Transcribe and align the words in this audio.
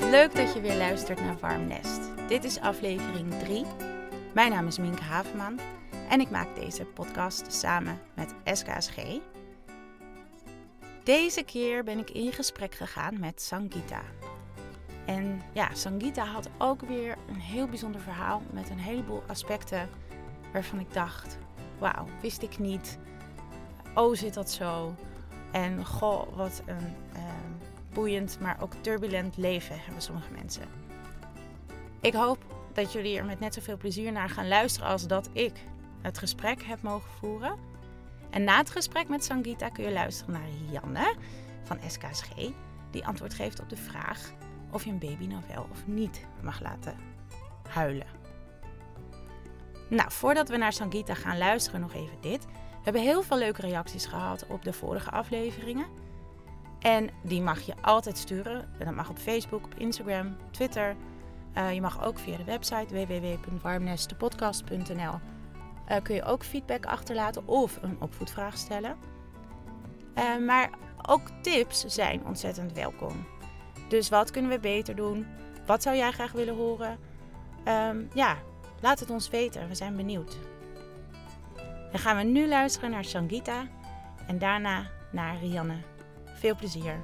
Leuk 0.00 0.34
dat 0.36 0.52
je 0.52 0.60
weer 0.60 0.76
luistert 0.76 1.20
naar 1.20 1.38
Warm 1.40 1.66
Nest. 1.66 2.00
Dit 2.28 2.44
is 2.44 2.60
aflevering 2.60 3.38
3. 3.38 3.64
Mijn 4.34 4.50
naam 4.50 4.66
is 4.66 4.78
Minke 4.78 5.02
Havenman 5.02 5.60
en 6.08 6.20
ik 6.20 6.30
maak 6.30 6.54
deze 6.54 6.84
podcast 6.84 7.52
samen 7.52 8.00
met 8.14 8.34
SKSG. 8.44 8.96
Deze 11.04 11.42
keer 11.42 11.84
ben 11.84 11.98
ik 11.98 12.10
in 12.10 12.32
gesprek 12.32 12.74
gegaan 12.74 13.20
met 13.20 13.42
Sangita. 13.42 14.00
En 15.06 15.42
ja, 15.52 15.74
Sangita 15.74 16.24
had 16.24 16.48
ook 16.58 16.80
weer 16.80 17.16
een 17.28 17.40
heel 17.40 17.68
bijzonder 17.68 18.00
verhaal 18.00 18.42
met 18.52 18.70
een 18.70 18.78
heleboel 18.78 19.22
aspecten 19.26 19.88
waarvan 20.52 20.80
ik 20.80 20.92
dacht: 20.92 21.38
wauw, 21.78 22.06
wist 22.20 22.42
ik 22.42 22.58
niet. 22.58 22.98
Oh, 23.94 24.14
zit 24.14 24.34
dat 24.34 24.50
zo? 24.50 24.94
En 25.52 25.84
goh, 25.86 26.36
wat 26.36 26.62
een 26.66 26.96
uh, 27.16 27.22
boeiend, 27.94 28.38
maar 28.40 28.56
ook 28.60 28.72
turbulent 28.80 29.36
leven 29.36 29.80
hebben 29.80 30.02
sommige 30.02 30.32
mensen. 30.32 30.62
Ik 32.00 32.14
hoop 32.14 32.38
dat 32.72 32.92
jullie 32.92 33.18
er 33.18 33.24
met 33.24 33.40
net 33.40 33.54
zoveel 33.54 33.76
plezier 33.76 34.12
naar 34.12 34.28
gaan 34.28 34.48
luisteren 34.48 34.88
als 34.88 35.06
dat 35.06 35.30
ik 35.32 35.52
het 36.02 36.18
gesprek 36.18 36.62
heb 36.62 36.82
mogen 36.82 37.10
voeren. 37.10 37.58
En 38.30 38.44
na 38.44 38.56
het 38.56 38.70
gesprek 38.70 39.08
met 39.08 39.24
Sangita 39.24 39.68
kun 39.68 39.84
je 39.84 39.92
luisteren 39.92 40.32
naar 40.32 40.48
Janne 40.70 41.14
van 41.62 41.78
SKSG, 41.86 42.32
die 42.90 43.06
antwoord 43.06 43.34
geeft 43.34 43.60
op 43.60 43.68
de 43.68 43.76
vraag 43.76 44.32
of 44.70 44.84
je 44.84 44.90
een 44.90 44.98
baby 44.98 45.26
nou 45.26 45.42
wel 45.54 45.66
of 45.70 45.86
niet 45.86 46.26
mag 46.42 46.60
laten 46.60 46.96
huilen. 47.68 48.06
Nou, 49.88 50.10
voordat 50.12 50.48
we 50.48 50.56
naar 50.56 50.72
Sangita 50.72 51.14
gaan 51.14 51.38
luisteren, 51.38 51.80
nog 51.80 51.94
even 51.94 52.20
dit. 52.20 52.44
We 52.44 52.90
hebben 52.90 53.02
heel 53.02 53.22
veel 53.22 53.38
leuke 53.38 53.60
reacties 53.60 54.06
gehad 54.06 54.46
op 54.46 54.64
de 54.64 54.72
vorige 54.72 55.10
afleveringen. 55.10 55.86
En 56.84 57.10
die 57.22 57.42
mag 57.42 57.60
je 57.60 57.74
altijd 57.80 58.18
sturen. 58.18 58.68
En 58.78 58.84
dat 58.84 58.94
mag 58.94 59.10
op 59.10 59.18
Facebook, 59.18 59.64
op 59.64 59.74
Instagram, 59.74 60.36
Twitter. 60.50 60.96
Uh, 61.56 61.74
je 61.74 61.80
mag 61.80 62.04
ook 62.04 62.18
via 62.18 62.36
de 62.36 62.44
website 62.44 63.06
www.warmnestepodcast.nl 63.06 65.20
uh, 65.90 65.96
kun 66.02 66.14
je 66.14 66.24
ook 66.24 66.44
feedback 66.44 66.86
achterlaten 66.86 67.48
of 67.48 67.78
een 67.82 67.96
opvoedvraag 68.00 68.58
stellen. 68.58 68.96
Uh, 70.18 70.38
maar 70.46 70.70
ook 71.08 71.28
tips 71.40 71.84
zijn 71.84 72.26
ontzettend 72.26 72.72
welkom. 72.72 73.26
Dus 73.88 74.08
wat 74.08 74.30
kunnen 74.30 74.50
we 74.50 74.58
beter 74.58 74.96
doen? 74.96 75.26
Wat 75.66 75.82
zou 75.82 75.96
jij 75.96 76.12
graag 76.12 76.32
willen 76.32 76.54
horen? 76.54 76.98
Um, 77.68 78.08
ja, 78.14 78.36
laat 78.80 79.00
het 79.00 79.10
ons 79.10 79.30
weten. 79.30 79.68
We 79.68 79.74
zijn 79.74 79.96
benieuwd. 79.96 80.38
Dan 81.90 82.00
gaan 82.00 82.16
we 82.16 82.22
nu 82.22 82.48
luisteren 82.48 82.90
naar 82.90 83.04
Sangita 83.04 83.66
en 84.26 84.38
daarna 84.38 84.86
naar 85.10 85.38
Rianne. 85.38 85.93
Veel 86.44 86.56
plezier. 86.56 87.00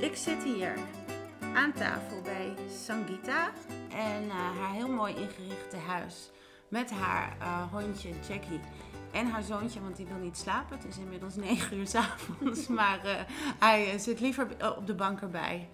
Ik 0.00 0.16
zit 0.16 0.42
hier 0.44 0.74
aan 1.54 1.72
tafel 1.72 2.20
bij 2.22 2.54
Sangita 2.70 3.50
en 3.90 4.24
uh, 4.24 4.32
haar 4.32 4.72
heel 4.72 4.88
mooi 4.88 5.14
ingerichte 5.14 5.76
huis 5.76 6.30
met 6.68 6.90
haar 6.90 7.36
uh, 7.40 7.72
hondje 7.72 8.10
Jackie 8.28 8.60
en 9.12 9.26
haar 9.26 9.42
zoontje, 9.42 9.80
want 9.80 9.96
die 9.96 10.06
wil 10.06 10.16
niet 10.16 10.36
slapen. 10.36 10.76
Het 10.76 10.86
is 10.86 10.98
inmiddels 10.98 11.36
9 11.36 11.76
uur 11.76 11.86
s 11.94 11.94
avonds, 11.94 12.66
maar 12.66 13.04
uh, 13.04 13.20
hij 13.58 13.98
zit 13.98 14.20
liever 14.20 14.46
op 14.76 14.86
de 14.86 14.94
bank 14.94 15.20
erbij. 15.20 15.68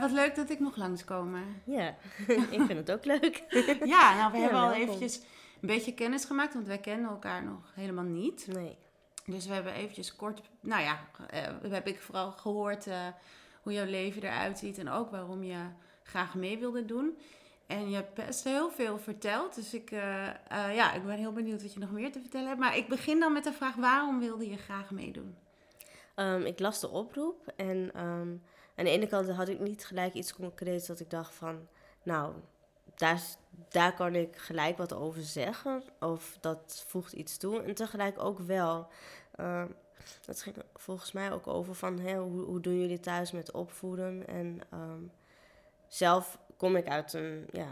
wat 0.00 0.10
leuk 0.10 0.34
dat 0.34 0.50
ik 0.50 0.60
nog 0.60 0.76
langskomen. 0.76 1.62
Ja, 1.64 1.94
ik 2.50 2.62
vind 2.66 2.68
het 2.68 2.92
ook 2.92 3.04
leuk. 3.04 3.44
ja, 3.94 4.16
nou 4.16 4.32
we 4.32 4.38
ja, 4.38 4.42
hebben 4.42 4.60
al 4.60 4.72
eventjes 4.72 5.20
een 5.60 5.68
beetje 5.68 5.94
kennis 5.94 6.24
gemaakt, 6.24 6.54
want 6.54 6.66
wij 6.66 6.78
kennen 6.78 7.10
elkaar 7.10 7.44
nog 7.44 7.72
helemaal 7.74 8.04
niet. 8.04 8.46
Nee. 8.46 8.76
Dus 9.26 9.46
we 9.46 9.54
hebben 9.54 9.72
eventjes 9.72 10.16
kort, 10.16 10.40
nou 10.60 10.82
ja, 10.82 10.98
uh, 11.34 11.72
heb 11.72 11.86
ik 11.86 12.00
vooral 12.00 12.30
gehoord 12.30 12.86
uh, 12.86 13.06
hoe 13.62 13.72
jouw 13.72 13.86
leven 13.86 14.22
eruit 14.22 14.58
ziet 14.58 14.78
en 14.78 14.88
ook 14.88 15.10
waarom 15.10 15.42
je 15.42 15.58
graag 16.02 16.34
mee 16.34 16.58
wilde 16.58 16.84
doen. 16.84 17.18
En 17.66 17.90
je 17.90 17.94
hebt 17.94 18.14
best 18.14 18.44
heel 18.44 18.70
veel 18.70 18.98
verteld, 18.98 19.54
dus 19.54 19.74
ik, 19.74 19.90
uh, 19.90 20.00
ja, 20.50 20.92
ik 20.92 21.04
ben 21.04 21.16
heel 21.16 21.32
benieuwd 21.32 21.62
wat 21.62 21.72
je 21.72 21.80
nog 21.80 21.90
meer 21.90 22.12
te 22.12 22.20
vertellen 22.20 22.48
hebt. 22.48 22.60
Maar 22.60 22.76
ik 22.76 22.88
begin 22.88 23.20
dan 23.20 23.32
met 23.32 23.44
de 23.44 23.52
vraag, 23.52 23.74
waarom 23.74 24.18
wilde 24.18 24.50
je 24.50 24.56
graag 24.56 24.90
meedoen? 24.90 25.36
Um, 26.16 26.42
ik 26.42 26.58
las 26.58 26.80
de 26.80 26.88
oproep 26.88 27.52
en 27.56 27.76
um, 27.76 28.42
aan 28.76 28.84
de 28.84 28.90
ene 28.90 29.06
kant 29.06 29.30
had 29.30 29.48
ik 29.48 29.60
niet 29.60 29.86
gelijk 29.86 30.14
iets 30.14 30.34
concreets 30.34 30.86
dat 30.86 31.00
ik 31.00 31.10
dacht 31.10 31.34
van, 31.34 31.68
nou, 32.02 32.34
daar, 32.94 33.20
daar 33.68 33.94
kan 33.94 34.14
ik 34.14 34.36
gelijk 34.36 34.76
wat 34.76 34.92
over 34.92 35.22
zeggen. 35.22 35.82
Of 36.00 36.36
dat 36.40 36.84
voegt 36.86 37.12
iets 37.12 37.36
toe. 37.36 37.62
En 37.62 37.74
tegelijk 37.74 38.22
ook 38.22 38.38
wel. 38.38 38.86
Uh, 39.40 39.64
dat 40.26 40.42
ging 40.42 40.56
volgens 40.74 41.12
mij 41.12 41.32
ook 41.32 41.46
over 41.46 41.74
van 41.74 42.00
hoe, 42.00 42.44
hoe 42.44 42.60
doen 42.60 42.80
jullie 42.80 43.00
thuis 43.00 43.32
met 43.32 43.52
opvoeden. 43.52 44.26
En 44.26 44.60
um, 44.72 45.10
zelf 45.88 46.38
kom 46.56 46.76
ik 46.76 46.88
uit 46.88 47.12
een, 47.12 47.46
ja, 47.52 47.68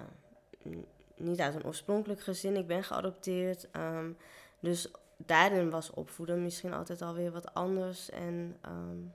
niet 1.16 1.40
uit 1.40 1.54
een 1.54 1.64
oorspronkelijk 1.64 2.20
gezin. 2.20 2.56
Ik 2.56 2.66
ben 2.66 2.84
geadopteerd. 2.84 3.68
Um, 3.76 4.16
dus 4.60 4.90
daarin 5.16 5.70
was 5.70 5.90
opvoeden 5.90 6.42
misschien 6.42 6.72
altijd 6.72 7.02
alweer 7.02 7.32
wat 7.32 7.54
anders. 7.54 8.10
En 8.10 8.56
um, 8.66 9.12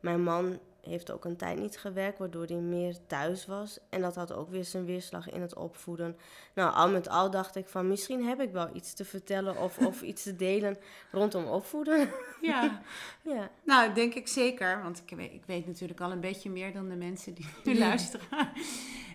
mijn 0.00 0.22
man 0.22 0.58
heeft 0.84 1.10
ook 1.10 1.24
een 1.24 1.36
tijd 1.36 1.58
niet 1.58 1.78
gewerkt, 1.78 2.18
waardoor 2.18 2.44
hij 2.46 2.56
meer 2.56 2.96
thuis 3.06 3.46
was. 3.46 3.78
En 3.88 4.00
dat 4.00 4.14
had 4.14 4.32
ook 4.32 4.50
weer 4.50 4.64
zijn 4.64 4.84
weerslag 4.84 5.30
in 5.30 5.40
het 5.40 5.54
opvoeden. 5.54 6.16
Nou, 6.54 6.74
al 6.74 6.88
met 6.88 7.08
al 7.08 7.30
dacht 7.30 7.56
ik 7.56 7.68
van 7.68 7.88
misschien 7.88 8.24
heb 8.24 8.40
ik 8.40 8.52
wel 8.52 8.68
iets 8.72 8.94
te 8.94 9.04
vertellen 9.04 9.58
of, 9.58 9.78
of 9.78 10.02
iets 10.02 10.22
te 10.22 10.36
delen 10.36 10.76
rondom 11.12 11.44
opvoeden. 11.44 12.10
Ja. 12.40 12.80
ja, 13.34 13.50
nou 13.62 13.94
denk 13.94 14.14
ik 14.14 14.28
zeker, 14.28 14.82
want 14.82 15.02
ik 15.06 15.16
weet, 15.16 15.32
ik 15.32 15.44
weet 15.46 15.66
natuurlijk 15.66 16.00
al 16.00 16.12
een 16.12 16.20
beetje 16.20 16.50
meer 16.50 16.72
dan 16.72 16.88
de 16.88 16.96
mensen 16.96 17.34
die 17.34 17.46
nu 17.64 17.78
luisteren. 17.78 18.26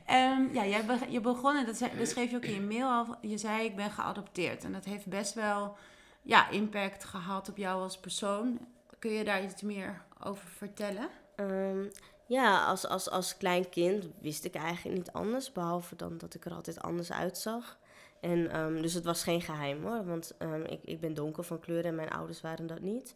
um, 0.10 0.50
ja, 0.54 0.66
jij 0.66 0.86
be, 0.86 0.98
je 1.10 1.22
begon, 1.22 1.56
en 1.56 1.66
dat, 1.66 1.78
zei, 1.78 1.92
dat 1.98 2.08
schreef 2.08 2.30
je 2.30 2.36
ook 2.36 2.46
in 2.46 2.54
je 2.54 2.62
mail 2.62 2.88
al, 2.88 3.16
je 3.22 3.38
zei 3.38 3.66
ik 3.66 3.76
ben 3.76 3.92
geadopteerd. 3.92 4.64
En 4.64 4.72
dat 4.72 4.86
heeft 4.86 5.08
best 5.08 5.34
wel 5.34 5.78
ja, 6.22 6.50
impact 6.50 7.04
gehad 7.04 7.50
op 7.50 7.58
jou 7.58 7.82
als 7.82 8.00
persoon. 8.00 8.60
Kun 9.00 9.12
je 9.12 9.24
daar 9.24 9.44
iets 9.44 9.62
meer 9.62 10.02
over 10.24 10.48
vertellen? 10.48 11.10
Um, 11.40 11.90
ja, 12.26 12.66
als, 12.66 12.88
als, 12.88 13.10
als 13.10 13.38
klein 13.38 13.70
kind 13.70 14.08
wist 14.22 14.46
ik 14.46 14.56
eigenlijk 14.56 14.98
niet 14.98 15.12
anders, 15.12 15.52
behalve 15.52 15.96
dan 15.96 16.18
dat 16.18 16.34
ik 16.34 16.46
er 16.46 16.54
altijd 16.54 16.82
anders 16.82 17.12
uitzag. 17.12 17.78
En, 18.20 18.60
um, 18.60 18.82
dus 18.82 18.94
het 18.94 19.04
was 19.04 19.24
geen 19.24 19.42
geheim 19.42 19.84
hoor, 19.84 20.06
want 20.06 20.36
um, 20.40 20.64
ik, 20.64 20.80
ik 20.84 21.00
ben 21.00 21.14
donker 21.14 21.44
van 21.44 21.60
kleur 21.60 21.86
en 21.86 21.96
mijn 21.96 22.10
ouders 22.10 22.42
waren 22.42 22.68
dat 22.68 22.82
niet. 22.82 23.16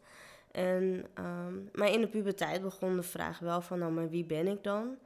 En, 0.51 1.05
maar 1.73 1.91
in 1.91 2.01
de 2.01 2.07
puberteit 2.07 2.61
begon 2.61 2.95
de 2.95 3.03
vraag 3.03 3.39
wel 3.39 3.61
van, 3.61 3.79
nou, 3.79 3.91
maar 3.91 4.09
wie 4.09 4.25
ben 4.25 4.47
ik 4.47 4.63
dan? 4.63 4.97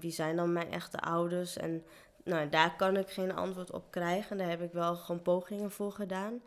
wie 0.00 0.10
zijn 0.10 0.36
dan 0.36 0.52
mijn 0.52 0.72
echte 0.72 1.00
ouders? 1.00 1.56
En 1.56 1.84
nou, 2.24 2.48
daar 2.48 2.76
kan 2.76 2.96
ik 2.96 3.08
geen 3.08 3.34
antwoord 3.34 3.70
op 3.70 3.90
krijgen. 3.90 4.38
Daar 4.38 4.48
heb 4.48 4.62
ik 4.62 4.72
wel 4.72 4.96
gewoon 4.96 5.22
pogingen 5.22 5.70
voor 5.70 5.92
gedaan. 5.92 6.40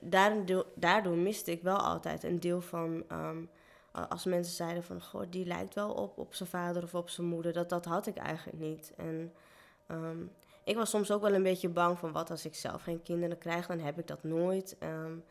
daardoor, 0.00 0.66
daardoor 0.74 1.16
miste 1.16 1.50
ik 1.50 1.62
wel 1.62 1.76
altijd 1.76 2.22
een 2.22 2.40
deel 2.40 2.60
van 2.60 3.04
als 4.08 4.24
mensen 4.24 4.54
zeiden 4.54 4.82
van, 4.82 5.02
goh, 5.02 5.22
die 5.30 5.46
lijkt 5.46 5.74
wel 5.74 5.90
op, 5.90 6.18
op 6.18 6.34
zijn 6.34 6.48
vader 6.48 6.82
of 6.82 6.94
op 6.94 7.08
zijn 7.08 7.26
moeder. 7.26 7.52
Dat, 7.52 7.68
dat 7.68 7.84
had 7.84 8.06
ik 8.06 8.16
eigenlijk 8.16 8.58
niet. 8.58 8.92
En 8.96 9.32
um, 9.90 10.32
ik 10.64 10.76
was 10.76 10.90
soms 10.90 11.10
ook 11.10 11.22
wel 11.22 11.34
een 11.34 11.42
beetje 11.42 11.68
bang 11.68 11.98
van, 11.98 12.12
wat 12.12 12.30
als 12.30 12.44
ik 12.44 12.54
zelf 12.54 12.82
geen 12.82 13.02
kinderen 13.02 13.38
krijg, 13.38 13.66
dan 13.66 13.78
heb 13.78 13.98
ik 13.98 14.06
dat 14.06 14.22
nooit. 14.22 14.76
Um, 14.82 15.24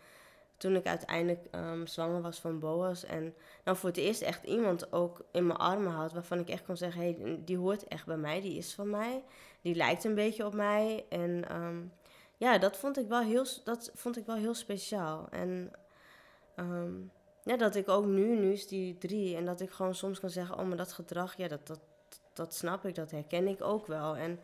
toen 0.57 0.75
ik 0.75 0.85
uiteindelijk 0.85 1.47
um, 1.51 1.87
zwanger 1.87 2.21
was 2.21 2.39
van 2.39 2.59
Boas 2.59 3.03
en 3.03 3.33
nou 3.63 3.77
voor 3.77 3.89
het 3.89 3.97
eerst 3.97 4.21
echt 4.21 4.43
iemand 4.43 4.91
ook 4.91 5.25
in 5.31 5.47
mijn 5.47 5.59
armen 5.59 5.91
had 5.91 6.13
waarvan 6.13 6.39
ik 6.39 6.49
echt 6.49 6.65
kon 6.65 6.77
zeggen, 6.77 7.01
hey, 7.01 7.39
die 7.45 7.57
hoort 7.57 7.87
echt 7.87 8.05
bij 8.05 8.17
mij, 8.17 8.41
die 8.41 8.57
is 8.57 8.73
van 8.73 8.89
mij, 8.89 9.23
die 9.61 9.75
lijkt 9.75 10.03
een 10.03 10.15
beetje 10.15 10.45
op 10.45 10.53
mij. 10.53 11.05
En 11.09 11.45
ja, 12.37 12.57
dat 12.57 12.77
vond 12.77 12.97
ik 12.97 13.07
wel 13.07 13.21
heel, 13.21 13.45
dat 13.63 13.91
vond 13.93 14.17
ik 14.17 14.25
wel 14.25 14.35
heel 14.35 14.53
speciaal. 14.53 15.27
En 15.29 15.71
ja, 17.47 17.57
dat 17.57 17.75
ik 17.75 17.89
ook 17.89 18.05
nu, 18.05 18.39
nu 18.39 18.51
is 18.51 18.67
die 18.67 18.97
drie. 18.97 19.35
En 19.35 19.45
dat 19.45 19.61
ik 19.61 19.71
gewoon 19.71 19.95
soms 19.95 20.19
kan 20.19 20.29
zeggen, 20.29 20.59
oh, 20.59 20.65
maar 20.65 20.77
dat 20.77 20.93
gedrag, 20.93 21.37
ja, 21.37 21.47
dat, 21.47 21.67
dat, 21.67 21.79
dat 22.33 22.53
snap 22.53 22.85
ik, 22.85 22.95
dat 22.95 23.11
herken 23.11 23.47
ik 23.47 23.61
ook 23.61 23.87
wel. 23.87 24.15
En 24.15 24.39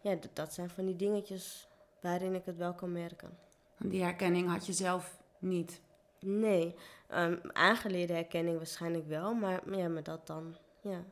ja, 0.00 0.18
dat 0.32 0.54
zijn 0.54 0.70
van 0.70 0.86
die 0.86 0.96
dingetjes 0.96 1.68
waarin 2.00 2.34
ik 2.34 2.44
het 2.44 2.56
wel 2.56 2.74
kan 2.74 2.92
merken. 2.92 3.38
Die 3.78 4.02
herkenning 4.02 4.48
had 4.48 4.66
je 4.66 4.72
zelf 4.72 5.18
niet? 5.38 5.80
Nee, 6.20 6.74
um, 7.14 7.40
aangeleerde 7.52 8.12
herkenning 8.12 8.56
waarschijnlijk 8.56 9.06
wel, 9.06 9.34
maar 9.34 9.76
ja, 9.76 9.88
maar 9.88 10.02
dat 10.02 10.26
dan, 10.26 10.56
ja. 10.80 11.04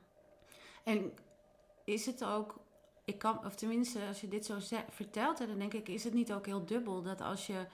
En 0.85 1.13
is 1.85 2.07
het 2.07 2.25
ook, 2.25 2.55
ik 3.05 3.19
kan, 3.19 3.47
of 3.47 3.55
tenminste 3.55 3.99
als 4.09 4.21
je 4.21 4.29
dit 4.29 4.47
zo 4.47 4.55
vertelt, 4.91 5.39
dan 5.39 5.59
denk 5.59 5.75
ik, 5.75 5.89
is 5.89 6.05
het 6.05 6.15
niet 6.15 6.33
ook 6.33 6.47
heel 6.47 6.65
dubbel 6.65 7.03
dat 7.03 7.21
als 7.21 7.47
je 7.47 7.67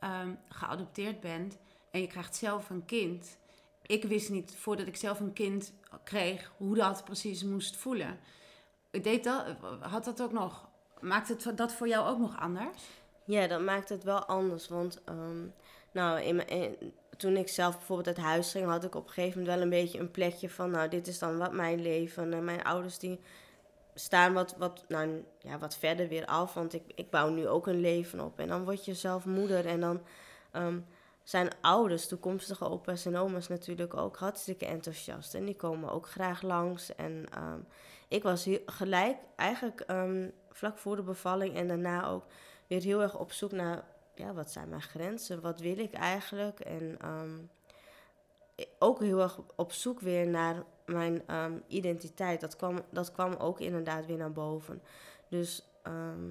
um, 0.00 0.38
geadopteerd 0.48 1.20
bent 1.20 1.58
en 1.94 2.00
je 2.00 2.06
krijgt 2.06 2.36
zelf 2.36 2.70
een 2.70 2.84
kind, 2.84 3.36
ik 3.82 4.04
wist 4.04 4.30
niet 4.30 4.54
voordat 4.56 4.86
ik 4.86 4.96
zelf 4.96 5.20
een 5.20 5.32
kind 5.32 5.72
kreeg 6.04 6.52
hoe 6.56 6.74
dat 6.74 7.04
precies 7.04 7.42
moest 7.42 7.76
voelen. 7.76 8.18
Deed 8.90 9.24
dat, 9.24 9.44
had 9.80 10.04
dat 10.04 10.22
ook 10.22 10.32
nog, 10.32 10.68
maakt 11.00 11.28
het 11.28 11.56
dat 11.56 11.72
voor 11.72 11.88
jou 11.88 12.08
ook 12.08 12.18
nog 12.18 12.40
anders? 12.40 12.82
Ja, 13.24 13.46
dat 13.46 13.60
maakt 13.60 13.88
het 13.88 14.04
wel 14.04 14.24
anders. 14.24 14.68
Want 14.68 15.02
ehm, 15.04 15.46
nou, 15.92 16.20
in 16.20 16.42
toen 17.16 17.36
ik 17.36 17.48
zelf 17.48 17.76
bijvoorbeeld 17.76 18.16
uit 18.16 18.26
huis 18.26 18.50
ging, 18.50 18.66
had 18.66 18.84
ik 18.84 18.94
op 18.94 19.06
een 19.06 19.12
gegeven 19.12 19.38
moment 19.38 19.56
wel 19.56 19.64
een 19.64 19.82
beetje 19.82 19.98
een 19.98 20.10
plekje 20.10 20.50
van, 20.50 20.70
nou, 20.70 20.88
dit 20.88 21.06
is 21.06 21.18
dan 21.18 21.38
wat 21.38 21.52
mijn 21.52 21.82
leven. 21.82 22.32
En 22.32 22.44
mijn 22.44 22.64
ouders 22.64 22.98
die 22.98 23.20
staan 23.94 24.32
wat, 24.32 24.54
wat, 24.58 24.84
nou, 24.88 25.24
ja, 25.38 25.58
wat 25.58 25.76
verder 25.76 26.08
weer 26.08 26.26
af, 26.26 26.54
want 26.54 26.74
ik, 26.74 26.82
ik 26.94 27.10
bouw 27.10 27.28
nu 27.28 27.48
ook 27.48 27.66
een 27.66 27.80
leven 27.80 28.20
op. 28.20 28.38
En 28.38 28.48
dan 28.48 28.64
word 28.64 28.84
je 28.84 28.94
zelf 28.94 29.24
moeder 29.24 29.66
en 29.66 29.80
dan 29.80 30.02
ehm, 30.50 30.78
zijn 31.24 31.50
ouders, 31.60 32.08
toekomstige 32.08 32.68
opa's 32.68 33.06
en 33.06 33.16
oma's 33.16 33.48
natuurlijk 33.48 33.96
ook 33.96 34.16
hartstikke 34.16 34.66
enthousiast. 34.66 35.34
En 35.34 35.44
die 35.44 35.56
komen 35.56 35.90
ook 35.90 36.08
graag 36.08 36.42
langs. 36.42 36.94
En 36.94 37.26
ehm, 37.30 37.60
ik 38.08 38.22
was 38.22 38.48
gelijk, 38.66 39.16
eigenlijk 39.36 39.80
ehm, 39.80 40.28
vlak 40.50 40.78
voor 40.78 40.96
de 40.96 41.02
bevalling 41.02 41.56
en 41.56 41.68
daarna 41.68 42.06
ook 42.06 42.24
weer 42.66 42.82
heel 42.82 43.02
erg 43.02 43.18
op 43.18 43.32
zoek 43.32 43.52
naar, 43.52 43.84
ja, 44.14 44.32
wat 44.32 44.50
zijn 44.50 44.68
mijn 44.68 44.82
grenzen? 44.82 45.40
Wat 45.40 45.60
wil 45.60 45.78
ik 45.78 45.92
eigenlijk? 45.92 46.60
En 46.60 46.98
ook 48.78 49.00
heel 49.00 49.20
erg 49.20 49.40
op 49.56 49.72
zoek 49.72 50.00
weer 50.00 50.26
naar 50.26 50.62
mijn 50.86 51.26
ehm, 51.26 51.58
identiteit. 51.66 52.40
Dat 52.40 52.56
kwam, 52.56 52.80
dat 52.90 53.12
kwam 53.12 53.34
ook 53.34 53.60
inderdaad 53.60 54.06
weer 54.06 54.16
naar 54.16 54.32
boven. 54.32 54.82
Dus 55.28 55.62
ehm, 55.82 56.30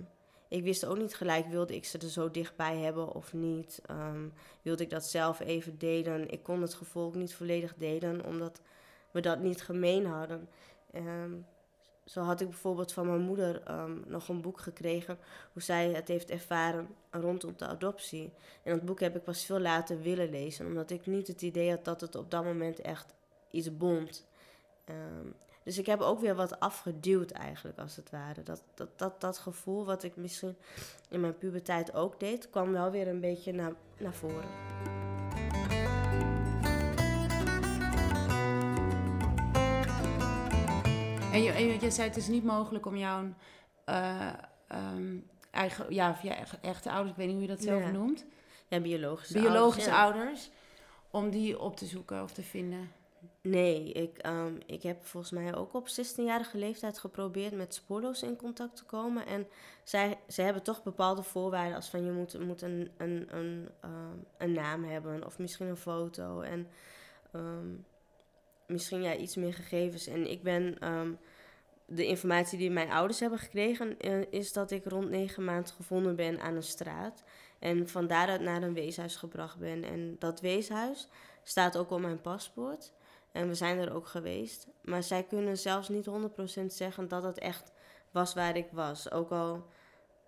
ik 0.53 0.63
wist 0.63 0.85
ook 0.85 0.97
niet 0.97 1.15
gelijk, 1.15 1.47
wilde 1.47 1.75
ik 1.75 1.85
ze 1.85 1.97
er 1.97 2.09
zo 2.09 2.31
dichtbij 2.31 2.77
hebben 2.77 3.13
of 3.13 3.33
niet. 3.33 3.81
Um, 3.91 4.33
wilde 4.61 4.83
ik 4.83 4.89
dat 4.89 5.05
zelf 5.05 5.39
even 5.39 5.77
delen. 5.77 6.29
Ik 6.29 6.43
kon 6.43 6.61
het 6.61 6.73
gevoel 6.73 7.05
ook 7.05 7.15
niet 7.15 7.33
volledig 7.33 7.73
delen, 7.77 8.25
omdat 8.25 8.61
we 9.11 9.21
dat 9.21 9.39
niet 9.39 9.61
gemeen 9.61 10.05
hadden. 10.05 10.49
zo 12.05 12.21
had 12.21 12.41
ik 12.41 12.49
bijvoorbeeld 12.49 12.93
van 12.93 13.07
mijn 13.07 13.21
moeder 13.21 13.61
nog 14.07 14.29
een 14.29 14.41
boek 14.41 14.59
gekregen 14.59 15.17
hoe 15.53 15.61
zij 15.61 15.89
het 15.89 16.07
heeft 16.07 16.29
ervaren 16.29 16.87
rondom 17.11 17.53
de 17.57 17.67
adoptie. 17.67 18.33
En 18.63 18.75
dat 18.75 18.85
boek 18.85 18.99
heb 18.99 19.15
ik 19.15 19.23
pas 19.23 19.45
veel 19.45 19.59
later 19.59 20.01
willen 20.01 20.29
lezen, 20.29 20.65
omdat 20.65 20.91
ik 20.91 21.05
niet 21.05 21.27
het 21.27 21.41
idee 21.41 21.69
had 21.69 21.85
dat 21.85 22.01
het 22.01 22.15
op 22.15 22.31
dat 22.31 22.43
moment 22.43 22.79
echt 22.79 23.13
iets 23.51 23.77
bond. 23.77 24.25
Ehm, 24.85 25.27
dus 25.63 25.77
ik 25.77 25.85
heb 25.85 26.01
ook 26.01 26.19
weer 26.19 26.35
wat 26.35 26.59
afgeduwd 26.59 27.31
eigenlijk, 27.31 27.79
als 27.79 27.95
het 27.95 28.09
ware. 28.09 28.43
Dat, 28.43 28.63
dat, 28.73 28.89
dat, 28.95 29.21
dat 29.21 29.37
gevoel 29.37 29.85
wat 29.85 30.03
ik 30.03 30.15
misschien 30.15 30.55
in 31.09 31.19
mijn 31.19 31.37
puberteit 31.37 31.93
ook 31.93 32.19
deed, 32.19 32.49
kwam 32.49 32.71
wel 32.71 32.91
weer 32.91 33.07
een 33.07 33.21
beetje 33.21 33.53
naar, 33.53 33.73
naar 33.97 34.13
voren. 34.13 34.49
En 41.31 41.43
je, 41.43 41.51
en 41.51 41.81
je 41.81 41.91
zei 41.91 42.07
het 42.07 42.17
is 42.17 42.27
niet 42.27 42.43
mogelijk 42.43 42.85
om 42.85 42.97
jouw 42.97 43.33
uh, 43.85 44.33
um, 44.95 45.29
eigen, 45.51 45.93
ja, 45.93 46.19
je 46.21 46.29
echte 46.61 46.91
ouders, 46.91 47.11
ik 47.11 47.17
weet 47.17 47.27
niet 47.27 47.35
hoe 47.35 47.45
je 47.45 47.55
dat 47.55 47.61
zelf 47.61 47.91
noemt. 47.91 48.25
Ja, 48.67 48.79
biologische, 48.79 49.33
biologische 49.33 49.93
ouders, 49.93 50.23
ouders, 50.23 50.49
om 51.11 51.29
die 51.29 51.59
op 51.59 51.75
te 51.75 51.85
zoeken 51.85 52.23
of 52.23 52.31
te 52.31 52.43
vinden. 52.43 52.91
Nee, 53.43 53.91
ik, 53.91 54.27
um, 54.27 54.57
ik 54.65 54.83
heb 54.83 55.05
volgens 55.05 55.31
mij 55.31 55.55
ook 55.55 55.73
op 55.73 55.87
16-jarige 55.87 56.57
leeftijd 56.57 56.99
geprobeerd 56.99 57.53
met 57.53 57.73
spoorloos 57.73 58.23
in 58.23 58.35
contact 58.35 58.75
te 58.75 58.85
komen. 58.85 59.25
En 59.25 59.47
zij, 59.83 60.19
zij 60.27 60.45
hebben 60.45 60.63
toch 60.63 60.83
bepaalde 60.83 61.23
voorwaarden 61.23 61.75
als 61.75 61.89
van 61.89 62.05
je 62.05 62.11
moet, 62.11 62.39
moet 62.39 62.61
een, 62.61 62.91
een, 62.97 63.27
een, 63.35 63.69
um, 63.85 64.25
een 64.37 64.51
naam 64.51 64.83
hebben 64.83 65.25
of 65.25 65.39
misschien 65.39 65.67
een 65.67 65.77
foto. 65.77 66.41
En 66.41 66.67
um, 67.35 67.85
misschien 68.67 69.01
ja, 69.01 69.15
iets 69.15 69.35
meer 69.35 69.53
gegevens. 69.53 70.07
En 70.07 70.29
ik 70.31 70.43
ben, 70.43 70.77
de 71.85 72.05
informatie 72.05 72.57
die 72.57 72.71
mijn 72.71 72.91
ouders 72.91 73.19
hebben 73.19 73.39
gekregen, 73.39 74.07
uh, 74.07 74.21
is 74.29 74.53
dat 74.53 74.71
ik 74.71 74.85
rond 74.85 75.09
negen 75.09 75.43
maanden 75.43 75.73
gevonden 75.73 76.15
ben 76.15 76.41
aan 76.41 76.55
een 76.55 76.63
straat. 76.63 77.23
En 77.59 77.89
van 77.89 78.07
daaruit 78.07 78.41
naar 78.41 78.63
een 78.63 78.73
weeshuis 78.73 79.15
gebracht 79.15 79.59
ben. 79.59 79.83
En 79.83 80.15
dat 80.19 80.41
weeshuis 80.41 81.07
staat 81.43 81.77
ook 81.77 81.91
op 81.91 81.99
mijn 81.99 82.21
paspoort. 82.21 82.93
En 83.33 83.47
we 83.47 83.55
zijn 83.55 83.77
er 83.77 83.93
ook 83.93 84.07
geweest. 84.07 84.67
Maar 84.81 85.03
zij 85.03 85.23
kunnen 85.23 85.57
zelfs 85.57 85.89
niet 85.89 86.09
100% 86.61 86.65
zeggen 86.65 87.07
dat 87.07 87.23
het 87.23 87.39
echt 87.39 87.71
was 88.11 88.33
waar 88.33 88.57
ik 88.57 88.67
was. 88.71 89.11
Ook 89.11 89.31
al 89.31 89.65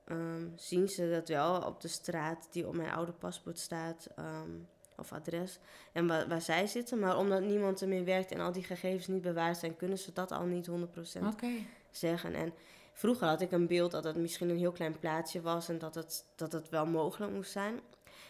um, 0.06 0.54
zien 0.56 0.90
ze 0.90 1.10
dat 1.10 1.28
wel 1.28 1.62
op 1.62 1.82
de 1.82 1.88
straat 1.88 2.48
die 2.52 2.68
op 2.68 2.76
mijn 2.76 2.92
oude 2.92 3.12
paspoort 3.12 3.60
staat. 3.60 4.08
Um, 4.20 4.68
of 4.98 5.12
adres. 5.12 5.60
En 5.92 6.08
waar, 6.08 6.28
waar, 6.28 6.42
zij 6.42 6.68
zitten. 6.68 7.00
Maar 7.00 7.18
omdat 7.18 7.42
niemand 7.42 7.82
ermee 7.82 8.04
werkt 8.04 8.32
en 8.32 8.40
al 8.40 8.52
die 8.52 8.64
gegevens 8.64 9.08
niet 9.08 9.22
bewaard 9.22 9.58
zijn, 9.58 9.76
kunnen 9.76 9.98
ze 9.98 10.14
dat 10.14 10.32
al 10.32 10.46
niet 10.46 10.70
100% 10.70 10.72
okay. 11.26 11.68
zeggen. 11.92 12.34
En 12.34 12.54
vroeger 12.94 13.28
had 13.28 13.42
ik 13.42 13.52
een 13.52 13.68
beeld 13.68 13.92
dat 13.92 14.04
het 14.04 14.16
misschien 14.16 14.50
een 14.50 14.58
heel 14.58 14.72
klein 14.72 15.00
plaatsje 15.00 15.42
was 15.42 15.70
en 15.70 15.78
dat 15.78 15.96
het, 15.96 16.26
dat 16.36 16.52
het 16.52 16.70
wel 16.70 16.86
mogelijk 16.86 17.34
moest 17.34 17.52
zijn. 17.52 17.80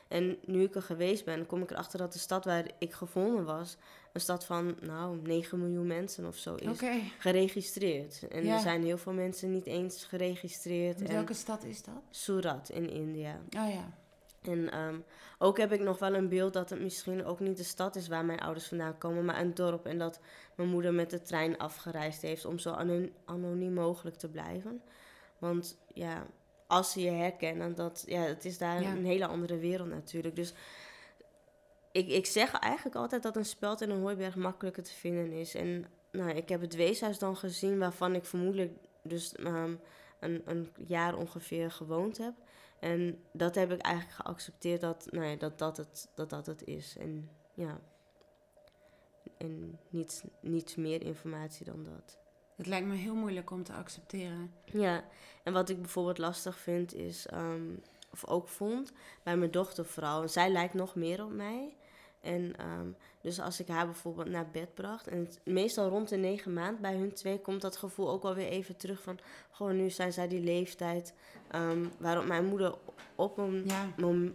En 0.07 0.37
nu 0.45 0.63
ik 0.63 0.75
er 0.75 0.81
geweest 0.81 1.25
ben, 1.25 1.45
kom 1.45 1.61
ik 1.61 1.71
erachter 1.71 1.99
dat 1.99 2.13
de 2.13 2.19
stad 2.19 2.45
waar 2.45 2.65
ik 2.77 2.93
gevonden 2.93 3.45
was, 3.45 3.77
een 4.13 4.21
stad 4.21 4.45
van 4.45 4.75
nou 4.81 5.21
9 5.21 5.59
miljoen 5.59 5.87
mensen 5.87 6.25
of 6.25 6.37
zo 6.37 6.55
is 6.55 6.79
geregistreerd. 7.19 8.27
En 8.27 8.47
er 8.47 8.59
zijn 8.59 8.83
heel 8.83 8.97
veel 8.97 9.13
mensen 9.13 9.51
niet 9.51 9.65
eens 9.65 10.03
geregistreerd. 10.03 11.01
In 11.01 11.07
welke 11.07 11.33
stad 11.33 11.63
is 11.63 11.83
dat? 11.83 12.01
Surat 12.09 12.69
in 12.69 12.89
India. 12.89 13.39
Oh 13.57 13.69
ja. 13.69 13.93
En 14.41 14.79
um, 14.79 15.03
ook 15.37 15.57
heb 15.57 15.71
ik 15.71 15.79
nog 15.79 15.99
wel 15.99 16.13
een 16.13 16.29
beeld 16.29 16.53
dat 16.53 16.69
het 16.69 16.81
misschien 16.81 17.25
ook 17.25 17.39
niet 17.39 17.57
de 17.57 17.63
stad 17.63 17.95
is 17.95 18.07
waar 18.07 18.25
mijn 18.25 18.39
ouders 18.39 18.67
vandaan 18.67 18.97
komen, 18.97 19.25
maar 19.25 19.39
een 19.39 19.53
dorp. 19.53 19.85
En 19.85 19.97
dat 19.97 20.19
mijn 20.55 20.69
moeder 20.69 20.93
met 20.93 21.09
de 21.09 21.21
trein 21.21 21.57
afgereisd 21.57 22.21
heeft 22.21 22.45
om 22.45 22.59
zo 22.59 22.71
anoniem 23.25 23.73
mogelijk 23.73 24.15
te 24.15 24.29
blijven. 24.29 24.81
Want 25.37 25.77
ja, 25.93 26.25
als 26.67 26.91
ze 26.91 27.01
je 27.01 27.11
herkennen, 27.11 27.75
dat, 27.75 28.03
ja, 28.07 28.21
het 28.21 28.45
is 28.45 28.57
daar 28.57 28.81
een 28.81 29.05
hele 29.05 29.27
andere 29.27 29.57
wereld 29.57 29.89
natuurlijk. 29.89 30.35
Dus 30.35 30.53
ik, 31.91 32.07
ik 32.07 32.25
zeg 32.25 32.51
eigenlijk 32.51 32.95
altijd 32.95 33.23
dat 33.23 33.35
een 33.35 33.45
speld 33.45 33.81
in 33.81 33.89
een 33.89 34.01
hooiberg 34.01 34.35
makkelijker 34.35 34.83
te 34.83 34.93
vinden 34.93 35.31
is. 35.31 35.55
En 35.55 35.85
nou, 36.11 36.29
ik 36.29 36.49
heb 36.49 36.61
het 36.61 36.75
weeshuis 36.75 37.19
dan 37.19 37.37
gezien 37.37 37.79
waarvan 37.79 38.15
ik 38.15 38.25
vermoedelijk 38.25 38.71
dus 39.01 39.33
um, 39.39 39.79
een, 40.19 40.41
een 40.45 40.71
jaar 40.87 41.15
ongeveer 41.17 41.71
gewoond 41.71 42.17
heb. 42.17 42.33
En 42.79 43.23
dat 43.31 43.55
heb 43.55 43.71
ik 43.71 43.81
eigenlijk 43.81 44.15
geaccepteerd 44.15 44.81
dat 44.81 45.07
nou 45.11 45.25
ja, 45.25 45.35
dat, 45.35 45.59
dat, 45.59 45.77
het, 45.77 46.09
dat 46.15 46.29
dat 46.29 46.45
het 46.45 46.63
is. 46.63 46.95
En 46.97 47.29
ja, 47.53 47.79
en 49.37 49.79
niets, 49.89 50.21
niets 50.39 50.75
meer 50.75 51.01
informatie 51.01 51.65
dan 51.65 51.83
dat. 51.83 52.17
Het 52.55 52.67
lijkt 52.67 52.87
me 52.87 52.95
heel 52.95 53.15
moeilijk 53.15 53.51
om 53.51 53.63
te 53.63 53.73
accepteren. 53.73 54.51
Ja, 54.65 55.03
en 55.43 55.53
wat 55.53 55.69
ik 55.69 55.81
bijvoorbeeld 55.81 56.17
lastig 56.17 56.57
vind 56.57 56.93
is, 56.93 57.27
um, 57.33 57.81
of 58.11 58.27
ook 58.27 58.47
vond, 58.47 58.91
bij 59.23 59.37
mijn 59.37 59.51
dochter 59.51 59.85
vooral. 59.85 60.27
Zij 60.27 60.49
lijkt 60.49 60.73
nog 60.73 60.95
meer 60.95 61.23
op 61.23 61.31
mij. 61.31 61.75
En 62.21 62.53
um, 62.71 62.95
dus 63.21 63.39
als 63.39 63.59
ik 63.59 63.67
haar 63.67 63.85
bijvoorbeeld 63.85 64.29
naar 64.29 64.49
bed 64.51 64.73
bracht, 64.73 65.07
en 65.07 65.29
meestal 65.43 65.89
rond 65.89 66.09
de 66.09 66.17
negen 66.17 66.53
maand 66.53 66.79
bij 66.79 66.95
hun 66.95 67.13
twee 67.13 67.41
komt 67.41 67.61
dat 67.61 67.77
gevoel 67.77 68.09
ook 68.09 68.23
alweer 68.23 68.47
even 68.47 68.77
terug 68.77 69.01
van, 69.01 69.19
gewoon 69.51 69.75
nu 69.77 69.89
zijn 69.89 70.13
zij 70.13 70.27
die 70.27 70.41
leeftijd 70.41 71.13
um, 71.55 71.91
waarop 71.97 72.25
mijn 72.25 72.45
moeder 72.45 72.75
op 73.15 73.37
een, 73.37 73.63
ja. 73.65 73.87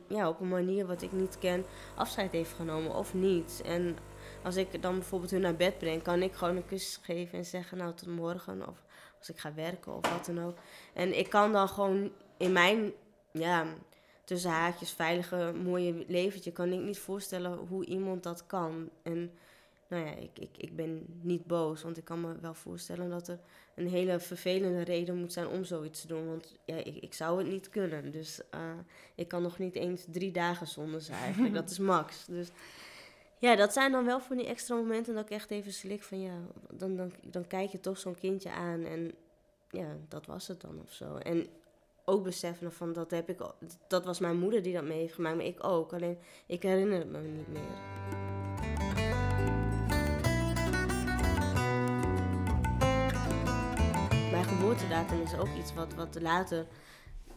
ja. 0.09 0.29
op 0.29 0.41
een 0.41 0.49
manier 0.49 0.87
wat 0.87 1.03
ik 1.03 1.13
niet 1.13 1.39
ken 1.39 1.65
afscheid 1.95 2.33
heeft 2.33 2.53
genomen 2.53 2.95
of 2.95 3.15
niet. 3.15 3.63
En 3.65 3.97
als 4.43 4.57
ik 4.57 4.83
dan 4.83 4.95
bijvoorbeeld 4.95 5.31
hun 5.31 5.41
naar 5.41 5.57
bed 5.57 5.79
breng, 5.79 6.03
kan 6.03 6.23
ik 6.23 6.33
gewoon 6.33 6.57
een 6.57 6.67
kus 6.67 6.99
geven 7.03 7.39
en 7.39 7.45
zeggen, 7.45 7.79
nou 7.79 7.95
tot 7.95 8.09
morgen. 8.09 8.69
Of 8.69 8.85
als 9.19 9.31
ik 9.31 9.39
ga 9.39 9.55
werken 9.55 9.95
of 9.95 10.11
wat 10.11 10.27
dan 10.27 10.45
ook. 10.45 10.57
En 10.95 11.19
ik 11.19 11.31
kan 11.31 11.53
dan 11.53 11.69
gewoon 11.69 12.13
in 12.37 12.53
mijn, 12.53 12.93
ja, 13.33 13.67
tussen 14.25 14.51
haakjes, 14.51 14.91
veilige, 14.93 15.53
mooie 15.63 16.05
leventje, 16.09 16.53
kan 16.53 16.73
ik 16.73 16.81
niet 16.81 16.99
voorstellen 16.99 17.59
hoe 17.69 17.85
iemand 17.85 18.23
dat 18.23 18.47
kan. 18.47 18.91
En 19.03 19.31
nou 19.89 20.05
ja, 20.05 20.15
ik, 20.15 20.39
ik, 20.39 20.51
ik 20.57 20.77
ben 20.77 21.05
niet 21.23 21.47
boos, 21.47 21.83
want 21.83 21.97
ik 21.97 22.05
kan 22.05 22.21
me 22.21 22.41
wel 22.41 22.55
voorstellen 22.55 23.11
dat 23.11 23.29
er 23.29 23.39
een 23.75 23.89
hele 23.89 24.21
vervelende 24.21 24.83
reden 24.83 25.17
moet 25.17 25.33
zijn 25.33 25.49
om 25.49 25.65
zoiets 25.65 26.01
te 26.01 26.07
doen. 26.07 26.27
Want 26.27 26.57
ja, 26.65 26.77
ik, 26.77 26.97
ik 26.97 27.15
zou 27.15 27.39
het 27.39 27.49
niet 27.49 27.69
kunnen. 27.69 28.11
Dus 28.11 28.41
uh, 28.55 28.61
ik 29.15 29.29
kan 29.29 29.43
nog 29.43 29.59
niet 29.59 29.75
eens 29.75 30.05
drie 30.11 30.33
dagen 30.33 30.67
zonder 30.67 31.01
zijn 31.01 31.19
eigenlijk. 31.19 31.55
dat 31.61 31.71
is 31.71 31.79
max. 31.79 32.25
Dus 32.27 32.49
ja, 33.41 33.57
dat 33.57 33.73
zijn 33.73 33.93
dan 33.93 34.05
wel 34.05 34.21
van 34.21 34.37
die 34.37 34.47
extra 34.47 34.75
momenten 34.75 35.15
dat 35.15 35.25
ik 35.25 35.31
echt 35.31 35.51
even 35.51 35.73
slik 35.73 36.03
van 36.03 36.21
ja, 36.21 36.35
dan, 36.71 36.97
dan, 36.97 37.13
dan 37.23 37.47
kijk 37.47 37.71
je 37.71 37.81
toch 37.81 37.99
zo'n 37.99 38.15
kindje 38.15 38.51
aan 38.51 38.85
en 38.85 39.15
ja, 39.71 39.97
dat 40.09 40.27
was 40.27 40.49
het 40.49 40.61
dan 40.61 40.81
of 40.83 40.93
zo. 40.93 41.17
En 41.17 41.47
ook 42.05 42.25
beseffen 42.25 42.73
van 42.73 42.93
dat 42.93 43.11
heb 43.11 43.29
ik, 43.29 43.39
dat 43.89 44.05
was 44.05 44.19
mijn 44.19 44.39
moeder 44.39 44.63
die 44.63 44.75
dat 44.75 44.85
mee 44.85 44.99
heeft 44.99 45.15
gemaakt, 45.15 45.37
maar 45.37 45.45
ik 45.45 45.65
ook. 45.65 45.93
Alleen 45.93 46.19
ik 46.47 46.63
herinner 46.63 46.99
het 46.99 47.11
me 47.11 47.19
niet 47.21 47.49
meer. 47.49 47.79
Mijn 54.31 54.45
geboortedatum 54.45 55.23
is 55.23 55.35
ook 55.35 55.55
iets 55.59 55.75
wat, 55.75 55.95
wat 55.95 56.21
later 56.21 56.67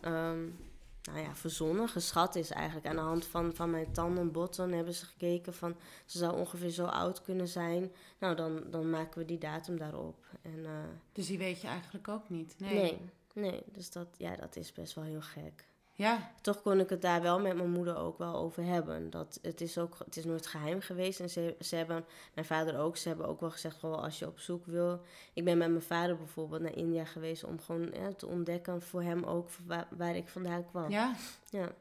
um, 0.02 0.58
nou 1.04 1.20
ja, 1.20 1.36
verzonnen, 1.36 1.90
geschat 1.90 2.36
is 2.36 2.50
eigenlijk. 2.50 2.88
Aan 2.88 2.96
de 2.96 3.02
hand 3.02 3.26
van, 3.26 3.56
van 3.56 3.70
mijn 3.70 3.92
tanden 3.92 4.24
en 4.24 4.32
botten 4.32 4.72
hebben 4.72 4.94
ze 4.94 5.06
gekeken 5.06 5.54
van... 5.54 5.76
ze 6.06 6.18
zou 6.18 6.38
ongeveer 6.38 6.70
zo 6.70 6.86
oud 6.86 7.22
kunnen 7.22 7.48
zijn. 7.48 7.92
Nou, 8.20 8.36
dan, 8.36 8.64
dan 8.70 8.90
maken 8.90 9.20
we 9.20 9.26
die 9.26 9.38
datum 9.38 9.78
daarop. 9.78 10.26
En, 10.42 10.66
eh, 10.66 10.72
dus 11.12 11.28
die 11.28 11.38
weet 11.38 11.62
je 11.62 11.68
eigenlijk 11.68 12.08
ook 12.08 12.30
niet? 12.30 12.56
Nee. 12.58 12.74
nee. 12.74 13.00
Nee, 13.34 13.64
dus 13.66 13.92
dat, 13.92 14.08
ja, 14.18 14.36
dat 14.36 14.56
is 14.56 14.72
best 14.72 14.94
wel 14.94 15.04
heel 15.04 15.22
gek. 15.22 15.66
Ja. 15.96 16.32
Toch 16.42 16.62
kon 16.62 16.80
ik 16.80 16.90
het 16.90 17.02
daar 17.02 17.22
wel 17.22 17.40
met 17.40 17.56
mijn 17.56 17.70
moeder 17.70 17.98
ook 17.98 18.18
wel 18.18 18.36
over 18.36 18.64
hebben. 18.64 19.10
Dat, 19.10 19.40
het, 19.42 19.62
is 19.62 19.78
ook, 19.78 19.98
het 20.06 20.18
is 20.18 20.26
nooit 20.26 20.48
geheim 20.48 20.82
geweest. 20.82 21.20
En 21.20 21.30
ze, 21.30 21.56
ze 21.60 21.76
hebben, 21.76 22.06
mijn 22.34 22.48
vader 22.48 22.80
ook, 22.80 22.98
ze 22.98 23.08
hebben 23.08 23.28
ook 23.28 23.40
wel 23.40 23.52
gezegd: 23.52 23.78
gewoon 23.78 24.02
als 24.02 24.20
je 24.20 24.28
op 24.28 24.40
zoek 24.40 24.66
wil. 24.66 25.02
Ik 25.34 25.46
ben 25.46 25.58
met 25.58 25.70
mijn 25.70 25.82
vader 25.82 26.18
bijvoorbeeld 26.18 26.62
naar 26.62 26.76
India 26.76 27.06
geweest 27.06 27.44
om 27.44 27.60
gewoon 27.60 27.92
ja, 27.94 28.14
te 28.14 28.28
ontdekken 28.28 28.82
voor 28.82 29.02
hem 29.02 29.24
ook 29.24 29.50
waar, 29.66 29.88
waar 29.98 30.16
ik 30.16 30.28
vandaan 30.28 30.66
kwam. 30.66 30.90
Ja. 30.90 31.16
Ja. 31.50 31.72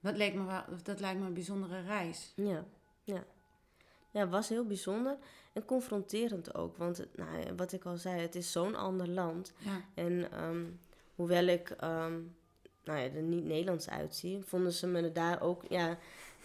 Dat, 0.00 0.16
leek 0.16 0.34
me 0.34 0.44
wel, 0.44 0.62
dat 0.82 1.00
lijkt 1.00 1.20
me 1.20 1.26
een 1.26 1.34
bijzondere 1.34 1.80
reis. 1.80 2.32
Ja, 2.36 2.64
ja. 3.02 3.24
Ja, 4.10 4.28
was 4.28 4.48
heel 4.48 4.66
bijzonder 4.66 5.16
en 5.52 5.64
confronterend 5.64 6.54
ook. 6.54 6.76
Want 6.76 7.06
nou, 7.16 7.54
wat 7.56 7.72
ik 7.72 7.84
al 7.84 7.96
zei, 7.96 8.20
het 8.20 8.34
is 8.34 8.52
zo'n 8.52 8.74
ander 8.74 9.08
land. 9.08 9.52
Ja. 9.58 9.80
En 9.94 10.44
um, 10.44 10.80
hoewel 11.14 11.44
ik 11.44 11.76
um, 11.82 12.36
nou 12.84 12.98
ja, 12.98 13.04
er 13.04 13.22
niet 13.22 13.44
Nederlands 13.44 13.88
uitzie, 13.88 14.42
vonden 14.44 14.72
ze 14.72 14.86
me 14.86 15.12
daar 15.12 15.40
ook 15.40 15.64
ja, 15.68 15.98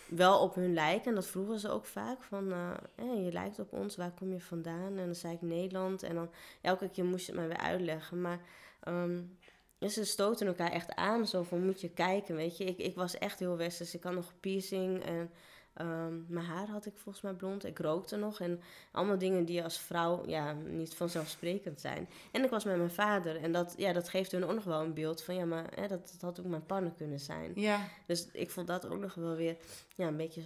wel 0.07 0.39
op 0.39 0.55
hun 0.55 0.73
lijken. 0.73 1.09
En 1.09 1.15
dat 1.15 1.27
vroegen 1.27 1.59
ze 1.59 1.69
ook 1.69 1.85
vaak. 1.85 2.23
Van, 2.23 2.51
uh, 2.51 3.25
je 3.25 3.31
lijkt 3.31 3.59
op 3.59 3.73
ons, 3.73 3.95
waar 3.95 4.11
kom 4.11 4.33
je 4.33 4.41
vandaan? 4.41 4.97
En 4.97 5.05
dan 5.05 5.15
zei 5.15 5.33
ik 5.33 5.41
Nederland. 5.41 6.03
En 6.03 6.15
dan 6.15 6.29
elke 6.61 6.89
keer 6.89 7.05
moest 7.05 7.25
je 7.25 7.31
het 7.31 7.41
maar 7.41 7.49
weer 7.49 7.57
uitleggen. 7.57 8.21
Maar 8.21 8.39
um, 8.87 9.37
ze 9.79 10.05
stoten 10.05 10.47
elkaar 10.47 10.71
echt 10.71 10.95
aan. 10.95 11.27
Zo 11.27 11.43
van, 11.43 11.65
moet 11.65 11.81
je 11.81 11.89
kijken, 11.89 12.35
weet 12.35 12.57
je. 12.57 12.63
Ik, 12.63 12.77
ik 12.77 12.95
was 12.95 13.17
echt 13.17 13.39
heel 13.39 13.57
westers. 13.57 13.95
Ik 13.95 14.03
had 14.03 14.13
nog 14.13 14.33
piercing 14.39 15.03
en 15.03 15.31
Um, 15.81 16.25
mijn 16.27 16.45
haar 16.45 16.67
had 16.67 16.85
ik 16.85 16.93
volgens 16.95 17.23
mij 17.23 17.33
blond. 17.33 17.65
Ik 17.65 17.79
rookte 17.79 18.15
nog. 18.15 18.39
En 18.39 18.61
allemaal 18.91 19.17
dingen 19.17 19.45
die 19.45 19.63
als 19.63 19.79
vrouw 19.79 20.27
ja, 20.27 20.53
niet 20.53 20.95
vanzelfsprekend 20.95 21.81
zijn. 21.81 22.09
En 22.31 22.43
ik 22.43 22.49
was 22.49 22.63
met 22.63 22.77
mijn 22.77 22.91
vader. 22.91 23.43
En 23.43 23.51
dat, 23.51 23.73
ja, 23.77 23.93
dat 23.93 24.09
geeft 24.09 24.31
hun 24.31 24.45
ook 24.45 24.53
nog 24.53 24.63
wel 24.63 24.81
een 24.81 24.93
beeld 24.93 25.23
van... 25.23 25.35
ja, 25.35 25.45
maar 25.45 25.65
hè, 25.75 25.87
dat, 25.87 26.09
dat 26.11 26.21
had 26.21 26.39
ook 26.39 26.45
mijn 26.45 26.65
partner 26.65 26.91
kunnen 26.91 27.19
zijn. 27.19 27.51
Ja. 27.55 27.87
Dus 28.05 28.27
ik 28.31 28.51
vond 28.51 28.67
dat 28.67 28.87
ook 28.87 28.99
nog 28.99 29.13
wel 29.13 29.35
weer 29.35 29.57
ja, 29.95 30.07
een 30.07 30.17
beetje 30.17 30.41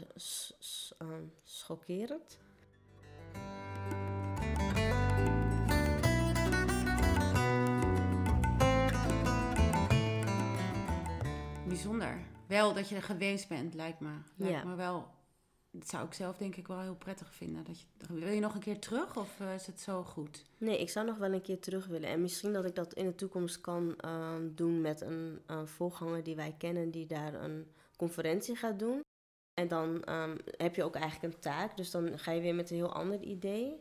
um, 1.02 1.34
schokkerend. 1.44 2.38
Bijzonder. 11.68 12.18
Wel 12.48 12.74
dat 12.74 12.90
je 12.90 12.96
er 12.96 13.04
geweest 13.04 13.48
bent, 13.48 13.74
lijkt 13.74 14.00
me. 14.00 14.10
Lijkt 14.36 14.56
ja. 14.56 14.64
me 14.64 14.76
wel 14.76 15.08
dat 15.72 15.90
zou 15.90 16.06
ik 16.06 16.14
zelf 16.14 16.38
denk 16.38 16.56
ik 16.56 16.68
wel 16.68 16.80
heel 16.80 16.96
prettig 16.96 17.34
vinden. 17.34 17.64
Dat 17.64 17.80
je, 17.80 17.86
wil 18.14 18.32
je 18.32 18.40
nog 18.40 18.54
een 18.54 18.60
keer 18.60 18.80
terug 18.80 19.18
of 19.18 19.40
uh, 19.40 19.54
is 19.54 19.66
het 19.66 19.82
zo 19.82 20.04
goed? 20.04 20.46
Nee, 20.58 20.80
ik 20.80 20.90
zou 20.90 21.06
nog 21.06 21.18
wel 21.18 21.34
een 21.34 21.42
keer 21.42 21.60
terug 21.60 21.88
willen. 21.88 22.10
En 22.10 22.22
misschien 22.22 22.54
dat 22.54 22.66
ik 22.66 22.76
dat 22.76 22.94
in 22.94 23.06
de 23.06 23.16
toekomst 23.16 23.62
kan 23.62 23.96
uh, 24.06 24.36
doen 24.52 24.82
met 24.82 25.02
een 25.02 25.42
uh, 25.52 25.66
voorganger 25.66 26.24
die 26.24 26.36
wij 26.36 26.56
kennen, 26.58 26.92
die 26.92 27.06
daar 27.06 27.34
een 27.34 27.68
conferentie 27.98 28.56
gaat 28.56 28.80
doen. 28.80 29.00
En 29.54 29.68
dan 29.68 30.10
um, 30.10 30.38
heb 30.58 30.76
je 30.76 30.84
ook 30.84 30.96
eigenlijk 30.96 31.34
een 31.34 31.40
taak. 31.40 31.78
Dus 31.78 31.92
dan 31.92 32.20
ga 32.20 32.32
je 32.32 32.42
weer 32.42 32.56
met 32.56 32.70
een 32.70 32.76
heel 32.76 32.94
ander 32.94 33.22
idee. 33.22 33.80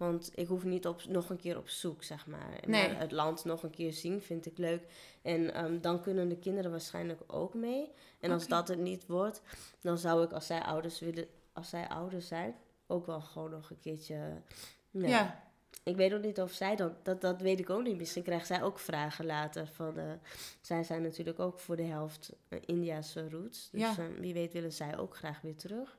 Want 0.00 0.30
ik 0.34 0.46
hoef 0.46 0.64
niet 0.64 0.86
op, 0.86 1.04
nog 1.08 1.30
een 1.30 1.36
keer 1.36 1.56
op 1.56 1.68
zoek, 1.68 2.02
zeg 2.02 2.26
maar. 2.26 2.60
Nee. 2.66 2.88
maar 2.88 3.00
het 3.00 3.12
land 3.12 3.44
nog 3.44 3.62
een 3.62 3.70
keer 3.70 3.92
zien 3.92 4.20
vind 4.20 4.46
ik 4.46 4.58
leuk. 4.58 4.82
En 5.22 5.64
um, 5.64 5.80
dan 5.80 6.02
kunnen 6.02 6.28
de 6.28 6.38
kinderen 6.38 6.70
waarschijnlijk 6.70 7.20
ook 7.26 7.54
mee. 7.54 7.90
En 8.20 8.30
als 8.30 8.44
okay. 8.44 8.58
dat 8.58 8.68
het 8.68 8.78
niet 8.78 9.06
wordt, 9.06 9.42
dan 9.80 9.98
zou 9.98 10.24
ik 10.24 10.32
als 10.32 10.46
zij 10.46 10.62
ouders 10.62 10.98
willen, 11.00 11.26
als 11.52 11.68
zij 11.68 11.88
ouders 11.88 12.28
zijn, 12.28 12.54
ook 12.86 13.06
wel 13.06 13.20
gewoon 13.20 13.50
nog 13.50 13.70
een 13.70 13.80
keertje. 13.80 14.42
Nee. 14.90 15.10
Ja. 15.10 15.50
Ik 15.82 15.96
weet 15.96 16.14
ook 16.14 16.22
niet 16.22 16.40
of 16.40 16.52
zij 16.52 16.76
dat, 16.76 17.04
dat, 17.04 17.20
dat 17.20 17.40
weet 17.40 17.58
ik 17.58 17.70
ook 17.70 17.82
niet. 17.82 17.98
Misschien 17.98 18.22
krijgt 18.22 18.46
zij 18.46 18.62
ook 18.62 18.78
vragen 18.78 19.26
later. 19.26 19.66
Van 19.66 19.94
de, 19.94 20.18
zij 20.60 20.82
zijn 20.82 21.02
natuurlijk 21.02 21.38
ook 21.38 21.58
voor 21.58 21.76
de 21.76 21.82
helft 21.82 22.32
uh, 22.48 22.58
Indiase 22.64 23.28
roots. 23.28 23.68
Dus 23.72 23.80
ja. 23.80 23.94
uh, 23.98 24.18
wie 24.18 24.34
weet 24.34 24.52
willen 24.52 24.72
zij 24.72 24.98
ook 24.98 25.16
graag 25.16 25.40
weer 25.40 25.56
terug. 25.56 25.98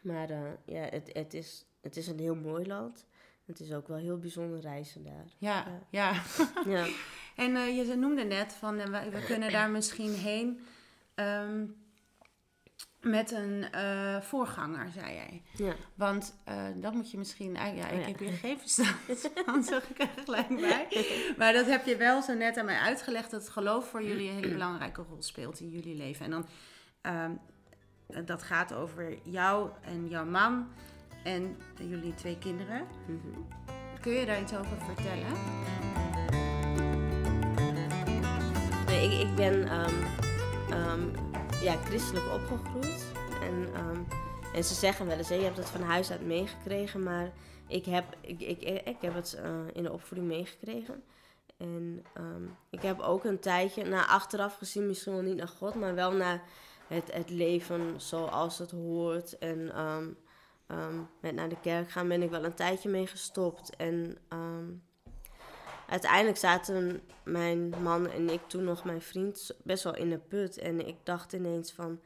Maar 0.00 0.30
uh, 0.30 0.50
ja, 0.64 0.82
het, 0.82 1.10
het, 1.12 1.34
is, 1.34 1.66
het 1.82 1.96
is 1.96 2.06
een 2.06 2.18
heel 2.18 2.34
mooi 2.34 2.66
land. 2.66 3.06
Het 3.44 3.60
is 3.60 3.72
ook 3.72 3.88
wel 3.88 3.96
heel 3.96 4.18
bijzonder 4.18 4.60
reizen 4.60 5.04
daar. 5.04 5.24
Ja, 5.38 5.66
ja. 5.90 6.12
ja. 6.12 6.22
ja. 6.76 6.86
en 7.36 7.50
uh, 7.50 7.76
je 7.76 7.94
noemde 7.94 8.24
net 8.24 8.52
van 8.52 8.76
we, 8.76 9.10
we 9.10 9.24
kunnen 9.32 9.52
daar 9.52 9.70
misschien 9.70 10.12
heen 10.14 10.60
um, 11.14 11.76
met 13.00 13.30
een 13.30 13.66
uh, 13.74 14.20
voorganger, 14.20 14.90
zei 14.90 15.14
jij. 15.14 15.42
Ja. 15.54 15.74
Want 15.94 16.34
dat 16.74 16.94
moet 16.94 17.10
je 17.10 17.18
misschien... 17.18 17.52
ja, 17.52 17.64
ik 17.64 17.72
oh, 17.72 17.78
ja. 17.78 18.06
heb 18.06 18.18
hier 18.18 18.30
gegevens 18.38 18.72
staan, 19.16 19.64
zeg 19.64 19.90
ik 19.90 19.98
er 19.98 20.08
gelijk 20.24 20.48
bij. 20.48 20.86
Maar 21.36 21.52
dat 21.52 21.66
heb 21.66 21.86
je 21.86 21.96
wel 21.96 22.22
zo 22.22 22.34
net 22.34 22.56
aan 22.56 22.64
mij 22.64 22.78
uitgelegd... 22.78 23.30
dat 23.30 23.48
geloof 23.48 23.88
voor 23.88 24.02
jullie 24.02 24.28
een 24.28 24.34
hele 24.34 24.52
belangrijke 24.58 25.02
rol 25.02 25.22
speelt 25.22 25.60
in 25.60 25.70
jullie 25.70 25.96
leven. 25.96 26.24
En 26.24 26.30
dan... 26.30 26.46
Um, 27.02 27.40
dat 28.24 28.42
gaat 28.42 28.72
over 28.72 29.18
jou 29.22 29.70
en 29.82 30.08
jouw 30.08 30.24
man 30.24 30.68
en 31.24 31.56
jullie 31.78 32.14
twee 32.14 32.38
kinderen. 32.38 32.86
Mm 33.06 33.20
-hmm. 33.22 33.46
Kun 34.00 34.12
je 34.12 34.26
daar 34.26 34.40
iets 34.40 34.54
over 34.54 34.76
vertellen? 34.76 35.32
Nee, 38.86 39.10
ik, 39.10 39.28
ik 39.28 39.34
ben 39.34 39.72
um, 39.72 40.04
um, 40.72 41.12
ja, 41.62 41.76
christelijk 41.76 42.32
opgegroeid. 42.32 43.12
En, 43.42 43.86
um, 43.86 44.06
en 44.54 44.64
ze 44.64 44.74
zeggen 44.74 45.06
wel 45.06 45.16
eens, 45.16 45.28
je 45.28 45.34
hebt 45.34 45.56
het 45.56 45.68
van 45.68 45.82
huis 45.82 46.10
uit 46.10 46.26
meegekregen. 46.26 47.02
Maar 47.02 47.32
ik 47.66 47.84
heb, 47.84 48.04
ik, 48.20 48.40
ik, 48.40 48.62
ik 48.84 48.96
heb 49.00 49.14
het 49.14 49.40
uh, 49.44 49.60
in 49.72 49.82
de 49.82 49.92
opvoeding 49.92 50.28
meegekregen. 50.28 51.02
En 51.56 52.04
ik 52.70 52.82
heb 52.82 53.00
ook 53.00 53.24
een 53.24 53.38
tijdje, 53.38 53.84
nou 53.84 54.06
achteraf 54.08 54.56
gezien 54.56 54.86
misschien 54.86 55.12
wel 55.12 55.22
niet 55.22 55.36
naar 55.36 55.48
God, 55.48 55.74
maar 55.74 55.94
wel 55.94 56.12
naar 56.12 56.42
het, 56.86 57.12
het 57.12 57.30
leven 57.30 58.00
zoals 58.00 58.58
het 58.58 58.70
hoort. 58.70 59.38
En 59.38 59.72
um, 60.72 61.08
met 61.20 61.34
naar 61.34 61.48
de 61.48 61.60
kerk 61.60 61.90
gaan 61.90 62.08
ben 62.08 62.22
ik 62.22 62.30
wel 62.30 62.44
een 62.44 62.54
tijdje 62.54 62.88
mee 62.88 63.06
gestopt. 63.06 63.76
En 63.76 64.18
um, 64.28 64.82
uiteindelijk 65.88 66.36
zaten 66.36 67.00
mijn 67.24 67.68
man 67.82 68.10
en 68.10 68.30
ik, 68.30 68.40
toen 68.46 68.64
nog 68.64 68.84
mijn 68.84 69.02
vriend, 69.02 69.50
best 69.64 69.84
wel 69.84 69.96
in 69.96 70.10
de 70.10 70.18
put. 70.18 70.58
En 70.58 70.86
ik 70.86 70.96
dacht 71.02 71.32
ineens 71.32 71.72
van, 71.72 72.00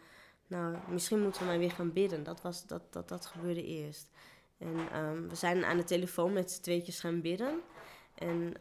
nou, 0.47 0.77
misschien 0.89 1.23
moeten 1.23 1.41
we 1.41 1.47
maar 1.47 1.59
weer 1.59 1.71
gaan 1.71 1.93
bidden. 1.93 2.25
Dat, 2.25 2.43
was, 2.43 2.67
dat, 2.67 2.83
dat, 2.91 3.09
dat 3.09 3.27
gebeurde 3.27 3.65
eerst. 3.65 4.11
En 4.59 5.29
we 5.29 5.35
zijn 5.35 5.65
aan 5.65 5.77
de 5.77 5.85
telefoon 5.85 6.33
met 6.33 6.51
z'n 6.51 6.63
tweetjes 6.63 7.01
gaan 7.01 7.21
bidden. 7.21 7.61
En 8.15 8.55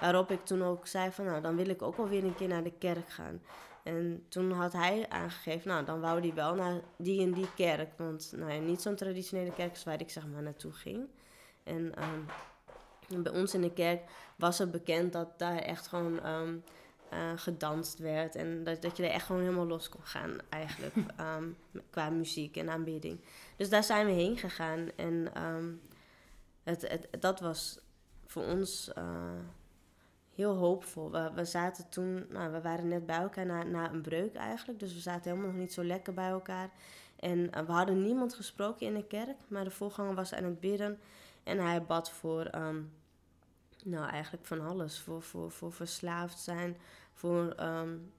waarop 0.00 0.30
ik 0.30 0.44
toen 0.44 0.62
ook 0.62 0.86
zei 0.86 1.10
van, 1.10 1.24
nou, 1.24 1.42
dan 1.42 1.56
wil 1.56 1.68
ik 1.68 1.82
ook 1.82 1.96
wel 1.96 2.08
weer 2.08 2.24
een 2.24 2.34
keer 2.34 2.48
naar 2.48 2.62
de 2.62 2.78
kerk 2.78 3.08
gaan. 3.08 3.40
En 3.86 4.24
toen 4.28 4.52
had 4.52 4.72
hij 4.72 5.08
aangegeven, 5.08 5.68
nou, 5.68 5.84
dan 5.84 6.00
wou 6.00 6.20
hij 6.20 6.34
wel 6.34 6.54
naar 6.54 6.80
die 6.96 7.20
en 7.20 7.32
die 7.32 7.54
kerk. 7.54 7.98
Want 7.98 8.32
nou 8.36 8.52
ja, 8.52 8.60
niet 8.60 8.82
zo'n 8.82 8.94
traditionele 8.94 9.52
kerk 9.52 9.72
is 9.72 9.84
waar 9.84 10.00
ik 10.00 10.10
zeg 10.10 10.26
maar 10.26 10.42
naartoe 10.42 10.72
ging. 10.72 11.08
En 11.62 11.92
um, 13.12 13.22
bij 13.22 13.32
ons 13.32 13.54
in 13.54 13.60
de 13.60 13.72
kerk 13.72 14.02
was 14.36 14.58
het 14.58 14.70
bekend 14.70 15.12
dat 15.12 15.38
daar 15.38 15.58
echt 15.58 15.86
gewoon 15.86 16.26
um, 16.26 16.64
uh, 17.12 17.32
gedanst 17.36 17.98
werd. 17.98 18.34
En 18.34 18.64
dat, 18.64 18.82
dat 18.82 18.96
je 18.96 19.02
er 19.02 19.10
echt 19.10 19.26
gewoon 19.26 19.42
helemaal 19.42 19.66
los 19.66 19.88
kon 19.88 20.04
gaan 20.04 20.38
eigenlijk. 20.48 20.94
um, 21.20 21.56
qua 21.90 22.10
muziek 22.10 22.56
en 22.56 22.70
aanbidding. 22.70 23.20
Dus 23.56 23.68
daar 23.68 23.84
zijn 23.84 24.06
we 24.06 24.12
heen 24.12 24.36
gegaan. 24.36 24.90
En 24.96 25.32
het, 26.62 26.88
het, 26.88 27.08
dat 27.20 27.40
was 27.40 27.78
voor 28.26 28.44
ons... 28.44 28.90
Uh, 28.98 29.04
heel 30.36 30.54
hoopvol. 30.54 31.10
We, 31.10 31.30
we 31.34 31.44
zaten 31.44 31.88
toen, 31.88 32.26
nou, 32.30 32.52
we 32.52 32.60
waren 32.60 32.88
net 32.88 33.06
bij 33.06 33.16
elkaar 33.16 33.46
na, 33.46 33.62
na 33.62 33.90
een 33.90 34.02
breuk 34.02 34.34
eigenlijk. 34.34 34.78
Dus 34.78 34.94
we 34.94 35.00
zaten 35.00 35.30
helemaal 35.30 35.50
nog 35.50 35.60
niet 35.60 35.72
zo 35.72 35.84
lekker 35.84 36.14
bij 36.14 36.28
elkaar. 36.28 36.70
En 37.16 37.38
uh, 37.38 37.66
we 37.66 37.72
hadden 37.72 38.02
niemand 38.02 38.34
gesproken 38.34 38.86
in 38.86 38.94
de 38.94 39.06
kerk. 39.06 39.36
Maar 39.48 39.64
de 39.64 39.70
voorganger 39.70 40.14
was 40.14 40.34
aan 40.34 40.44
het 40.44 40.60
bidden. 40.60 40.98
En 41.42 41.58
hij 41.58 41.82
bad 41.82 42.10
voor, 42.10 42.50
um, 42.54 42.92
nou 43.84 44.08
eigenlijk 44.08 44.46
van 44.46 44.60
alles. 44.60 45.00
Voor, 45.00 45.22
voor, 45.22 45.50
voor 45.50 45.72
verslaafd 45.72 46.38
zijn, 46.38 46.76
voor 47.12 47.54
um, 47.60 48.12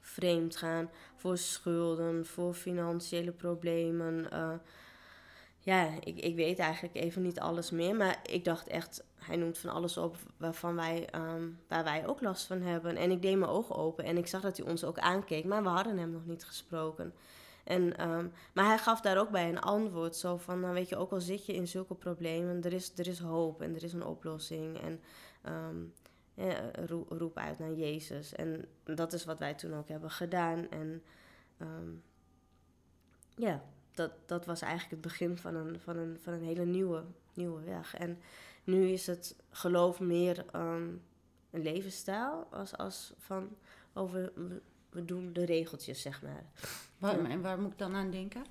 vreemd 0.00 0.56
gaan, 0.56 0.90
voor 1.16 1.38
schulden, 1.38 2.26
voor 2.26 2.54
financiële 2.54 3.32
problemen. 3.32 4.26
Uh, 4.32 4.52
ja, 5.58 5.88
ik, 6.00 6.18
ik 6.20 6.36
weet 6.36 6.58
eigenlijk 6.58 6.94
even 6.94 7.22
niet 7.22 7.40
alles 7.40 7.70
meer. 7.70 7.96
Maar 7.96 8.18
ik 8.22 8.44
dacht 8.44 8.68
echt, 8.68 9.04
hij 9.18 9.36
noemt 9.36 9.58
van 9.58 9.70
alles 9.70 9.96
op 9.96 10.16
waarvan 10.36 10.74
wij, 10.74 11.08
um, 11.14 11.58
waar 11.68 11.84
wij 11.84 12.06
ook 12.06 12.20
last 12.20 12.46
van 12.46 12.60
hebben. 12.60 12.96
En 12.96 13.10
ik 13.10 13.22
deed 13.22 13.38
mijn 13.38 13.50
ogen 13.50 13.76
open 13.76 14.04
en 14.04 14.16
ik 14.16 14.26
zag 14.26 14.40
dat 14.40 14.56
hij 14.56 14.66
ons 14.66 14.84
ook 14.84 14.98
aankeek. 14.98 15.44
Maar 15.44 15.62
we 15.62 15.68
hadden 15.68 15.98
hem 15.98 16.10
nog 16.10 16.26
niet 16.26 16.44
gesproken. 16.44 17.14
En, 17.64 18.08
um, 18.10 18.32
maar 18.54 18.64
hij 18.64 18.78
gaf 18.78 19.00
daar 19.00 19.18
ook 19.18 19.30
bij 19.30 19.48
een 19.48 19.60
antwoord. 19.60 20.16
Zo 20.16 20.36
van, 20.36 20.60
nou 20.60 20.74
weet 20.74 20.88
je, 20.88 20.96
ook 20.96 21.12
al 21.12 21.20
zit 21.20 21.46
je 21.46 21.54
in 21.54 21.68
zulke 21.68 21.94
problemen, 21.94 22.62
er 22.62 22.72
is, 22.72 22.92
er 22.96 23.06
is 23.06 23.18
hoop 23.18 23.62
en 23.62 23.74
er 23.74 23.84
is 23.84 23.92
een 23.92 24.04
oplossing. 24.04 24.80
En, 24.80 25.00
um, 25.52 25.92
roep, 27.08 27.36
uit 27.38 27.58
naar 27.58 27.72
Jezus. 27.72 28.32
En 28.32 28.64
dat 28.84 29.12
is 29.12 29.24
wat 29.24 29.38
wij 29.38 29.54
toen 29.54 29.74
ook 29.74 29.88
hebben 29.88 30.10
gedaan. 30.10 30.70
En 30.70 31.02
ehm, 31.58 31.90
ja, 33.34 33.62
dat, 33.94 34.10
dat 34.26 34.46
was 34.46 34.60
eigenlijk 34.60 34.90
het 34.90 35.00
begin 35.00 35.36
van 35.36 35.54
een, 35.54 35.80
van 35.80 35.96
een, 35.96 36.18
van 36.20 36.32
een 36.32 36.42
hele 36.42 36.64
nieuwe, 36.64 37.04
nieuwe 37.34 37.62
weg. 37.62 37.94
En 37.94 38.18
nu 38.68 38.88
is 38.88 39.06
het 39.06 39.36
geloof 39.50 40.00
meer 40.00 40.44
ehm, 40.52 40.88
een 41.50 41.62
levensstijl 41.62 42.46
als, 42.50 42.76
als 42.76 43.12
van 43.18 43.48
over 43.92 44.32
we, 44.34 44.60
we 44.90 45.04
doen 45.04 45.32
de 45.32 45.44
regeltjes, 45.44 46.02
zeg 46.02 46.22
maar. 46.22 46.44
En 47.30 47.42
waar 47.42 47.60
moet 47.60 47.72
ik 47.72 47.78
dan 47.78 47.94
aan 47.94 48.10
denken? 48.10 48.44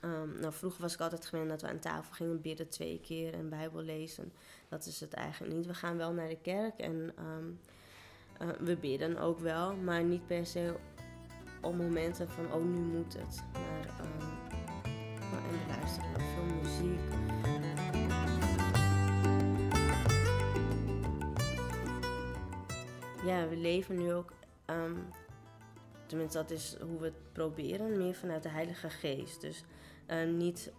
Ehm, 0.00 0.40
nou, 0.40 0.52
vroeger 0.52 0.80
was 0.80 0.94
ik 0.94 1.00
altijd 1.00 1.26
gewend 1.26 1.48
dat 1.48 1.62
we 1.62 1.68
aan 1.68 1.78
tafel 1.78 2.12
gingen 2.12 2.40
bidden 2.40 2.68
twee 2.68 3.00
keer 3.00 3.34
en 3.34 3.48
Bijbel 3.48 3.82
lezen. 3.82 4.32
Dat 4.68 4.86
is 4.86 5.00
het 5.00 5.12
eigenlijk 5.12 5.54
niet. 5.54 5.66
We 5.66 5.74
gaan 5.74 5.96
wel 5.96 6.12
naar 6.12 6.28
de 6.28 6.40
kerk 6.42 6.78
en 6.80 7.12
ehm, 7.16 7.50
eh, 8.38 8.56
we 8.60 8.76
bidden 8.76 9.18
ook 9.18 9.38
wel, 9.38 9.76
maar 9.76 10.04
niet 10.04 10.26
per 10.26 10.46
se 10.46 10.74
op 11.60 11.76
momenten 11.76 12.28
van, 12.28 12.52
oh, 12.52 12.64
nu 12.64 12.78
moet 12.78 13.14
het. 13.18 13.42
Maar, 13.52 14.06
um, 14.06 14.28
en 15.32 15.50
we 15.50 15.66
luisteren 15.68 16.10
naar 16.10 16.20
veel 16.20 16.56
muziek. 16.62 17.63
Ja, 23.24 23.48
we 23.48 23.56
leven 23.56 23.96
nu 23.96 24.12
ook, 24.12 24.32
tenminste 26.06 26.38
dat 26.38 26.50
is 26.50 26.76
hoe 26.80 26.98
we 26.98 27.04
het 27.04 27.32
proberen, 27.32 27.96
meer 27.96 28.14
vanuit 28.14 28.42
de 28.42 28.48
Heilige 28.48 28.90
Geest. 28.90 29.40
Dus 29.40 29.64
uh, 30.08 30.24
niet 30.24 30.72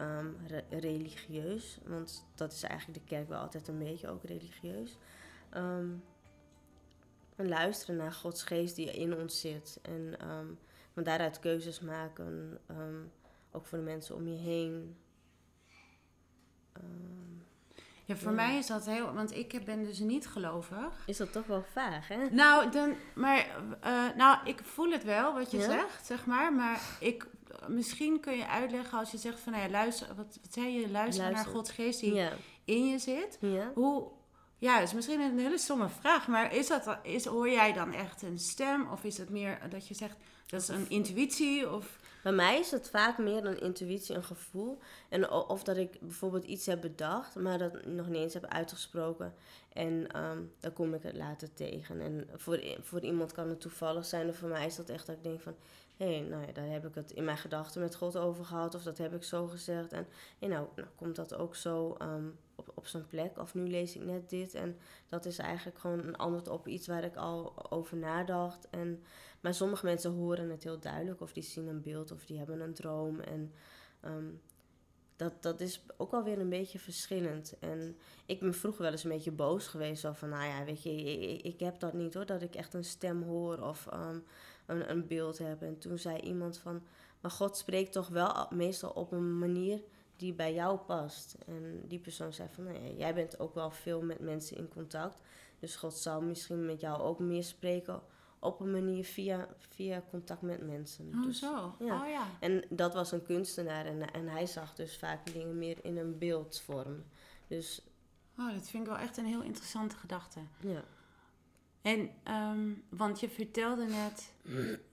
re 0.47 0.63
religieus, 0.69 1.79
want 1.85 2.25
dat 2.35 2.51
is 2.51 2.63
eigenlijk 2.63 2.99
de 2.99 3.05
kerk 3.15 3.29
wel 3.29 3.39
altijd 3.39 3.67
een 3.67 3.77
beetje 3.77 4.09
ook 4.09 4.23
religieus. 4.23 4.97
En 7.35 7.47
luisteren 7.47 7.95
naar 7.95 8.13
Gods 8.13 8.43
geest 8.43 8.75
die 8.75 8.91
in 8.91 9.15
ons 9.15 9.39
zit. 9.39 9.79
En 9.81 10.15
van 10.93 11.03
daaruit 11.03 11.39
keuzes 11.39 11.79
maken, 11.79 12.59
ook 13.51 13.65
voor 13.65 13.77
de 13.77 13.83
mensen 13.83 14.15
om 14.15 14.27
je 14.27 14.37
heen. 14.37 14.95
Ja, 18.05 18.15
voor 18.15 18.31
mij 18.31 18.57
is 18.57 18.67
dat 18.67 18.85
heel, 18.85 19.13
want 19.13 19.35
ik 19.35 19.65
ben 19.65 19.83
dus 19.83 20.00
niet 20.00 20.27
gelovig. 20.27 21.03
Is 21.05 21.17
dat 21.17 21.31
toch 21.31 21.45
wel 21.45 21.63
vaag, 21.74 22.07
hè? 22.07 22.29
Nou, 22.29 22.71
dan, 22.71 22.95
maar, 23.13 23.47
uh, 23.85 24.03
nou, 24.15 24.38
ik 24.45 24.62
voel 24.63 24.91
het 24.91 25.03
wel 25.03 25.33
wat 25.33 25.51
je 25.51 25.57
ja? 25.57 25.63
zegt, 25.63 26.05
zeg 26.05 26.25
maar. 26.25 26.53
Maar 26.53 26.81
ik 27.00 27.27
misschien 27.67 28.19
kun 28.19 28.38
je 28.38 28.47
uitleggen 28.47 29.00
als 29.00 29.12
je 29.12 29.17
zegt 29.17 29.39
van, 29.39 29.51
nou 29.51 29.65
ja, 29.65 29.71
luister, 29.71 30.07
wat, 30.07 30.39
wat 30.41 30.53
zei 30.53 30.79
je, 30.79 30.89
luister, 30.89 31.31
naar 31.31 31.45
Gods 31.45 31.71
geest 31.71 32.00
die 32.00 32.13
ja. 32.13 32.31
in 32.65 32.88
je 32.88 33.00
zit. 33.00 33.38
Ja. 33.41 33.71
Hoe, 33.74 34.07
ja, 34.57 34.79
is 34.79 34.93
misschien 34.93 35.19
een 35.19 35.39
hele 35.39 35.57
stomme 35.57 35.89
vraag, 35.89 36.27
maar 36.27 36.53
is 36.53 36.67
dat, 36.67 36.97
is, 37.03 37.25
hoor 37.25 37.50
jij 37.50 37.74
dan 37.74 37.93
echt 37.93 38.21
een 38.21 38.39
stem? 38.39 38.88
Of 38.91 39.03
is 39.03 39.17
het 39.17 39.29
meer 39.29 39.59
dat 39.69 39.88
je 39.88 39.93
zegt, 39.93 40.17
dat 40.45 40.62
is 40.62 40.67
een 40.67 40.89
intuïtie? 40.89 41.71
Of... 41.71 42.00
Bij 42.25 42.34
mij 42.34 42.60
is 42.60 42.72
het 42.72 42.89
vaak 42.89 43.17
meer 43.17 43.46
een 43.46 43.60
intuïtie, 43.60 44.15
een 44.15 44.24
gevoel. 44.24 44.77
En 45.10 45.32
of 45.32 45.63
dat 45.63 45.77
ik 45.77 46.00
bijvoorbeeld 46.00 46.44
iets 46.44 46.65
heb 46.65 46.82
bedacht, 46.82 47.36
maar 47.36 47.58
dat 47.58 47.86
nog 47.86 48.08
niet 48.08 48.22
eens 48.22 48.34
heb 48.34 48.46
uitgesproken. 48.46 49.34
En 49.74 50.22
um, 50.22 50.51
dan 50.60 50.74
kom 50.74 50.94
ik 50.94 51.03
het 51.03 51.15
later 51.15 51.53
tegen. 51.53 52.01
En 52.01 52.29
voor, 52.36 52.60
voor 52.82 53.00
iemand 53.00 53.32
kan 53.32 53.50
het 53.50 53.62
toevallig 53.62 54.05
zijn. 54.05 54.27
En 54.27 54.36
voor 54.36 54.50
mij 54.50 54.65
is 54.65 54.75
dat 54.75 54.89
echt 54.89 55.05
dat 55.05 55.15
ik 55.15 55.24
denk 55.24 55.41
van 55.41 55.55
hé, 55.98 56.17
hey, 56.17 56.27
nou 56.29 56.46
ja, 56.46 56.51
daar 56.51 56.70
heb 56.70 56.86
ik 56.86 56.96
het 56.96 57.12
in 57.12 57.24
mijn 57.24 57.38
gedachten 57.38 57.82
met 57.82 57.96
God 57.96 58.17
over 58.17 58.46
gehad, 58.46 58.75
of 58.75 58.84
dat 58.84 58.98
heb 58.98 59.13
ik 59.13 59.24
zo 59.24 59.48
gezegd. 59.48 59.91
En 59.91 60.08
hey, 60.39 60.50
nou, 60.50 60.67
nou 60.75 60.88
komt 60.96 61.15
dat 61.15 61.36
ook 61.36 61.55
zo 61.55 61.98
um, 62.01 62.38
op, 62.55 62.71
op 62.74 62.88
zijn 62.88 63.07
plek, 63.07 63.39
of 63.39 63.53
nu 63.53 63.67
lees 63.67 63.95
ik 63.95 64.03
net 64.03 64.29
dit. 64.29 64.53
En 64.53 64.77
dat 65.09 65.25
is 65.25 65.38
eigenlijk 65.38 65.79
gewoon 65.79 66.00
een 66.00 66.15
antwoord 66.15 66.47
op 66.47 66.67
iets 66.67 66.88
waar 66.88 67.03
ik 67.03 67.15
al 67.15 67.71
over 67.71 67.97
nadacht. 67.97 68.69
En, 68.69 69.03
maar 69.41 69.53
sommige 69.53 69.85
mensen 69.85 70.12
horen 70.12 70.50
het 70.50 70.63
heel 70.63 70.79
duidelijk, 70.79 71.21
of 71.21 71.33
die 71.33 71.43
zien 71.43 71.67
een 71.67 71.81
beeld, 71.81 72.11
of 72.11 72.25
die 72.25 72.37
hebben 72.37 72.61
een 72.61 72.74
droom. 72.74 73.20
En 73.20 73.53
um, 74.05 74.41
dat, 75.15 75.44
dat 75.44 75.59
is 75.59 75.85
ook 75.98 76.13
alweer 76.13 76.39
een 76.39 76.50
beetje 76.50 76.79
verschillend. 76.79 77.55
En 77.59 77.98
ik 78.25 78.39
ben 78.39 78.53
vroeger 78.53 78.81
wel 78.81 78.91
eens 78.91 79.03
een 79.03 79.09
beetje 79.09 79.31
boos 79.31 79.68
geweest. 79.68 80.01
Zo 80.01 80.13
van, 80.13 80.29
nou 80.29 80.44
ja, 80.44 80.63
weet 80.63 80.83
je, 80.83 80.91
ik, 81.37 81.59
heb 81.59 81.79
dat 81.79 81.94
niet 81.94 82.13
hoor. 82.13 82.25
Dat 82.25 82.41
ik 82.41 82.55
echt 82.55 82.74
een 82.74 82.83
stem 82.83 83.24
hoor 83.24 83.61
of 83.61 83.87
um, 83.94 84.24
een, 84.65 84.89
een 84.89 85.07
beeld 85.07 85.37
heb. 85.37 85.61
En 85.61 85.77
toen 85.77 85.98
zei 85.98 86.20
iemand 86.20 86.57
van, 86.57 86.83
maar 87.22 87.31
God 87.31 87.57
spreekt 87.57 87.91
toch 87.91 88.07
wel 88.07 88.48
meestal 88.50 88.89
op 88.89 89.11
een 89.11 89.37
manier 89.37 89.81
die 90.15 90.33
bij 90.33 90.53
jou 90.53 90.77
past. 90.77 91.35
En 91.45 91.81
die 91.87 91.99
persoon 91.99 92.33
zei 92.33 92.49
van, 92.51 92.63
nou 92.63 92.83
ja, 92.83 92.91
jij 92.97 93.13
bent 93.13 93.39
ook 93.39 93.53
wel 93.53 93.71
veel 93.71 94.01
met 94.01 94.19
mensen 94.19 94.57
in 94.57 94.67
contact. 94.67 95.21
Dus 95.59 95.75
God 95.75 95.93
zal 95.93 96.21
misschien 96.21 96.65
met 96.65 96.79
jou 96.79 97.01
ook 97.01 97.19
meer 97.19 97.43
spreken 97.43 98.01
op 98.39 98.59
een 98.59 98.71
manier 98.71 99.05
via, 99.05 99.47
via 99.57 100.03
contact 100.09 100.41
met 100.41 100.65
mensen. 100.65 101.11
Oh, 101.15 101.23
dus, 101.23 101.39
zo. 101.39 101.75
Ja. 101.79 102.01
Oh, 102.01 102.09
ja. 102.09 102.27
En 102.39 102.63
dat 102.69 102.93
was 102.93 103.11
een 103.11 103.23
kunstenaar 103.23 103.85
en, 103.85 104.13
en 104.13 104.27
hij 104.27 104.45
zag 104.45 104.75
dus 104.75 104.97
vaak 104.97 105.33
dingen 105.33 105.57
meer 105.57 105.77
in 105.81 105.97
een 105.97 106.17
beeldvorm. 106.17 107.03
Dus... 107.47 107.81
Oh, 108.37 108.53
dat 108.53 108.69
vind 108.69 108.83
ik 108.83 108.89
wel 108.89 108.99
echt 108.99 109.17
een 109.17 109.25
heel 109.25 109.41
interessante 109.41 109.95
gedachte. 109.95 110.39
Ja. 110.59 110.83
En, 111.81 112.09
um, 112.33 112.83
want 112.89 113.19
je 113.19 113.29
vertelde 113.29 113.85
net... 113.85 114.33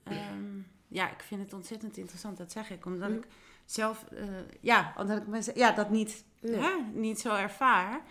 Um, 0.07 0.67
ja, 0.87 1.11
ik 1.11 1.21
vind 1.21 1.41
het 1.41 1.53
ontzettend 1.53 1.97
interessant, 1.97 2.37
dat 2.37 2.51
zeg 2.51 2.69
ik. 2.69 2.85
Omdat 2.85 3.09
hm. 3.09 3.15
ik 3.15 3.27
zelf... 3.65 4.05
Uh, 4.13 4.19
ja, 4.61 4.93
omdat 4.97 5.17
ik 5.17 5.27
me, 5.27 5.51
ja, 5.55 5.71
dat 5.71 5.89
niet, 5.89 6.23
nee. 6.41 6.59
hè, 6.59 6.71
niet 6.93 7.19
zo 7.19 7.35
ervaar. 7.35 8.01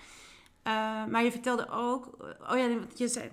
Uh, 0.67 1.07
maar 1.07 1.25
je 1.25 1.31
vertelde 1.31 1.71
ook, 1.71 2.17
oh 2.51 2.57
ja, 2.57 2.69
je 2.95 3.09
zei, 3.09 3.31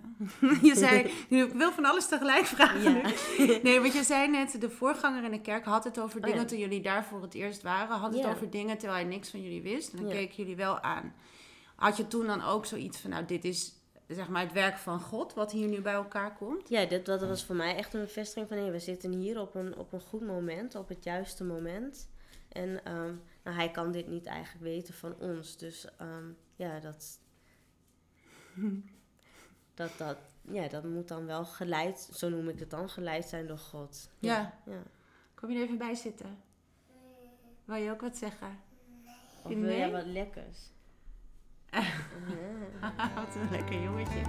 je 0.68 0.74
zei, 0.74 1.12
ik 1.44 1.52
wil 1.52 1.72
van 1.72 1.84
alles 1.84 2.08
tegelijk 2.08 2.44
vragen. 2.44 2.94
Ja. 2.96 3.10
Nee, 3.62 3.80
want 3.80 3.92
je 3.92 4.02
zei 4.02 4.28
net, 4.28 4.60
de 4.60 4.70
voorganger 4.70 5.24
in 5.24 5.30
de 5.30 5.40
kerk 5.40 5.64
had 5.64 5.84
het 5.84 6.00
over 6.00 6.20
dingen 6.20 6.36
oh, 6.36 6.42
ja. 6.42 6.48
toen 6.48 6.58
jullie 6.58 6.80
daar 6.80 7.04
voor 7.04 7.22
het 7.22 7.34
eerst 7.34 7.62
waren. 7.62 7.96
Had 7.96 8.12
het 8.12 8.22
ja. 8.22 8.30
over 8.30 8.50
dingen 8.50 8.78
terwijl 8.78 9.00
hij 9.00 9.08
niks 9.08 9.30
van 9.30 9.42
jullie 9.42 9.62
wist. 9.62 9.92
En 9.92 10.02
dan 10.02 10.10
keken 10.10 10.36
jullie 10.36 10.56
wel 10.56 10.80
aan. 10.80 11.14
Had 11.76 11.96
je 11.96 12.06
toen 12.06 12.26
dan 12.26 12.44
ook 12.44 12.66
zoiets 12.66 13.00
van, 13.00 13.10
nou, 13.10 13.24
dit 13.24 13.44
is 13.44 13.72
zeg 14.08 14.28
maar 14.28 14.42
het 14.42 14.52
werk 14.52 14.76
van 14.76 15.00
God, 15.00 15.34
wat 15.34 15.52
hier 15.52 15.68
nu 15.68 15.80
bij 15.80 15.92
elkaar 15.92 16.36
komt? 16.36 16.68
Ja, 16.68 16.84
dit, 16.84 17.06
dat 17.06 17.20
was 17.20 17.44
voor 17.44 17.56
mij 17.56 17.76
echt 17.76 17.94
een 17.94 18.00
bevestiging 18.00 18.48
van, 18.48 18.56
hé, 18.56 18.70
we 18.70 18.78
zitten 18.78 19.12
hier 19.12 19.40
op 19.40 19.54
een, 19.54 19.76
op 19.76 19.92
een 19.92 20.00
goed 20.00 20.26
moment, 20.26 20.74
op 20.74 20.88
het 20.88 21.04
juiste 21.04 21.44
moment. 21.44 22.08
En 22.48 22.92
um, 22.92 23.22
nou, 23.42 23.56
hij 23.56 23.70
kan 23.70 23.92
dit 23.92 24.08
niet 24.08 24.26
eigenlijk 24.26 24.64
weten 24.64 24.94
van 24.94 25.14
ons. 25.18 25.56
Dus 25.56 25.86
um, 26.00 26.36
ja, 26.56 26.80
dat, 26.80 27.20
dat, 29.74 29.98
dat, 29.98 30.16
ja, 30.40 30.68
dat 30.68 30.84
moet 30.84 31.08
dan 31.08 31.26
wel 31.26 31.44
geleid, 31.44 32.08
zo 32.12 32.28
noem 32.28 32.48
ik 32.48 32.58
het 32.58 32.70
dan, 32.70 32.88
geleid 32.88 33.24
zijn 33.24 33.46
door 33.46 33.58
God. 33.58 34.10
Ja. 34.18 34.60
ja. 34.66 34.82
Kom 35.34 35.50
je 35.50 35.56
er 35.56 35.62
even 35.62 35.78
bij 35.78 35.94
zitten? 35.94 36.38
Wil 37.64 37.76
je 37.76 37.90
ook 37.90 38.00
wat 38.00 38.16
zeggen? 38.16 38.58
Of 39.42 39.54
wil 39.54 39.76
jij 39.76 39.90
wat 39.90 40.06
lekkers? 40.06 40.70
wat 43.14 43.34
een 43.34 43.50
lekker 43.50 43.82
jongetje. 43.82 44.20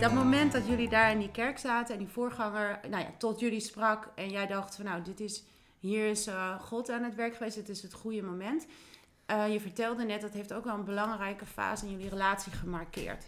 Dat 0.00 0.12
moment 0.12 0.52
dat 0.52 0.66
jullie 0.66 0.88
daar 0.88 1.10
in 1.10 1.18
die 1.18 1.30
kerk 1.30 1.58
zaten 1.58 1.94
en 1.94 2.00
die 2.00 2.12
voorganger 2.12 2.80
nou 2.88 3.02
ja, 3.02 3.10
tot 3.18 3.40
jullie 3.40 3.60
sprak 3.60 4.08
en 4.14 4.30
jij 4.30 4.46
dacht 4.46 4.74
van 4.74 4.84
nou, 4.84 5.02
dit 5.02 5.20
is, 5.20 5.42
hier 5.78 6.06
is 6.06 6.28
uh, 6.28 6.60
God 6.60 6.90
aan 6.90 7.02
het 7.02 7.14
werk 7.14 7.36
geweest, 7.36 7.54
dit 7.54 7.68
is 7.68 7.82
het 7.82 7.92
goede 7.92 8.22
moment. 8.22 8.66
Uh, 9.30 9.52
je 9.52 9.60
vertelde 9.60 10.04
net, 10.04 10.20
dat 10.20 10.32
heeft 10.32 10.52
ook 10.52 10.64
wel 10.64 10.74
een 10.74 10.84
belangrijke 10.84 11.46
fase 11.46 11.84
in 11.84 11.90
jullie 11.90 12.08
relatie 12.08 12.52
gemarkeerd. 12.52 13.24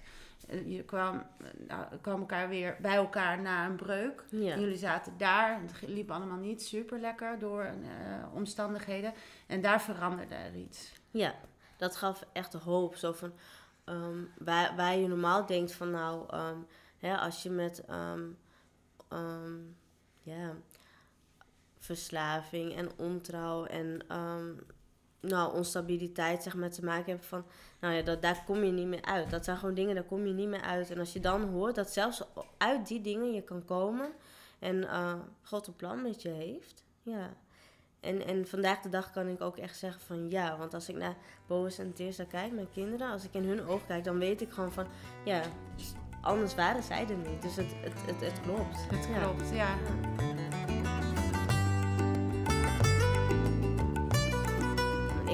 Uh, 0.50 0.76
je 0.76 0.82
kwam, 0.82 1.22
nou, 1.66 1.96
kwam 2.00 2.20
elkaar 2.20 2.48
weer 2.48 2.76
bij 2.80 2.96
elkaar 2.96 3.40
na 3.40 3.66
een 3.66 3.76
breuk. 3.76 4.24
Ja. 4.30 4.58
Jullie 4.58 4.76
zaten 4.76 5.12
daar, 5.16 5.60
het 5.60 5.88
liep 5.88 6.10
allemaal 6.10 6.38
niet 6.38 6.62
super 6.62 6.98
lekker 6.98 7.38
door 7.38 7.64
uh, 7.64 8.34
omstandigheden. 8.34 9.12
En 9.46 9.60
daar 9.60 9.82
veranderde 9.82 10.34
er 10.34 10.54
iets. 10.54 10.92
Ja, 11.10 11.34
dat 11.76 11.96
gaf 11.96 12.24
echt 12.32 12.52
hoop. 12.52 12.96
Zo 12.96 13.12
van, 13.12 13.32
um, 13.84 14.30
waar, 14.38 14.76
waar 14.76 14.96
je 14.96 15.08
normaal 15.08 15.46
denkt 15.46 15.72
van 15.72 15.90
nou, 15.90 16.36
um, 16.36 16.66
hè, 16.98 17.16
als 17.16 17.42
je 17.42 17.50
met 17.50 17.84
um, 17.90 18.38
ja, 20.22 20.54
verslaving 21.78 22.74
en 22.74 22.90
ontrouw 22.96 23.64
en 23.64 24.00
nou, 25.22 25.54
onstabiliteit 25.54 26.42
zeg 26.42 26.54
maar, 26.54 26.70
te 26.70 26.84
maken 26.84 27.12
hebt 27.12 27.26
van, 27.26 27.44
nou 27.80 27.94
ja, 27.94 28.02
dat, 28.02 28.22
daar 28.22 28.42
kom 28.46 28.64
je 28.64 28.72
niet 28.72 28.86
meer 28.86 29.02
uit. 29.02 29.30
Dat 29.30 29.44
zijn 29.44 29.56
gewoon 29.56 29.74
dingen, 29.74 29.94
daar 29.94 30.04
kom 30.04 30.26
je 30.26 30.32
niet 30.32 30.48
meer 30.48 30.62
uit. 30.62 30.90
En 30.90 30.98
als 30.98 31.12
je 31.12 31.20
dan 31.20 31.42
hoort 31.42 31.74
dat 31.74 31.90
zelfs 31.90 32.22
uit 32.58 32.86
die 32.86 33.00
dingen 33.00 33.32
je 33.32 33.42
kan 33.42 33.64
komen 33.64 34.12
en 34.58 34.76
uh, 34.76 35.14
God 35.42 35.66
een 35.66 35.76
plan 35.76 36.02
met 36.02 36.22
je 36.22 36.28
heeft, 36.28 36.84
ja. 37.02 37.34
En, 38.00 38.26
en 38.26 38.46
vandaag 38.46 38.80
de 38.80 38.88
dag 38.88 39.10
kan 39.10 39.26
ik 39.26 39.40
ook 39.40 39.56
echt 39.56 39.78
zeggen 39.78 40.00
van 40.00 40.30
ja, 40.30 40.56
want 40.56 40.74
als 40.74 40.88
ik 40.88 40.96
naar 40.96 41.16
Boas 41.46 41.78
en 41.78 41.92
Teersa 41.92 42.24
kijk, 42.24 42.52
mijn 42.52 42.70
kinderen, 42.70 43.10
als 43.10 43.24
ik 43.24 43.34
in 43.34 43.44
hun 43.44 43.66
ogen 43.66 43.86
kijk, 43.86 44.04
dan 44.04 44.18
weet 44.18 44.40
ik 44.40 44.50
gewoon 44.50 44.72
van 44.72 44.86
ja, 45.24 45.42
anders 46.20 46.54
waren 46.54 46.82
zij 46.82 47.06
er 47.08 47.16
niet. 47.16 47.42
Dus 47.42 47.56
het, 47.56 47.74
het, 47.80 48.06
het, 48.06 48.20
het 48.20 48.40
klopt. 48.40 48.86
Het 48.88 49.08
klopt, 49.12 49.50
ja. 49.54 49.76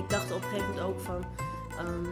Ik 0.08 0.14
dacht 0.14 0.32
op 0.32 0.42
een 0.42 0.48
gegeven 0.48 0.68
moment 0.68 0.86
ook 0.86 1.00
van, 1.00 1.24
ehm, 1.70 2.06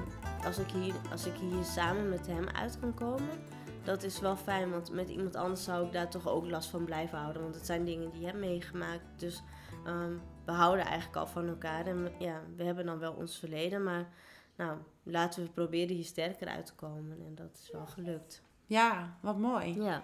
als, 0.45 0.59
ik 0.59 0.71
hier, 0.71 0.95
als 1.11 1.27
ik 1.27 1.35
hier 1.35 1.65
samen 1.65 2.09
met 2.09 2.27
hem 2.27 2.49
uit 2.49 2.79
kan 2.81 2.95
komen, 2.95 3.39
dat 3.85 4.03
is 4.03 4.21
wel 4.21 4.37
fijn. 4.37 4.71
Want 4.71 4.93
met 4.93 5.09
iemand 5.09 5.37
anders 5.37 5.65
zou 5.65 5.87
ik 5.87 5.93
daar 5.93 6.11
toch 6.11 6.29
ook 6.29 6.51
last 6.51 6.69
van 6.69 6.85
blijven 6.85 7.19
houden. 7.19 7.43
Want 7.43 7.55
het 7.55 7.67
zijn 7.67 7.85
dingen 7.85 8.11
die 8.11 8.21
je 8.21 8.27
hebt 8.27 8.39
meegemaakt. 8.39 9.05
Dus 9.17 9.43
ehm, 9.85 10.13
we 10.45 10.53
houden 10.53 10.85
eigenlijk 10.85 11.17
al 11.17 11.27
van 11.27 11.49
elkaar. 11.49 11.87
En 11.87 12.13
ja, 12.19 12.41
we 12.57 12.65
hebben 12.65 12.87
dan 12.87 12.99
wel 12.99 13.13
ons 13.13 13.39
verleden, 13.39 13.83
maar 13.83 14.09
nou, 14.57 14.79
laten 15.03 15.43
we 15.43 15.51
proberen 15.51 15.95
hier 15.95 16.05
sterker 16.05 16.49
uit 16.49 16.67
te 16.67 16.75
komen. 16.75 17.21
En 17.27 17.35
dat 17.35 17.59
is 17.63 17.71
wel 17.73 17.87
gelukt. 17.87 18.43
Ja, 18.67 19.19
wat 19.21 19.39
mooi. 19.39 19.83
Ja. 19.83 20.03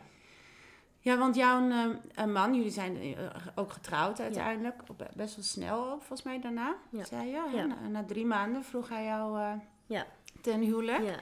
Ja, 1.05 1.19
want 1.19 1.35
jouw 1.35 1.69
uh, 1.69 2.25
man, 2.25 2.55
jullie 2.55 2.71
zijn 2.71 3.07
uh, 3.07 3.15
ook 3.55 3.73
getrouwd 3.73 4.21
uiteindelijk. 4.21 4.83
Ja. 4.99 5.07
Best 5.15 5.37
wel 5.37 5.45
snel 5.45 5.91
ook, 5.91 5.99
volgens 5.99 6.23
mij 6.23 6.41
daarna, 6.41 6.77
ja. 6.91 7.05
zei 7.05 7.27
je. 7.27 7.51
Ja. 7.55 7.65
Na, 7.65 7.89
na, 7.89 8.05
drie 8.05 8.27
maanden 8.27 8.65
vroeg 8.65 8.89
hij 8.89 9.05
jou 9.05 9.39
uh, 9.39 9.53
ja. 9.87 10.07
ten 10.41 10.61
huwelijk. 10.61 11.05
Ja. 11.05 11.19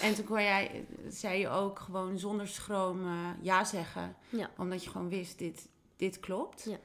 En 0.00 0.14
toen 0.14 0.24
kon 0.24 0.42
jij, 0.42 0.86
zei 1.08 1.38
je 1.38 1.48
ook 1.48 1.78
gewoon 1.78 2.18
zonder 2.18 2.48
schroom 2.48 3.06
ja 3.40 3.64
zeggen. 3.64 4.16
Ja. 4.28 4.50
Omdat 4.56 4.84
je 4.84 4.90
gewoon 4.90 5.08
wist, 5.08 5.38
dit, 5.38 5.68
dit 5.96 6.20
klopt. 6.20 6.64
Ja. 6.64 6.76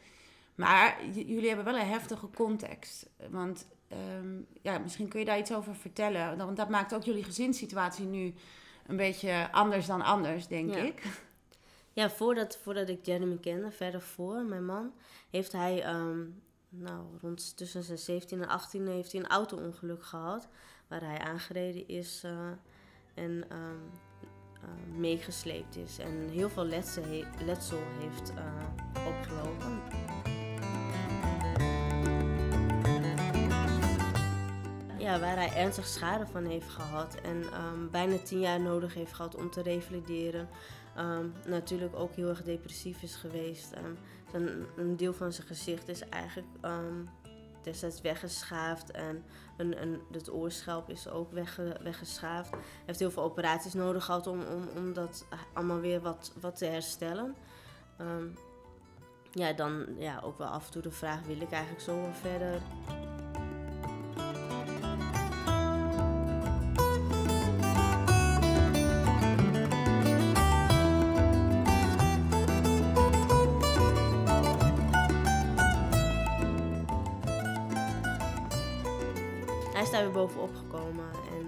Maar 0.56 1.06
jullie 1.14 1.48
hebben 1.48 1.66
wel 1.66 1.78
een 1.78 1.88
heftige 1.88 2.30
context. 2.30 3.10
Want 3.30 3.68
um, 4.18 4.48
ja, 4.62 4.78
misschien 4.78 5.08
kun 5.08 5.20
je 5.20 5.26
daar 5.26 5.40
iets 5.40 5.54
over 5.54 5.76
vertellen. 5.76 6.38
Want 6.38 6.58
dat 6.58 6.70
maakt 6.70 6.94
ook 6.94 7.04
jullie 7.04 7.24
gezinssituatie 7.24 8.06
nu 8.06 8.34
een 8.88 8.98
beetje 8.98 9.50
anders 9.52 9.86
dan 9.86 10.02
anders, 10.02 10.48
denk 10.48 10.76
ik. 10.76 11.04
Ja, 11.94 12.10
voordat, 12.10 12.58
voordat 12.58 12.90
ik 12.90 13.06
Jeremy 13.06 13.38
kende, 13.38 13.72
verder 13.72 14.02
voor, 14.02 14.44
mijn 14.44 14.66
man, 14.66 14.94
heeft 15.30 15.52
hij, 15.52 15.96
um, 15.96 16.42
nou, 16.70 17.04
rond 17.22 17.58
tussen 17.58 17.84
zijn 17.84 17.98
17 17.98 18.42
en 18.42 18.48
18 18.48 18.88
heeft 18.88 19.12
hij 19.12 19.22
een 19.22 19.28
auto-ongeluk 19.28 20.04
gehad. 20.04 20.48
Waar 20.88 21.02
hij 21.02 21.20
aangereden 21.20 21.88
is 21.88 22.24
uh, 22.26 22.32
en 23.14 23.46
um, 23.52 23.90
uh, 24.64 24.98
meegesleept 24.98 25.76
is. 25.76 25.98
En 25.98 26.30
heel 26.30 26.50
veel 26.50 26.66
letsel, 26.66 27.04
letsel 27.46 27.80
heeft 28.00 28.32
uh, 28.32 29.08
opgelopen. 29.08 29.82
Ja, 34.98 35.20
waar 35.20 35.36
hij 35.36 35.54
ernstig 35.54 35.88
schade 35.88 36.28
van 36.28 36.46
heeft 36.46 36.70
gehad. 36.70 37.16
En 37.16 37.44
um, 37.64 37.90
bijna 37.92 38.18
tien 38.18 38.40
jaar 38.40 38.60
nodig 38.60 38.94
heeft 38.94 39.14
gehad 39.14 39.36
om 39.36 39.50
te 39.50 39.62
revalideren. 39.62 40.50
Um, 41.00 41.34
natuurlijk 41.46 41.96
ook 41.96 42.16
heel 42.16 42.30
erg 42.30 42.44
depressief 42.44 43.02
is 43.02 43.16
geweest. 43.16 43.74
Een, 44.34 44.66
een, 44.78 44.98
deel 44.98 45.14
van 45.14 45.34
zijn 45.34 45.48
gezicht 45.48 45.88
is 45.88 46.10
eigenlijk 46.10 46.48
um, 46.62 47.10
destijds 47.64 48.02
weggeschaafd. 48.02 48.92
En 48.92 49.24
een, 49.58 49.82
een, 49.82 50.02
het 50.12 50.32
oorschelp 50.32 50.90
is 50.90 51.08
ook 51.08 51.32
wegge, 51.32 51.76
weggeschaafd. 51.84 52.50
Hij 52.50 52.60
heeft 52.86 53.00
heel 53.00 53.12
veel 53.12 53.24
operaties 53.24 53.74
nodig 53.74 54.06
gehad 54.06 54.28
om, 54.28 54.42
om, 54.42 54.68
om 54.76 54.94
dat 54.94 55.26
allemaal 55.54 55.80
weer 55.80 56.02
wat, 56.02 56.34
wat 56.40 56.58
te 56.58 56.66
herstellen. 56.66 57.36
ja, 59.32 59.54
dan 59.54 59.86
ja, 59.98 60.20
ook 60.24 60.38
wel 60.38 60.48
af 60.48 60.66
en 60.66 60.72
toe 60.72 60.82
de 60.82 60.92
vraag: 60.92 61.22
wil 61.22 61.42
ik 61.42 61.52
eigenlijk 61.52 61.84
zo 61.84 62.10
verder? 62.22 62.62
Hij 79.80 79.88
is 79.88 79.94
daar 79.94 80.04
weer 80.04 80.14
bovenop 80.14 80.56
gekomen. 80.56 81.06
En 81.12 81.46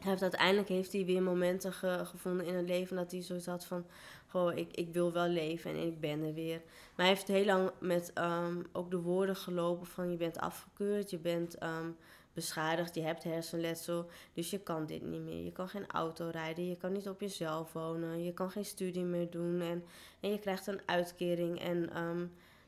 hij 0.00 0.10
heeft, 0.10 0.22
uiteindelijk 0.22 0.68
heeft 0.68 0.92
hij 0.92 1.04
weer 1.04 1.22
momenten 1.22 1.72
ge, 1.72 2.00
gevonden 2.04 2.46
in 2.46 2.54
het 2.54 2.68
leven 2.68 2.96
dat 2.96 3.10
hij 3.10 3.22
zoiets 3.22 3.46
had 3.46 3.64
van... 3.64 3.86
Goh, 4.26 4.56
ik, 4.56 4.76
ik 4.76 4.92
wil 4.92 5.12
wel 5.12 5.28
leven 5.28 5.70
en 5.70 5.86
ik 5.86 6.00
ben 6.00 6.22
er 6.22 6.34
weer. 6.34 6.60
Maar 6.66 7.06
hij 7.06 7.08
heeft 7.08 7.28
heel 7.28 7.44
lang 7.44 7.70
met 7.80 8.12
um, 8.18 8.66
ook 8.72 8.90
de 8.90 9.00
woorden 9.00 9.36
gelopen 9.36 9.86
van... 9.86 10.10
Je 10.10 10.16
bent 10.16 10.38
afgekeurd, 10.38 11.10
je 11.10 11.18
bent 11.18 11.62
um, 11.62 11.96
beschadigd, 12.32 12.94
je 12.94 13.02
hebt 13.02 13.24
hersenletsel. 13.24 14.06
Dus 14.32 14.50
je 14.50 14.58
kan 14.58 14.86
dit 14.86 15.02
niet 15.02 15.22
meer. 15.22 15.44
Je 15.44 15.52
kan 15.52 15.68
geen 15.68 15.86
auto 15.86 16.28
rijden, 16.28 16.68
je 16.68 16.76
kan 16.76 16.92
niet 16.92 17.08
op 17.08 17.20
jezelf 17.20 17.72
wonen. 17.72 18.24
Je 18.24 18.32
kan 18.32 18.50
geen 18.50 18.64
studie 18.64 19.04
meer 19.04 19.30
doen 19.30 19.60
en, 19.60 19.84
en 20.20 20.30
je 20.30 20.38
krijgt 20.38 20.66
een 20.66 20.80
uitkering 20.86 21.60
en... 21.60 21.90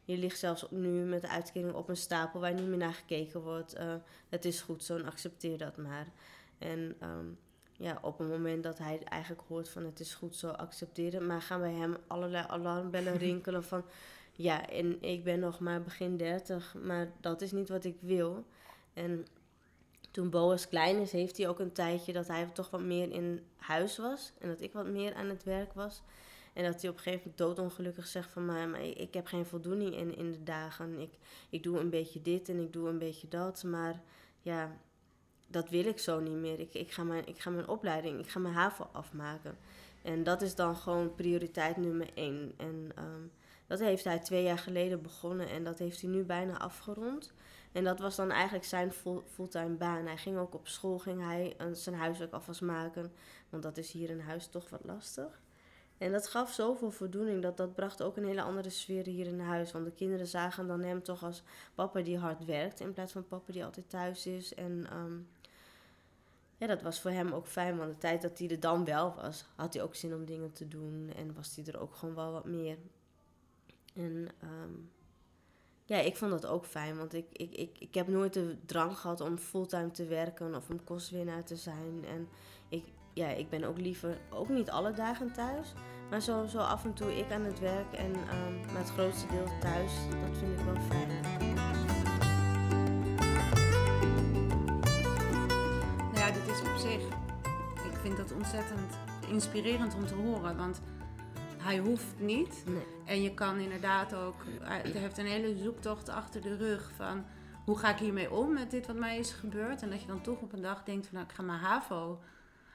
Je 0.05 0.17
ligt 0.17 0.39
zelfs 0.39 0.67
nu 0.71 0.89
met 0.89 1.21
de 1.21 1.29
uitkering 1.29 1.75
op 1.75 1.89
een 1.89 1.97
stapel 1.97 2.41
waar 2.41 2.55
niet 2.55 2.67
meer 2.67 2.79
naar 2.79 2.95
gekeken 2.95 3.41
wordt. 3.41 3.79
Uh, 3.79 3.95
het 4.29 4.45
is 4.45 4.61
goed 4.61 4.85
zo 4.85 4.97
en 4.97 5.05
accepteer 5.05 5.59
dat 5.59 5.77
maar. 5.77 6.07
En 6.59 6.97
um, 7.03 7.39
ja, 7.77 7.99
op 8.03 8.19
het 8.19 8.29
moment 8.29 8.63
dat 8.63 8.79
hij 8.79 9.01
eigenlijk 9.05 9.43
hoort 9.49 9.69
van 9.69 9.85
het 9.85 10.01
is 10.01 10.15
goed 10.15 10.37
zo, 10.37 10.49
accepteren. 10.49 11.27
Maar 11.27 11.43
gaan 11.43 11.61
bij 11.61 11.73
hem 11.73 11.97
allerlei 12.07 12.45
alarmbellen 12.49 13.17
rinkelen 13.29 13.65
van... 13.65 13.85
Ja, 14.37 14.69
en 14.69 15.03
ik 15.03 15.25
ben 15.25 15.41
nog 15.41 15.61
maar 15.61 15.83
begin 15.83 16.17
30, 16.17 16.75
maar 16.83 17.13
dat 17.21 17.41
is 17.41 17.53
niet 17.53 17.69
wat 17.69 17.85
ik 17.85 17.97
wil. 18.01 18.45
En 18.93 19.27
toen 20.11 20.31
Boas 20.31 20.69
klein 20.69 21.01
is, 21.01 21.13
heeft 21.13 21.37
hij 21.37 21.49
ook 21.49 21.59
een 21.59 21.73
tijdje 21.73 22.13
dat 22.13 22.29
hij 22.29 22.47
toch 22.53 22.71
wat 22.71 22.83
meer 22.83 23.13
in 23.13 23.47
huis 23.57 23.99
was. 23.99 24.33
En 24.39 24.49
dat 24.49 24.61
ik 24.61 24.73
wat 24.73 24.87
meer 24.87 25.15
aan 25.15 25.29
het 25.29 25.45
werk 25.45 25.73
was. 25.73 26.03
En 26.55 26.65
dat 26.65 26.81
hij 26.81 26.91
op 26.91 26.97
een 26.97 27.03
gegeven 27.03 27.21
moment 27.21 27.39
doodongelukkig 27.39 28.07
zegt 28.07 28.31
van 28.31 28.45
mij, 28.45 28.69
maar 28.69 28.83
ik 28.83 29.15
heb 29.15 29.27
geen 29.27 29.47
voldoening 29.47 29.97
in, 29.97 30.17
in 30.17 30.33
de 30.33 30.43
dagen. 30.43 30.99
Ik, 30.99 31.19
ik 31.51 31.63
doe 31.63 31.79
een 31.79 31.91
beetje 31.91 32.23
dit 32.23 32.49
en 32.49 32.59
ik 32.59 32.73
doe 32.73 32.89
een 32.89 32.99
beetje 32.99 33.29
dat. 33.29 33.63
Maar 33.63 34.03
ja, 34.41 34.77
dat 35.49 35.69
wil 35.69 35.85
ik 35.85 35.99
zo 35.99 36.21
niet 36.21 36.37
meer. 36.37 36.61
Ik, 36.61 36.75
ik, 36.75 36.93
ga, 36.93 37.05
mijn, 37.05 37.27
ik 37.27 37.41
ga 37.41 37.51
mijn 37.51 37.69
opleiding, 37.69 38.21
ik 38.21 38.29
ga 38.29 38.39
mijn 38.39 38.55
haven 38.55 38.87
afmaken. 38.93 39.57
En 40.03 40.23
dat 40.23 40.43
is 40.43 40.55
dan 40.55 40.77
gewoon 40.77 41.15
prioriteit 41.15 41.77
nummer 41.77 42.09
één. 42.15 42.53
En 42.57 42.91
um, 42.99 43.33
dat 43.67 43.79
heeft 43.79 44.05
hij 44.05 44.19
twee 44.19 44.43
jaar 44.43 44.59
geleden 44.59 45.03
begonnen 45.03 45.49
en 45.49 45.65
dat 45.65 45.79
heeft 45.79 46.01
hij 46.01 46.11
nu 46.11 46.25
bijna 46.25 46.59
afgerond. 46.59 47.33
En 47.73 47.85
dat 47.85 47.99
was 47.99 48.17
dan 48.17 48.31
eigenlijk 48.31 48.65
zijn 48.65 48.93
fulltime 49.27 49.77
baan. 49.77 50.07
Hij 50.07 50.17
ging 50.17 50.39
ook 50.39 50.55
op 50.55 50.69
school, 50.69 50.99
ging 50.99 51.23
hij 51.23 51.57
zijn 51.73 51.95
huiswerk 51.95 52.33
alvast 52.33 52.61
maken. 52.61 53.13
Want 53.49 53.63
dat 53.63 53.77
is 53.77 53.91
hier 53.91 54.11
in 54.11 54.21
huis 54.21 54.47
toch 54.47 54.71
wat 54.71 54.85
lastig. 54.85 55.41
En 56.05 56.13
dat 56.13 56.27
gaf 56.27 56.53
zoveel 56.53 56.91
voldoening. 56.91 57.43
Dat, 57.43 57.57
dat 57.57 57.75
bracht 57.75 58.03
ook 58.03 58.17
een 58.17 58.25
hele 58.25 58.43
andere 58.43 58.71
sfeer 58.71 59.07
hier 59.07 59.27
in 59.27 59.41
huis. 59.41 59.73
Want 59.73 59.85
de 59.85 59.93
kinderen 59.93 60.27
zagen 60.27 60.67
dan 60.67 60.83
hem 60.83 61.03
toch 61.03 61.23
als 61.23 61.43
papa 61.75 62.01
die 62.01 62.19
hard 62.19 62.45
werkt. 62.45 62.81
In 62.81 62.93
plaats 62.93 63.13
van 63.13 63.27
papa 63.27 63.53
die 63.53 63.65
altijd 63.65 63.91
thuis 63.91 64.27
is. 64.27 64.55
En 64.55 64.87
um, 64.97 65.29
ja, 66.57 66.67
dat 66.67 66.83
was 66.83 67.01
voor 67.01 67.11
hem 67.11 67.33
ook 67.33 67.47
fijn. 67.47 67.77
Want 67.77 67.91
de 67.91 67.99
tijd 67.99 68.23
dat 68.23 68.39
hij 68.39 68.51
er 68.51 68.61
dan 68.61 68.85
wel 68.85 69.15
was, 69.15 69.45
had 69.55 69.75
hij 69.75 69.83
ook 69.83 69.95
zin 69.95 70.15
om 70.15 70.25
dingen 70.25 70.53
te 70.53 70.69
doen. 70.69 71.13
En 71.17 71.35
was 71.35 71.57
hij 71.57 71.65
er 71.65 71.81
ook 71.81 71.95
gewoon 71.95 72.15
wel 72.15 72.33
wat 72.33 72.45
meer. 72.45 72.77
En 73.95 74.29
um, 74.43 74.91
ja, 75.85 75.99
ik 75.99 76.17
vond 76.17 76.31
dat 76.31 76.47
ook 76.47 76.67
fijn. 76.67 76.97
Want 76.97 77.15
ik, 77.15 77.27
ik, 77.33 77.55
ik, 77.55 77.79
ik 77.79 77.95
heb 77.95 78.09
nooit 78.09 78.33
de 78.33 78.57
drang 78.67 78.99
gehad 78.99 79.21
om 79.21 79.39
fulltime 79.39 79.91
te 79.91 80.07
werken 80.07 80.55
of 80.55 80.71
om 80.71 80.85
kostwinnaar 80.85 81.45
te 81.45 81.57
zijn. 81.57 82.05
En 82.05 82.29
ik, 82.69 82.85
ja, 83.13 83.29
ik 83.29 83.49
ben 83.49 83.65
ook 83.65 83.79
liever, 83.79 84.19
ook 84.31 84.49
niet 84.49 84.71
alle 84.71 84.93
dagen 84.93 85.33
thuis. 85.33 85.73
Maar 86.11 86.21
zo, 86.21 86.47
af 86.59 86.85
en 86.85 86.93
toe 86.93 87.19
ik 87.19 87.33
aan 87.33 87.45
het 87.45 87.61
werk 87.61 87.93
en 87.93 88.11
um, 88.11 88.73
maar 88.73 88.83
het 88.83 88.91
grootste 88.91 89.27
deel 89.27 89.49
thuis. 89.61 89.93
Dat 90.11 90.39
vind 90.39 90.59
ik 90.59 90.65
wel 90.65 90.83
fijn. 90.89 91.09
Nou 96.13 96.19
ja, 96.19 96.31
dit 96.31 96.49
is 96.49 96.61
op 96.61 96.77
zich. 96.77 97.07
Ik 97.85 97.99
vind 98.01 98.17
dat 98.17 98.33
ontzettend 98.33 98.99
inspirerend 99.29 99.95
om 99.95 100.07
te 100.07 100.15
horen. 100.15 100.57
Want 100.57 100.81
hij 101.59 101.79
hoeft 101.79 102.15
niet. 102.19 102.63
Nee. 102.67 102.87
En 103.05 103.23
je 103.23 103.35
kan 103.35 103.59
inderdaad 103.59 104.15
ook. 104.15 104.45
Hij 104.61 104.83
heeft 104.85 105.19
een 105.19 105.27
hele 105.27 105.57
zoektocht 105.57 106.09
achter 106.09 106.41
de 106.41 106.57
rug 106.57 106.91
van 106.97 107.25
hoe 107.65 107.79
ga 107.79 107.91
ik 107.91 107.99
hiermee 107.99 108.31
om 108.31 108.53
met 108.53 108.71
dit 108.71 108.87
wat 108.87 108.97
mij 108.97 109.19
is 109.19 109.33
gebeurd. 109.33 109.83
En 109.83 109.91
dat 109.91 110.01
je 110.01 110.07
dan 110.07 110.21
toch 110.21 110.41
op 110.41 110.53
een 110.53 110.63
dag 110.63 110.83
denkt 110.83 111.07
van 111.07 111.15
nou, 111.15 111.29
ik 111.29 111.35
ga 111.35 111.43
mijn 111.43 111.59
HAVO 111.59 112.21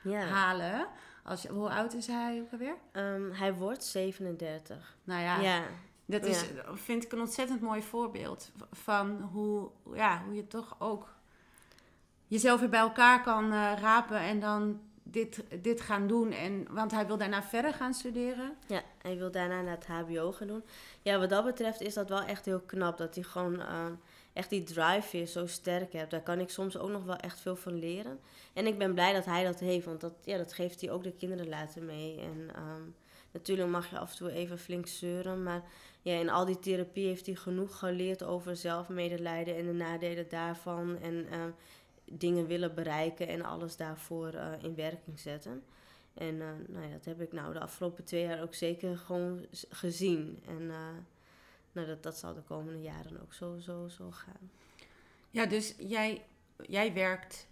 ja. 0.01 0.25
halen. 0.25 0.87
Als, 1.23 1.45
hoe 1.45 1.69
oud 1.69 1.93
is 1.93 2.07
hij 2.07 2.41
ook 2.41 2.51
alweer? 2.51 2.75
Um, 2.93 3.31
hij 3.31 3.53
wordt 3.53 3.83
37. 3.83 4.97
Nou 5.03 5.21
ja, 5.21 5.39
ja. 5.39 5.63
dat 6.05 6.25
is, 6.25 6.45
vind 6.73 7.03
ik 7.03 7.11
een 7.11 7.19
ontzettend 7.19 7.61
mooi 7.61 7.81
voorbeeld 7.81 8.51
van 8.71 9.21
hoe, 9.21 9.69
ja, 9.93 10.21
hoe 10.25 10.35
je 10.35 10.47
toch 10.47 10.75
ook 10.79 11.07
jezelf 12.27 12.59
weer 12.59 12.69
bij 12.69 12.79
elkaar 12.79 13.23
kan 13.23 13.53
uh, 13.53 13.71
rapen 13.79 14.19
en 14.19 14.39
dan 14.39 14.79
dit, 15.11 15.43
dit 15.61 15.81
gaan 15.81 16.07
doen. 16.07 16.31
En, 16.31 16.67
want 16.69 16.91
hij 16.91 17.07
wil 17.07 17.17
daarna 17.17 17.43
verder 17.43 17.73
gaan 17.73 17.93
studeren. 17.93 18.55
Ja, 18.67 18.81
hij 19.01 19.17
wil 19.17 19.31
daarna 19.31 19.61
naar 19.61 19.75
het 19.75 19.87
HBO 19.87 20.31
gaan 20.31 20.47
doen. 20.47 20.63
Ja, 21.01 21.19
wat 21.19 21.29
dat 21.29 21.45
betreft 21.45 21.81
is 21.81 21.93
dat 21.93 22.09
wel 22.09 22.21
echt 22.21 22.45
heel 22.45 22.59
knap. 22.59 22.97
Dat 22.97 23.15
hij 23.15 23.23
gewoon 23.23 23.55
uh, 23.55 23.85
echt 24.33 24.49
die 24.49 24.63
drive 24.63 25.17
weer 25.17 25.25
zo 25.25 25.47
sterk 25.47 25.93
hebt. 25.93 26.11
Daar 26.11 26.21
kan 26.23 26.39
ik 26.39 26.49
soms 26.49 26.77
ook 26.77 26.89
nog 26.89 27.03
wel 27.03 27.15
echt 27.15 27.39
veel 27.39 27.55
van 27.55 27.79
leren. 27.79 28.19
En 28.53 28.67
ik 28.67 28.77
ben 28.77 28.93
blij 28.93 29.13
dat 29.13 29.25
hij 29.25 29.43
dat 29.43 29.59
heeft, 29.59 29.85
want 29.85 30.01
dat, 30.01 30.13
ja, 30.23 30.37
dat 30.37 30.53
geeft 30.53 30.81
hij 30.81 30.91
ook 30.91 31.03
de 31.03 31.11
kinderen 31.11 31.49
later 31.49 31.83
mee. 31.83 32.19
En 32.19 32.49
um, 32.57 32.95
natuurlijk 33.31 33.69
mag 33.69 33.89
je 33.89 33.97
af 33.97 34.11
en 34.11 34.17
toe 34.17 34.31
even 34.31 34.59
flink 34.59 34.87
zeuren. 34.87 35.43
Maar 35.43 35.63
ja, 36.01 36.19
in 36.19 36.29
al 36.29 36.45
die 36.45 36.59
therapie 36.59 37.07
heeft 37.07 37.25
hij 37.25 37.35
genoeg 37.35 37.77
geleerd 37.77 38.23
over 38.23 38.55
zelfmedelijden 38.55 39.55
en 39.55 39.65
de 39.65 39.73
nadelen 39.73 40.29
daarvan. 40.29 40.97
En 41.01 41.27
ehm, 41.31 41.49
dingen 42.11 42.47
willen 42.47 42.75
bereiken 42.75 43.27
en 43.27 43.41
alles 43.41 43.75
daarvoor 43.75 44.27
eh, 44.27 44.51
in 44.61 44.75
werking 44.75 45.19
zetten. 45.19 45.63
En 46.13 46.41
eh, 46.41 46.47
nou 46.67 46.85
ja, 46.85 46.91
dat 46.91 47.05
heb 47.05 47.21
ik 47.21 47.31
nou 47.31 47.53
de 47.53 47.59
afgelopen 47.59 48.03
twee 48.03 48.23
jaar 48.23 48.41
ook 48.41 48.53
zeker 48.53 48.97
gewoon 48.97 49.45
gezien. 49.69 50.39
En 50.47 50.69
eh, 50.69 50.77
nou, 51.71 51.87
dat, 51.87 52.03
dat 52.03 52.17
zal 52.17 52.33
de 52.33 52.41
komende 52.41 52.81
jaren 52.81 53.21
ook 53.21 53.33
sowieso 53.33 53.87
zo 53.87 54.11
gaan. 54.11 54.51
Ja, 55.29 55.45
dus 55.45 55.75
jij, 55.77 56.25
jij 56.67 56.93
werkt 56.93 57.47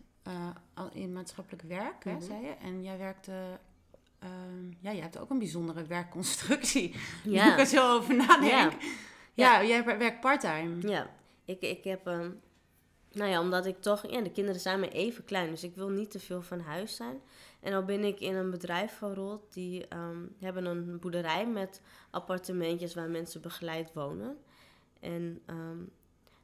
al 0.73 0.89
in 0.93 1.13
maatschappelijk 1.13 1.63
werk, 1.63 2.03
hè, 2.03 2.13
mhm. 2.13 2.21
zei 2.21 2.45
je. 2.45 2.53
En 2.61 2.83
jij 2.83 2.97
werkt 2.97 3.27
ehm, 3.27 4.71
ja, 4.79 4.91
je 4.91 5.01
hebt 5.01 5.17
ook 5.17 5.29
een 5.29 5.39
bijzondere 5.39 5.85
werkconstructie. 5.85 6.95
Ja. 7.23 7.43
Als 7.43 7.53
ik 7.53 7.59
er 7.59 7.65
zo 7.65 7.95
over 7.95 8.15
nadenk. 8.15 8.81
Ja, 9.33 9.59
ja. 9.59 9.63
jij 9.63 9.83
werkt 9.83 10.19
parttime. 10.19 10.87
Ja, 10.87 11.09
ik, 11.45 11.61
ik 11.61 11.83
heb 11.83 12.07
um, 12.07 12.41
nou 13.11 13.29
ja, 13.29 13.39
omdat 13.39 13.65
ik 13.65 13.81
toch, 13.81 14.11
ja, 14.11 14.21
de 14.21 14.31
kinderen 14.31 14.61
zijn 14.61 14.79
me 14.79 14.89
even 14.89 15.23
klein, 15.23 15.49
dus 15.49 15.63
ik 15.63 15.75
wil 15.75 15.89
niet 15.89 16.11
te 16.11 16.19
veel 16.19 16.41
van 16.41 16.59
huis 16.59 16.95
zijn. 16.95 17.21
En 17.59 17.71
dan 17.71 17.85
ben 17.85 18.03
ik 18.03 18.19
in 18.19 18.35
een 18.35 18.51
bedrijf 18.51 18.97
van 18.97 19.41
die 19.49 19.95
um, 19.95 20.35
hebben 20.39 20.65
een 20.65 20.99
boerderij 20.99 21.47
met 21.47 21.81
appartementjes 22.09 22.93
waar 22.93 23.09
mensen 23.09 23.41
begeleid 23.41 23.93
wonen. 23.93 24.37
En 24.99 25.41
um, 25.49 25.91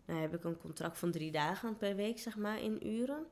nou 0.06 0.19
heb 0.19 0.34
ik 0.34 0.43
een 0.43 0.58
contract 0.58 0.97
van 0.97 1.12
drie 1.12 1.32
dagen 1.32 1.78
per 1.78 1.95
week, 1.95 2.19
zeg 2.19 2.38
maar, 2.38 2.62
in 2.62 2.88
uren. 2.88 3.26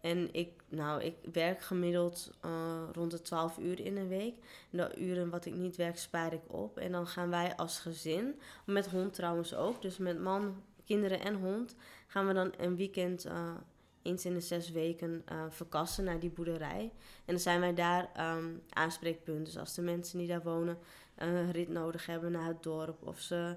En 0.00 0.32
ik, 0.32 0.62
nou, 0.68 1.02
ik 1.02 1.14
werk 1.32 1.60
gemiddeld 1.60 2.30
uh, 2.44 2.82
rond 2.92 3.10
de 3.10 3.20
12 3.20 3.58
uur 3.58 3.80
in 3.80 3.96
een 3.96 4.08
week. 4.08 4.34
En 4.70 4.78
de 4.78 4.96
uren 4.96 5.30
wat 5.30 5.44
ik 5.44 5.54
niet 5.54 5.76
werk, 5.76 5.98
spaar 5.98 6.32
ik 6.32 6.42
op. 6.46 6.78
En 6.78 6.92
dan 6.92 7.06
gaan 7.06 7.30
wij 7.30 7.56
als 7.56 7.80
gezin, 7.80 8.40
met 8.64 8.86
hond 8.86 9.14
trouwens 9.14 9.54
ook, 9.54 9.82
dus 9.82 9.98
met 9.98 10.20
man, 10.20 10.62
kinderen 10.88 11.20
en 11.20 11.34
hond, 11.34 11.74
gaan 12.06 12.26
we 12.26 12.32
dan 12.32 12.52
een 12.58 12.76
weekend 12.76 13.26
uh, 13.26 13.54
eens 14.02 14.24
in 14.24 14.34
de 14.34 14.40
zes 14.40 14.70
weken 14.70 15.24
uh, 15.32 15.44
verkassen 15.48 16.04
naar 16.04 16.20
die 16.20 16.30
boerderij. 16.30 16.92
En 17.24 17.34
dan 17.34 17.38
zijn 17.38 17.60
wij 17.60 17.74
daar 17.74 18.36
um, 18.36 18.62
aanspreekpunt. 18.68 19.44
Dus 19.46 19.58
als 19.58 19.74
de 19.74 19.82
mensen 19.82 20.18
die 20.18 20.28
daar 20.28 20.42
wonen 20.42 20.78
een 21.16 21.52
rit 21.52 21.68
nodig 21.68 22.06
hebben 22.06 22.32
naar 22.32 22.46
het 22.46 22.62
dorp, 22.62 23.06
of 23.06 23.20
ze 23.20 23.56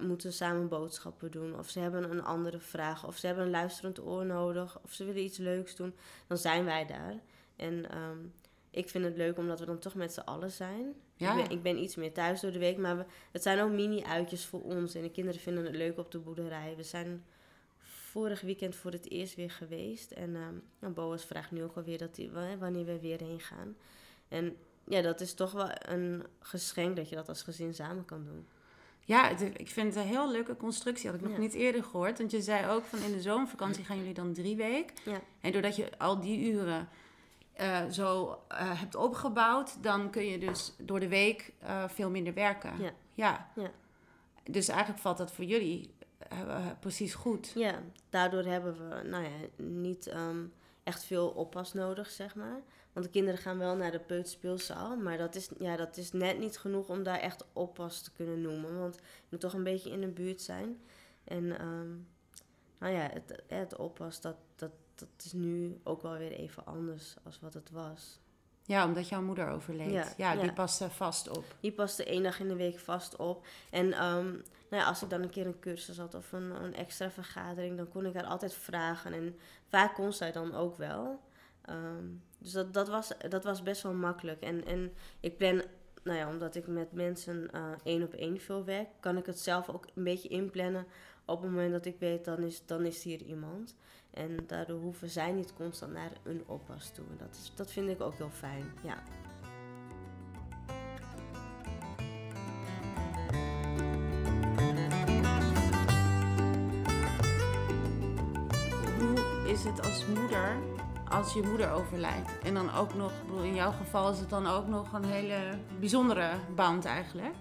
moeten 0.00 0.32
samen 0.32 0.68
boodschappen 0.68 1.30
doen, 1.30 1.58
of 1.58 1.68
ze 1.68 1.80
hebben 1.80 2.10
een 2.10 2.24
andere 2.24 2.60
vraag, 2.60 3.06
of 3.06 3.16
ze 3.16 3.26
hebben 3.26 3.44
een 3.44 3.50
luisterend 3.50 4.00
oor 4.00 4.26
nodig, 4.26 4.80
of 4.82 4.92
ze 4.92 5.04
willen 5.04 5.22
iets 5.22 5.38
leuks 5.38 5.76
doen, 5.76 5.94
dan 6.26 6.38
zijn 6.38 6.64
wij 6.64 6.86
daar. 6.86 7.14
En 7.56 7.98
um, 7.98 8.32
ik 8.70 8.88
vind 8.88 9.04
het 9.04 9.16
leuk 9.16 9.38
omdat 9.38 9.60
we 9.60 9.66
dan 9.66 9.78
toch 9.78 9.94
met 9.94 10.12
z'n 10.12 10.20
allen 10.20 10.50
zijn. 10.50 10.94
Ja. 11.16 11.30
Ik, 11.30 11.42
ben, 11.42 11.56
ik, 11.56 11.62
ben, 11.62 11.82
iets 11.82 11.96
meer 11.96 12.12
thuis 12.12 12.40
door 12.40 12.52
de 12.52 12.58
week, 12.58 12.76
maar 12.76 12.96
we, 12.96 13.04
het 13.30 13.42
zijn 13.42 13.60
ook 13.60 13.70
mini-uitjes 13.70 14.44
voor 14.44 14.62
ons. 14.62 14.94
En 14.94 15.02
de 15.02 15.10
kinderen 15.10 15.40
vinden 15.40 15.64
het 15.64 15.76
leuk 15.76 15.98
op 15.98 16.10
de 16.10 16.18
boerderij. 16.18 16.74
We 16.76 16.82
zijn 16.82 17.24
vorig 17.78 18.40
weekend 18.40 18.76
voor 18.76 18.90
het 18.90 19.10
eerst 19.10 19.34
weer 19.34 19.50
geweest. 19.50 20.10
En 20.10 20.62
um, 20.80 20.94
Boas 20.94 21.24
vraagt 21.24 21.50
nu 21.50 21.62
ook 21.62 21.76
alweer 21.76 21.98
dat 21.98 22.14
die, 22.14 22.30
wanneer 22.58 22.84
we 22.84 23.00
weer 23.00 23.20
heen 23.20 23.40
gaan. 23.40 23.76
En 24.28 24.56
ja, 24.84 25.00
dat 25.02 25.20
is 25.20 25.34
toch 25.34 25.52
wel 25.52 25.70
een 25.78 26.26
geschenk 26.40 26.96
dat 26.96 27.08
je 27.08 27.14
dat 27.16 27.28
als 27.28 27.42
gezin 27.42 27.74
samen 27.74 28.04
kan 28.04 28.24
doen. 28.24 28.46
Ja, 29.04 29.28
ik 29.38 29.68
vind 29.68 29.94
het 29.94 30.04
een 30.04 30.10
heel 30.10 30.30
leuke 30.30 30.56
constructie. 30.56 31.10
Had 31.10 31.20
ik 31.20 31.28
nog 31.28 31.38
niet 31.38 31.54
eerder 31.54 31.84
gehoord. 31.84 32.18
Want 32.18 32.30
je 32.30 32.42
zei 32.42 32.68
ook 32.68 32.84
van 32.84 32.98
in 33.02 33.12
de 33.12 33.20
zomervakantie 33.20 33.84
gaan 33.84 33.96
jullie 33.96 34.14
dan 34.14 34.32
drie 34.32 34.56
weken. 34.56 34.96
Ja. 35.04 35.20
En 35.40 35.52
doordat 35.52 35.76
je 35.76 35.98
al 35.98 36.20
die 36.20 36.52
uren 36.52 36.88
uh, 37.60 37.90
zo 37.90 38.28
uh, 38.52 38.80
hebt 38.80 38.94
opgebouwd, 38.94 39.82
dan 39.82 40.10
kun 40.10 40.26
je 40.26 40.38
dus 40.38 40.74
door 40.78 41.00
de 41.00 41.08
week 41.08 41.52
uh, 41.62 41.88
veel 41.88 42.10
minder 42.10 42.34
werken. 42.34 42.82
Ja. 42.82 42.92
ja. 43.14 43.50
ja. 43.56 43.70
Dus 44.44 44.68
eigenlijk 44.68 45.00
valt 45.00 45.18
dat 45.18 45.32
voor 45.32 45.44
jullie 45.44 45.94
precies 46.80 47.14
goed. 47.14 47.52
Ja, 47.54 47.82
daardoor 48.08 48.44
hebben 48.44 48.88
we 48.88 49.08
nou 49.08 49.24
ja, 49.24 49.30
niet 49.56 50.12
um, 50.14 50.52
echt 50.82 51.04
veel 51.04 51.28
oppas 51.28 51.72
nodig, 51.72 52.10
zeg 52.10 52.34
maar. 52.34 52.60
Want 52.92 53.06
de 53.06 53.12
kinderen 53.12 53.40
gaan 53.40 53.58
wel 53.58 53.76
naar 53.76 53.90
de 53.90 54.00
peuterspeelzaal. 54.00 54.96
Maar 54.96 55.18
dat 55.18 55.34
is, 55.34 55.50
ja, 55.58 55.76
dat 55.76 55.96
is 55.96 56.12
net 56.12 56.38
niet 56.38 56.58
genoeg 56.58 56.88
om 56.88 57.02
daar 57.02 57.18
echt 57.18 57.46
oppas 57.52 58.02
te 58.02 58.12
kunnen 58.12 58.40
noemen. 58.40 58.78
Want 58.78 58.94
je 58.96 59.26
moet 59.28 59.40
toch 59.40 59.52
een 59.52 59.64
beetje 59.64 59.90
in 59.90 60.00
de 60.00 60.08
buurt 60.08 60.40
zijn. 60.40 60.80
En 61.24 61.64
um, 61.64 62.08
nou 62.78 62.92
ja, 62.94 63.10
het, 63.12 63.42
het 63.46 63.76
oppas, 63.76 64.20
dat, 64.20 64.36
dat, 64.56 64.70
dat 65.00 65.24
is 65.24 65.32
nu 65.32 65.80
ook 65.84 66.02
wel 66.02 66.16
weer 66.16 66.32
even 66.32 66.66
anders 66.66 67.14
als 67.24 67.40
wat 67.40 67.54
het 67.54 67.70
was. 67.70 68.20
Ja, 68.62 68.84
omdat 68.84 69.08
jouw 69.08 69.22
moeder 69.22 69.48
overleed. 69.48 69.92
Ja, 69.92 70.12
ja 70.16 70.36
die 70.36 70.52
paste 70.52 70.90
vast 70.90 71.28
op. 71.28 71.44
Die 71.60 71.72
paste 71.72 72.04
één 72.04 72.22
dag 72.22 72.40
in 72.40 72.48
de 72.48 72.56
week 72.56 72.78
vast 72.78 73.16
op. 73.16 73.46
En 73.70 73.84
um, 74.04 74.42
nou 74.70 74.82
ja, 74.82 74.84
als 74.84 75.02
ik 75.02 75.10
dan 75.10 75.22
een 75.22 75.30
keer 75.30 75.46
een 75.46 75.58
cursus 75.58 75.98
had 75.98 76.14
of 76.14 76.32
een, 76.32 76.62
een 76.62 76.74
extra 76.74 77.10
vergadering, 77.10 77.76
dan 77.76 77.88
kon 77.88 78.06
ik 78.06 78.14
haar 78.14 78.26
altijd 78.26 78.54
vragen. 78.54 79.12
En 79.12 79.36
vaak 79.68 79.94
kon 79.94 80.12
zij 80.12 80.32
dan 80.32 80.54
ook 80.54 80.76
wel. 80.76 81.20
Um, 81.70 82.22
dus 82.38 82.52
dat, 82.52 82.74
dat, 82.74 82.88
was, 82.88 83.12
dat 83.28 83.44
was 83.44 83.62
best 83.62 83.82
wel 83.82 83.92
makkelijk. 83.92 84.40
En, 84.40 84.64
en 84.64 84.92
ik 85.20 85.36
plan, 85.36 85.62
nou 86.02 86.18
ja, 86.18 86.28
omdat 86.28 86.54
ik 86.54 86.66
met 86.66 86.92
mensen 86.92 87.48
uh, 87.54 87.70
één 87.82 88.02
op 88.02 88.12
één 88.12 88.40
veel 88.40 88.64
werk, 88.64 88.88
kan 89.00 89.16
ik 89.16 89.26
het 89.26 89.38
zelf 89.38 89.68
ook 89.68 89.86
een 89.94 90.04
beetje 90.04 90.28
inplannen. 90.28 90.86
Op 91.24 91.42
het 91.42 91.50
moment 91.50 91.72
dat 91.72 91.84
ik 91.84 91.96
weet, 91.98 92.24
dan 92.24 92.42
is, 92.42 92.66
dan 92.66 92.84
is 92.84 93.02
hier 93.02 93.22
iemand. 93.22 93.74
En 94.10 94.38
daardoor 94.46 94.80
hoeven 94.80 95.08
zij 95.08 95.32
niet 95.32 95.54
constant 95.54 95.92
naar 95.92 96.10
een 96.22 96.42
oppas 96.46 96.90
toe. 96.90 97.04
Dat, 97.18 97.28
is, 97.30 97.52
dat 97.54 97.72
vind 97.72 97.88
ik 97.88 98.00
ook 98.00 98.14
heel 98.16 98.30
fijn, 98.30 98.64
ja. 98.82 99.02
Hoe 108.98 109.48
is 109.48 109.64
het 109.64 109.82
als 109.82 110.06
moeder 110.06 110.56
als 111.08 111.32
je 111.32 111.42
moeder 111.42 111.72
overlijdt? 111.72 112.38
En 112.38 112.54
dan 112.54 112.74
ook 112.74 112.94
nog, 112.94 113.12
in 113.42 113.54
jouw 113.54 113.72
geval 113.72 114.10
is 114.10 114.18
het 114.18 114.30
dan 114.30 114.46
ook 114.46 114.66
nog 114.66 114.92
een 114.92 115.04
hele 115.04 115.58
bijzondere 115.78 116.30
band 116.54 116.84
eigenlijk. 116.84 117.34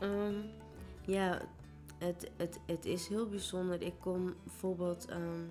Um, 0.00 0.50
ja, 1.04 1.38
het, 2.02 2.30
het, 2.36 2.60
het 2.66 2.84
is 2.84 3.08
heel 3.08 3.28
bijzonder. 3.28 3.82
Ik 3.82 3.94
kom 4.00 4.34
bijvoorbeeld. 4.44 5.10
Um, 5.10 5.50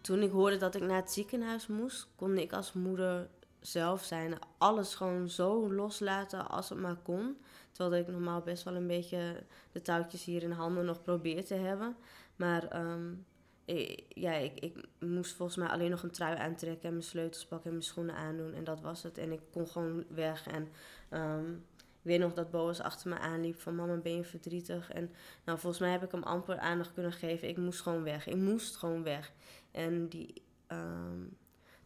toen 0.00 0.22
ik 0.22 0.30
hoorde 0.30 0.56
dat 0.56 0.74
ik 0.74 0.82
naar 0.82 1.00
het 1.00 1.12
ziekenhuis 1.12 1.66
moest, 1.66 2.08
kon 2.16 2.38
ik 2.38 2.52
als 2.52 2.72
moeder 2.72 3.28
zelf 3.60 4.02
zijn. 4.02 4.38
Alles 4.58 4.94
gewoon 4.94 5.28
zo 5.28 5.72
loslaten 5.72 6.48
als 6.48 6.68
het 6.68 6.78
maar 6.78 6.96
kon. 7.02 7.36
Terwijl 7.72 8.02
ik 8.02 8.08
normaal 8.08 8.40
best 8.40 8.62
wel 8.62 8.74
een 8.74 8.86
beetje 8.86 9.42
de 9.72 9.82
touwtjes 9.82 10.24
hier 10.24 10.42
in 10.42 10.50
handen 10.50 10.84
nog 10.84 11.02
probeer 11.02 11.44
te 11.44 11.54
hebben. 11.54 11.96
Maar 12.36 12.86
um, 12.86 13.24
ik, 13.64 14.04
ja, 14.08 14.32
ik, 14.32 14.60
ik 14.60 14.86
moest 14.98 15.34
volgens 15.34 15.58
mij 15.58 15.68
alleen 15.68 15.90
nog 15.90 16.02
een 16.02 16.10
trui 16.10 16.36
aantrekken 16.38 16.88
en 16.88 16.92
mijn 16.92 17.04
sleutels 17.04 17.46
pakken 17.46 17.66
en 17.66 17.72
mijn 17.72 17.84
schoenen 17.84 18.14
aandoen. 18.14 18.54
En 18.54 18.64
dat 18.64 18.80
was 18.80 19.02
het. 19.02 19.18
En 19.18 19.32
ik 19.32 19.40
kon 19.52 19.66
gewoon 19.66 20.04
weg. 20.08 20.46
En 20.46 20.68
um, 21.10 21.64
ik 22.04 22.10
weet 22.10 22.18
nog 22.18 22.34
dat 22.34 22.50
Boas 22.50 22.80
achter 22.80 23.08
me 23.08 23.18
aanliep 23.18 23.60
van 23.60 23.74
mama 23.74 23.96
ben 23.96 24.16
je 24.16 24.24
verdrietig. 24.24 24.90
En 24.90 25.12
nou 25.44 25.58
volgens 25.58 25.80
mij 25.80 25.90
heb 25.90 26.02
ik 26.02 26.10
hem 26.10 26.22
amper 26.22 26.58
aandacht 26.58 26.92
kunnen 26.92 27.12
geven. 27.12 27.48
Ik 27.48 27.56
moest 27.56 27.80
gewoon 27.80 28.02
weg. 28.02 28.26
Ik 28.26 28.36
moest 28.36 28.76
gewoon 28.76 29.02
weg. 29.02 29.32
En 29.70 30.08
die, 30.08 30.42
um, 30.68 31.36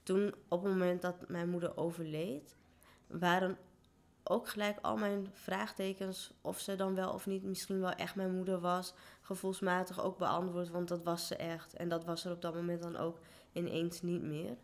toen 0.03 0.35
op 0.49 0.63
het 0.63 0.73
moment 0.73 1.03
dat 1.03 1.29
mijn 1.29 1.49
moeder 1.49 1.77
overleed, 1.77 2.57
waren 3.07 3.59
ook 4.23 4.49
gelijk 4.49 4.79
al 4.83 4.97
mijn 4.97 5.31
vraagtekens 5.33 6.33
of 6.41 6.61
ze 6.61 6.77
dan 6.77 6.95
wel 6.95 7.13
of 7.13 7.27
niet 7.27 7.43
misschien 7.43 7.81
wel 7.81 7.93
echt 7.93 8.15
mijn 8.15 8.35
moeder 8.35 8.61
was, 8.61 8.95
gevoelsmatig 9.21 10.03
ook 10.03 10.19
beantwoord, 10.19 10.71
want 10.71 10.89
dat 10.89 11.03
was 11.03 11.27
ze 11.27 11.37
echt. 11.37 11.75
En 11.75 11.89
dat 11.89 12.05
was 12.05 12.25
er 12.25 12.33
op 12.33 12.43
dat 12.43 12.55
moment 12.55 12.83
dan 12.83 12.97
ook 12.97 13.19
ineens 13.53 14.03
niet 14.03 14.23
meer. 14.23 14.57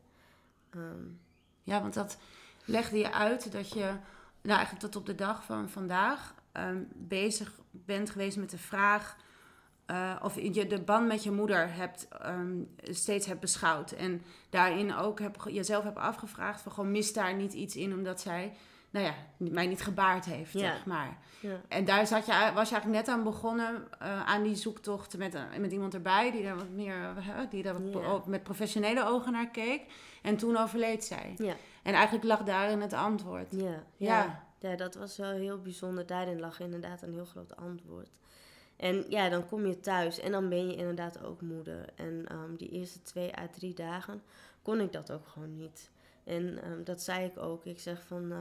Um, 0.71 1.21
ja, 1.63 1.81
want 1.81 1.95
dat 1.95 2.19
legde 2.65 2.99
je 2.99 3.13
uit 3.13 3.53
dat 3.53 3.71
je 3.73 3.97
nou 4.45 4.57
eigenlijk 4.57 4.87
tot 4.87 4.97
op 4.97 5.07
de 5.07 5.15
dag 5.15 5.45
van 5.45 5.69
vandaag 5.69 6.35
um, 6.53 6.89
bezig 6.93 7.53
bent 7.71 8.11
geweest 8.11 8.37
met 8.37 8.51
de 8.51 8.59
vraag 8.59 9.17
uh, 9.91 10.17
of 10.23 10.41
je 10.41 10.67
de 10.67 10.81
band 10.81 11.07
met 11.07 11.23
je 11.23 11.31
moeder 11.31 11.75
hebt, 11.75 12.09
um, 12.27 12.75
steeds 12.83 13.27
hebt 13.27 13.41
beschouwd. 13.41 13.91
En 13.91 14.23
daarin 14.51 14.95
ook 14.95 15.21
heb, 15.21 15.37
jezelf 15.51 15.85
hebt 15.85 15.99
afgevraagd 15.99 16.61
van 16.61 16.73
gewoon 16.73 16.91
mist 16.91 17.15
daar 17.15 17.35
niet 17.35 17.53
iets 17.53 17.77
in 17.77 17.93
omdat 17.93 18.21
zij 18.21 18.53
nou 18.91 19.07
ja, 19.07 19.15
mij 19.37 19.67
niet 19.67 19.83
gebaard 19.83 20.25
heeft, 20.25 20.53
zeg 20.53 20.87
maar. 20.87 21.19
Ja. 21.41 21.61
En 21.69 21.85
daar 21.85 22.07
zat 22.07 22.27
je, 22.27 22.33
was 22.33 22.69
je 22.69 22.75
eigenlijk 22.75 23.07
net 23.07 23.09
aan 23.09 23.25
begonnen, 23.25 23.89
uh, 24.03 24.25
aan 24.27 24.43
die 24.43 24.55
zoektocht 24.55 25.19
met, 25.19 25.35
uh, 25.35 25.43
met 25.59 25.73
iemand 25.73 25.95
erbij, 25.95 26.31
die 26.31 26.43
daar 26.43 26.57
wat 26.57 26.71
meer, 26.71 26.97
uh, 27.19 27.51
die 27.51 27.63
daar 27.63 27.81
met 28.27 28.43
professionele 28.43 29.07
ogen 29.07 29.33
naar 29.33 29.51
keek. 29.51 29.83
En 30.23 30.37
toen 30.37 30.57
overleed 30.57 31.05
zij. 31.05 31.35
Ja. 31.37 31.55
En 31.85 31.95
eigenlijk 31.95 32.25
lag 32.25 32.43
daarin 32.43 32.81
het 32.81 32.93
antwoord. 32.93 33.47
Ja, 33.51 33.83
ja. 33.97 34.47
ja. 34.59 34.77
dat 34.77 34.95
was 34.95 35.17
wel 35.17 35.31
heel 35.31 35.61
bijzonder. 35.61 36.07
Daarin 36.07 36.41
lag 36.41 36.61
inderdaad 36.61 37.03
een 37.03 37.13
heel 37.13 37.25
groot 37.25 37.57
antwoord. 37.57 38.11
En 38.77 39.05
ja, 39.09 39.29
dan 39.29 39.47
kom 39.47 39.67
je 39.67 39.81
thuis 39.81 40.21
en 40.21 40.33
dan 40.33 40.49
ben 40.49 40.67
je 40.67 40.77
inderdaad 40.77 41.25
ook 41.25 41.41
moeder. 41.41 41.89
En 41.95 42.27
um, 42.33 42.57
die 42.57 42.69
eerste 42.69 43.03
twee 43.03 43.37
à 43.39 43.49
drie 43.49 43.75
dagen 43.75 44.23
kon 44.63 44.81
ik 44.81 44.93
dat 44.93 45.13
ook 45.13 45.27
gewoon 45.27 45.57
niet. 45.57 45.91
En 46.25 46.63
ehm, 46.63 46.85
dat 46.85 47.03
zei 47.03 47.25
ik 47.25 47.39
ook. 47.39 47.65
Ik 47.65 47.81
zeg 47.81 48.07
van, 48.07 48.33
uh, 48.33 48.39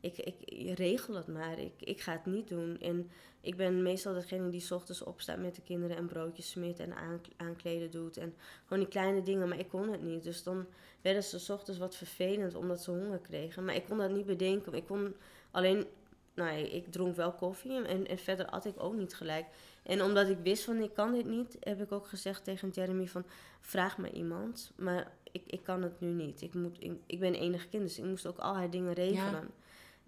ik, 0.00 0.18
ik, 0.18 0.78
regel 0.78 1.14
het 1.14 1.26
maar. 1.26 1.58
Ik, 1.58 1.74
ik 1.78 2.00
ga 2.00 2.12
het 2.12 2.26
niet 2.26 2.48
doen. 2.48 2.80
En 2.80 3.10
ik 3.40 3.56
ben 3.56 3.82
meestal 3.82 4.14
degene 4.14 4.50
die 4.50 4.60
s 4.60 4.70
ochtends 4.70 5.02
opstaat 5.02 5.38
met 5.38 5.54
de 5.54 5.62
kinderen 5.62 5.96
en 5.96 6.06
broodjes 6.06 6.50
smeert 6.50 6.78
en 6.78 6.94
aankleden 7.36 7.90
doet. 7.90 8.16
En 8.16 8.34
gewoon 8.62 8.78
die 8.78 8.92
kleine 8.92 9.22
dingen, 9.22 9.48
maar 9.48 9.58
ik 9.58 9.68
kon 9.68 9.90
het 9.92 10.02
niet. 10.02 10.22
Dus 10.22 10.42
dan 10.42 10.66
werden 11.00 11.22
ze 11.22 11.38
s 11.38 11.50
ochtends 11.50 11.80
wat 11.80 11.96
vervelend 11.96 12.54
omdat 12.54 12.82
ze 12.82 12.90
honger 12.90 13.18
kregen. 13.18 13.64
Maar 13.64 13.74
ik 13.74 13.84
kon 13.84 13.98
dat 13.98 14.10
niet 14.10 14.26
bedenken. 14.26 14.74
Ik 14.74 14.86
kon 14.86 15.14
alleen, 15.50 15.86
nou 16.34 16.58
ik 16.58 16.92
dronk 16.92 17.16
wel 17.16 17.32
koffie 17.32 17.84
en, 17.84 18.06
en 18.06 18.18
verder 18.18 18.46
at 18.46 18.64
ik 18.64 18.82
ook 18.82 18.94
niet 18.94 19.14
gelijk. 19.14 19.46
En 19.82 20.02
omdat 20.02 20.28
ik 20.28 20.38
wist 20.42 20.64
van 20.64 20.76
ik 20.76 20.94
kan 20.94 21.12
dit 21.12 21.26
niet, 21.26 21.56
heb 21.60 21.80
ik 21.80 21.92
ook 21.92 22.06
gezegd 22.06 22.44
tegen 22.44 22.68
Jeremy 22.68 23.06
van 23.06 23.24
vraag 23.60 23.98
me 23.98 24.10
iemand. 24.10 24.72
Maar 24.76 25.12
ik, 25.32 25.42
ik 25.46 25.62
kan 25.62 25.82
het 25.82 26.00
nu 26.00 26.08
niet. 26.08 26.42
Ik, 26.42 26.54
moet, 26.54 26.76
ik, 26.80 26.92
ik 27.06 27.20
ben 27.20 27.34
enig 27.34 27.68
kind, 27.68 27.82
dus 27.82 27.98
ik 27.98 28.04
moest 28.04 28.26
ook 28.26 28.38
al 28.38 28.54
haar 28.54 28.70
dingen 28.70 28.92
regelen. 28.92 29.50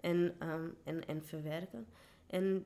En, 0.02 0.34
ehm, 0.38 0.68
en, 0.84 1.06
en 1.06 1.24
verwerken. 1.24 1.86
En 2.26 2.64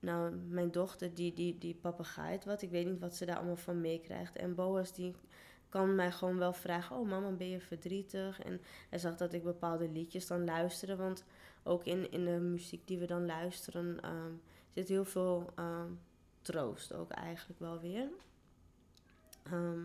nou, 0.00 0.34
mijn 0.34 0.70
dochter 0.70 1.14
die, 1.14 1.32
die, 1.32 1.58
die 1.58 1.74
papagaait 1.74 2.44
wat. 2.44 2.62
Ik 2.62 2.70
weet 2.70 2.86
niet 2.86 3.00
wat 3.00 3.16
ze 3.16 3.26
daar 3.26 3.36
allemaal 3.36 3.56
van 3.56 3.80
meekrijgt. 3.80 4.36
En 4.36 4.54
Boas 4.54 4.94
die 4.94 5.14
kan 5.68 5.94
mij 5.94 6.12
gewoon 6.12 6.38
wel 6.38 6.52
vragen: 6.52 6.96
Oh, 6.96 7.08
mama, 7.08 7.30
ben 7.30 7.48
je 7.48 7.60
verdrietig? 7.60 8.42
En 8.42 8.60
hij 8.90 8.98
zag 8.98 9.16
dat 9.16 9.32
ik 9.32 9.42
bepaalde 9.42 9.88
liedjes 9.88 10.26
dan 10.26 10.44
luisterde. 10.44 10.96
Want 10.96 11.24
ook 11.62 11.84
in, 11.84 12.10
in 12.10 12.24
de 12.24 12.30
muziek 12.30 12.86
die 12.86 12.98
we 12.98 13.06
dan 13.06 13.26
luisteren 13.26 14.10
um, 14.10 14.42
zit 14.70 14.88
heel 14.88 15.04
veel 15.04 15.52
ehm, 15.54 15.90
troost 16.42 16.92
ook 16.92 17.10
eigenlijk 17.10 17.60
wel 17.60 17.80
weer. 17.80 18.08
Ehm, 19.42 19.84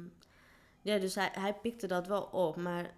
ja, 0.82 0.98
dus 0.98 1.16
hij, 1.16 1.30
hij 1.32 1.54
pikte 1.54 1.88
dat 1.88 2.08
wel 2.08 2.24
op. 2.24 2.56
Maar 2.56 2.94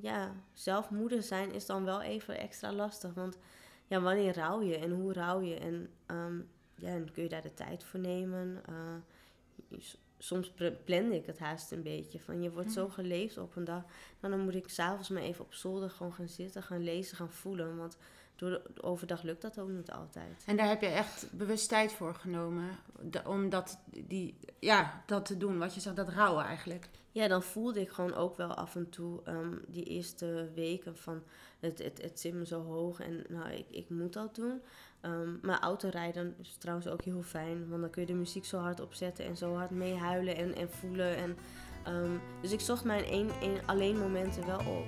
ja, 0.00 0.34
zelf 0.52 0.90
moeder 0.90 1.22
zijn 1.22 1.52
is 1.52 1.66
dan 1.66 1.84
wel 1.84 2.02
even 2.02 2.38
extra 2.38 2.72
lastig. 2.72 3.14
Want 3.14 3.38
ja, 3.86 4.00
wanneer 4.00 4.34
rouw 4.34 4.62
je 4.62 4.76
en 4.76 4.90
hoe 4.90 5.12
rouw 5.12 5.40
je? 5.40 5.54
En 5.54 5.90
ja, 6.74 6.92
dan 6.92 7.10
kun 7.12 7.22
je 7.22 7.28
daar 7.28 7.42
de 7.42 7.54
tijd 7.54 7.84
voor 7.84 8.00
nemen. 8.00 8.62
Uh, 8.70 9.78
soms 10.18 10.52
plande 10.84 11.14
ik 11.14 11.26
het 11.26 11.38
haast 11.38 11.72
een 11.72 11.82
beetje. 11.82 12.20
Van 12.20 12.42
je 12.42 12.50
wordt 12.50 12.72
zo 12.72 12.84
mhm. 12.84 12.92
geleefd 12.92 13.38
op 13.38 13.56
een 13.56 13.64
dag. 13.64 13.84
Nou, 14.20 14.34
dan 14.34 14.44
moet 14.44 14.54
ik 14.54 14.68
s'avonds 14.68 15.08
maar 15.08 15.22
even 15.22 15.44
op 15.44 15.54
zolder 15.54 15.90
gewoon 15.90 16.12
gaan 16.12 16.28
zitten, 16.28 16.62
gaan 16.62 16.84
lezen, 16.84 17.16
gaan 17.16 17.32
voelen. 17.32 17.76
Want 17.76 17.96
door 18.36 18.50
de, 18.50 18.82
overdag 18.82 19.22
lukt 19.22 19.42
dat 19.42 19.58
ook 19.58 19.68
niet 19.68 19.90
altijd. 19.90 20.44
En 20.46 20.56
daar 20.56 20.68
heb 20.68 20.80
je 20.80 20.86
echt 20.86 21.26
bewust 21.32 21.68
tijd 21.68 21.92
voor 21.92 22.14
genomen. 22.14 22.68
om 23.26 23.48
dat, 23.48 23.78
die, 24.06 24.38
ja, 24.58 25.02
dat 25.06 25.26
te 25.26 25.36
doen. 25.36 25.58
Wat 25.58 25.74
je 25.74 25.80
zegt, 25.80 25.96
dat 25.96 26.08
rouwen 26.08 26.44
eigenlijk. 26.44 26.88
Ja, 27.12 27.28
dan 27.28 27.42
voelde 27.42 27.80
ik 27.80 27.90
gewoon 27.90 28.14
ook 28.14 28.36
wel 28.36 28.54
af 28.54 28.76
en 28.76 28.88
toe 28.90 29.20
um, 29.28 29.64
die 29.66 29.84
eerste 29.84 30.50
weken 30.54 30.96
van 30.96 31.22
het, 31.60 31.78
het, 31.78 32.02
het 32.02 32.20
zit 32.20 32.34
me 32.34 32.46
zo 32.46 32.62
hoog 32.62 33.00
en 33.00 33.24
nou, 33.28 33.50
ik, 33.50 33.66
ik 33.70 33.90
moet 33.90 34.12
dat 34.12 34.34
doen. 34.34 34.60
Um, 35.02 35.38
maar 35.42 35.60
autorijden 35.60 36.34
is 36.40 36.56
trouwens 36.58 36.88
ook 36.88 37.02
heel 37.02 37.22
fijn, 37.22 37.68
want 37.68 37.80
dan 37.80 37.90
kun 37.90 38.00
je 38.00 38.06
de 38.06 38.14
muziek 38.14 38.44
zo 38.44 38.58
hard 38.58 38.80
opzetten 38.80 39.24
en 39.24 39.36
zo 39.36 39.54
hard 39.54 39.70
meehuilen 39.70 40.36
en, 40.36 40.54
en 40.54 40.70
voelen. 40.70 41.16
En, 41.16 41.36
um, 41.88 42.20
dus 42.42 42.52
ik 42.52 42.60
zocht 42.60 42.84
mijn 42.84 43.12
een, 43.12 43.30
een, 43.42 43.66
alleen 43.66 43.98
momenten 43.98 44.46
wel 44.46 44.58
op. 44.58 44.86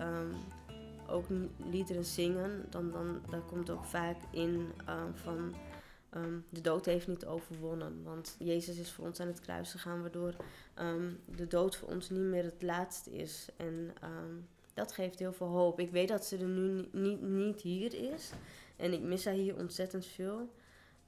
um, 0.00 0.34
ook 1.08 1.24
liederen 1.70 2.04
zingen, 2.04 2.66
dan, 2.70 2.90
dan 2.90 3.20
daar 3.30 3.40
komt 3.40 3.70
ook 3.70 3.84
vaak 3.84 4.16
in 4.30 4.72
um, 4.88 5.14
van 5.14 5.54
um, 6.14 6.44
de 6.48 6.60
dood 6.60 6.84
heeft 6.84 7.08
niet 7.08 7.26
overwonnen. 7.26 8.02
Want 8.02 8.36
Jezus 8.38 8.78
is 8.78 8.92
voor 8.92 9.06
ons 9.06 9.20
aan 9.20 9.26
het 9.26 9.40
kruis 9.40 9.70
gegaan, 9.70 10.00
waardoor 10.00 10.34
de 11.24 11.46
dood 11.46 11.76
voor 11.76 11.88
ons 11.88 12.10
niet 12.10 12.20
meer 12.20 12.44
het 12.44 12.62
laatste 12.62 13.10
is. 13.10 13.48
En 13.56 13.92
dat 14.74 14.92
geeft 14.92 15.18
heel 15.18 15.32
veel 15.32 15.46
hoop. 15.46 15.80
Ik 15.80 15.90
weet 15.90 16.08
dat 16.08 16.24
ze 16.24 16.36
er 16.36 16.48
nu 16.48 16.88
niet, 16.92 17.22
niet 17.22 17.60
hier 17.60 18.12
is. 18.12 18.30
En 18.76 18.92
ik 18.92 19.02
mis 19.02 19.24
haar 19.24 19.34
hier 19.34 19.56
ontzettend 19.56 20.06
veel. 20.06 20.50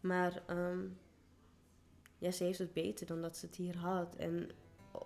Maar 0.01 0.43
ja, 2.19 2.31
ze 2.31 2.45
heeft 2.45 2.59
het 2.59 2.73
beter 2.73 3.07
dan 3.07 3.23
dat 3.23 3.37
ze 3.37 3.47
het 3.47 3.57
hier 3.57 3.77
had. 3.77 4.15
En 4.17 4.51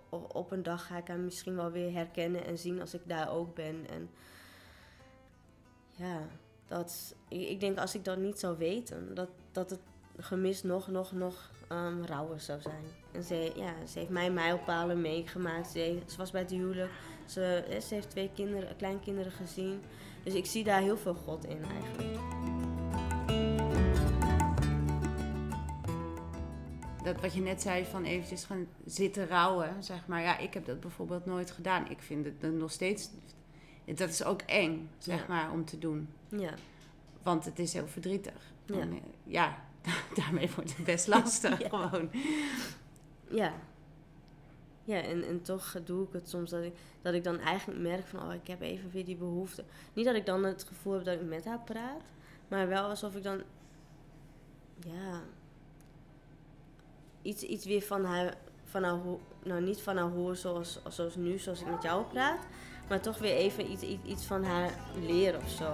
op 0.09 0.51
een 0.51 0.63
dag 0.63 0.87
ga 0.87 0.97
ik 0.97 1.07
haar 1.07 1.19
misschien 1.19 1.55
wel 1.55 1.71
weer 1.71 1.93
herkennen 1.93 2.45
en 2.45 2.57
zien 2.57 2.81
als 2.81 2.93
ik 2.93 3.01
daar 3.05 3.31
ook 3.31 3.55
ben. 3.55 3.87
En 3.89 4.09
ja, 5.91 6.19
dat, 6.67 7.15
ik, 7.27 7.59
denk 7.59 7.77
als 7.77 7.95
ik 7.95 8.05
dat 8.05 8.17
niet 8.17 8.39
zou 8.39 8.57
weten, 8.57 9.15
dat, 9.15 9.29
dat 9.51 9.69
het 9.69 9.79
gemis 10.17 10.63
nog, 10.63 10.87
nog, 10.87 11.11
nog 11.11 11.51
um, 11.71 12.05
rauwer 12.05 12.39
zou 12.39 12.61
zijn. 12.61 12.83
En 13.11 13.23
ze, 13.23 13.51
ja, 13.55 13.85
ze 13.87 13.99
heeft 13.99 14.11
mij 14.11 14.31
mijlpalen 14.31 15.01
meegemaakt. 15.01 15.67
Ze, 15.67 15.99
was 16.17 16.31
bij 16.31 16.41
het 16.41 16.51
huwelijk. 16.51 16.91
Ze, 17.25 17.77
ze 17.87 17.93
heeft 17.93 18.09
twee 18.09 18.29
kinderen, 18.33 18.75
kleinkinderen 18.75 19.31
gezien. 19.31 19.81
Dus 20.23 20.33
ik 20.33 20.45
zie 20.45 20.63
daar 20.63 20.81
heel 20.81 20.97
veel 20.97 21.15
God 21.15 21.45
in 21.45 21.63
eigenlijk. 21.63 22.52
Dat 27.03 27.21
wat 27.21 27.33
je 27.33 27.41
net 27.41 27.61
zei 27.61 27.85
van 27.85 28.03
eventjes 28.03 28.43
gaan 28.43 28.67
zitten 28.85 29.27
rouwen, 29.27 29.83
zeg 29.83 30.07
maar. 30.07 30.21
Ja, 30.21 30.37
ik 30.37 30.53
heb 30.53 30.65
dat 30.65 30.79
bijvoorbeeld 30.79 31.25
nooit 31.25 31.51
gedaan. 31.51 31.89
Ik 31.89 32.01
vind 32.01 32.25
het 32.25 32.53
nog 32.53 32.71
steeds 32.71 33.09
dat 33.85 34.09
is 34.09 34.23
ook 34.23 34.41
eng, 34.41 34.89
zeg 34.97 35.27
maar, 35.27 35.51
om 35.51 35.65
te 35.65 35.79
doen. 35.79 36.09
Ja. 36.29 36.53
Want 37.23 37.45
het 37.45 37.59
is 37.59 37.73
heel 37.73 37.87
verdrietig. 37.87 38.53
Ja, 38.65 38.79
en, 38.79 38.99
ja 39.23 39.57
daarmee 40.15 40.49
wordt 40.55 40.75
het 40.75 40.85
best 40.85 41.07
lastig 41.07 41.57
gewoon. 41.69 42.09
Ja. 43.29 43.53
Ja, 44.85 45.01
en, 45.01 45.27
en 45.27 45.41
toch 45.41 45.77
doe 45.85 46.07
ik 46.07 46.13
het 46.13 46.29
soms 46.29 46.49
dat 46.49 46.63
ik, 46.63 46.73
dat 47.01 47.13
ik 47.13 47.23
dan 47.23 47.39
eigenlijk 47.39 47.79
merk 47.79 48.07
van... 48.07 48.21
oh, 48.21 48.33
ik 48.33 48.47
heb 48.47 48.61
even 48.61 48.91
weer 48.91 49.05
die 49.05 49.15
behoefte. 49.15 49.63
Niet 49.93 50.05
dat 50.05 50.15
ik 50.15 50.25
dan 50.25 50.43
het 50.43 50.63
gevoel 50.63 50.93
heb 50.93 51.03
dat 51.03 51.13
ik 51.13 51.27
met 51.27 51.45
haar 51.45 51.59
praat... 51.59 52.01
maar 52.47 52.67
wel 52.67 52.89
alsof 52.89 53.15
ik 53.15 53.23
dan... 53.23 53.41
ja... 54.79 55.21
iets, 57.23 57.43
iets 57.43 57.65
weer 57.65 57.81
van 57.81 58.05
haar... 58.05 58.33
Van 58.65 58.83
haar 58.83 58.99
nou, 59.43 59.61
niet 59.61 59.81
van 59.81 59.97
haar 59.97 60.09
hoor 60.09 60.35
zoals, 60.35 60.79
zoals 60.89 61.15
nu, 61.15 61.37
zoals 61.37 61.61
ik 61.61 61.67
met 61.67 61.83
jou 61.83 62.03
praat 62.05 62.39
maar 62.89 63.01
toch 63.01 63.17
weer 63.17 63.35
even 63.35 63.71
iets, 63.71 63.81
iets, 63.81 64.03
iets 64.05 64.25
van 64.25 64.43
haar 64.43 64.71
leren 65.01 65.41
of 65.41 65.49
zo. 65.49 65.73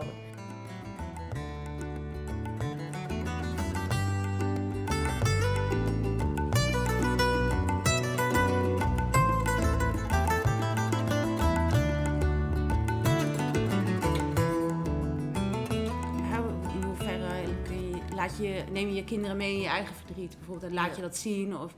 Neem 18.80 18.90
je 18.90 18.96
je 18.96 19.04
kinderen 19.04 19.38
mee 19.38 19.54
in 19.54 19.62
je 19.62 19.68
eigen 19.68 19.96
verdriet 19.96 20.38
bijvoorbeeld 20.38 20.72
en 20.72 20.78
laat 20.78 20.96
je 20.96 21.02
dat 21.02 21.18
zien 21.18 21.58
of 21.58 21.74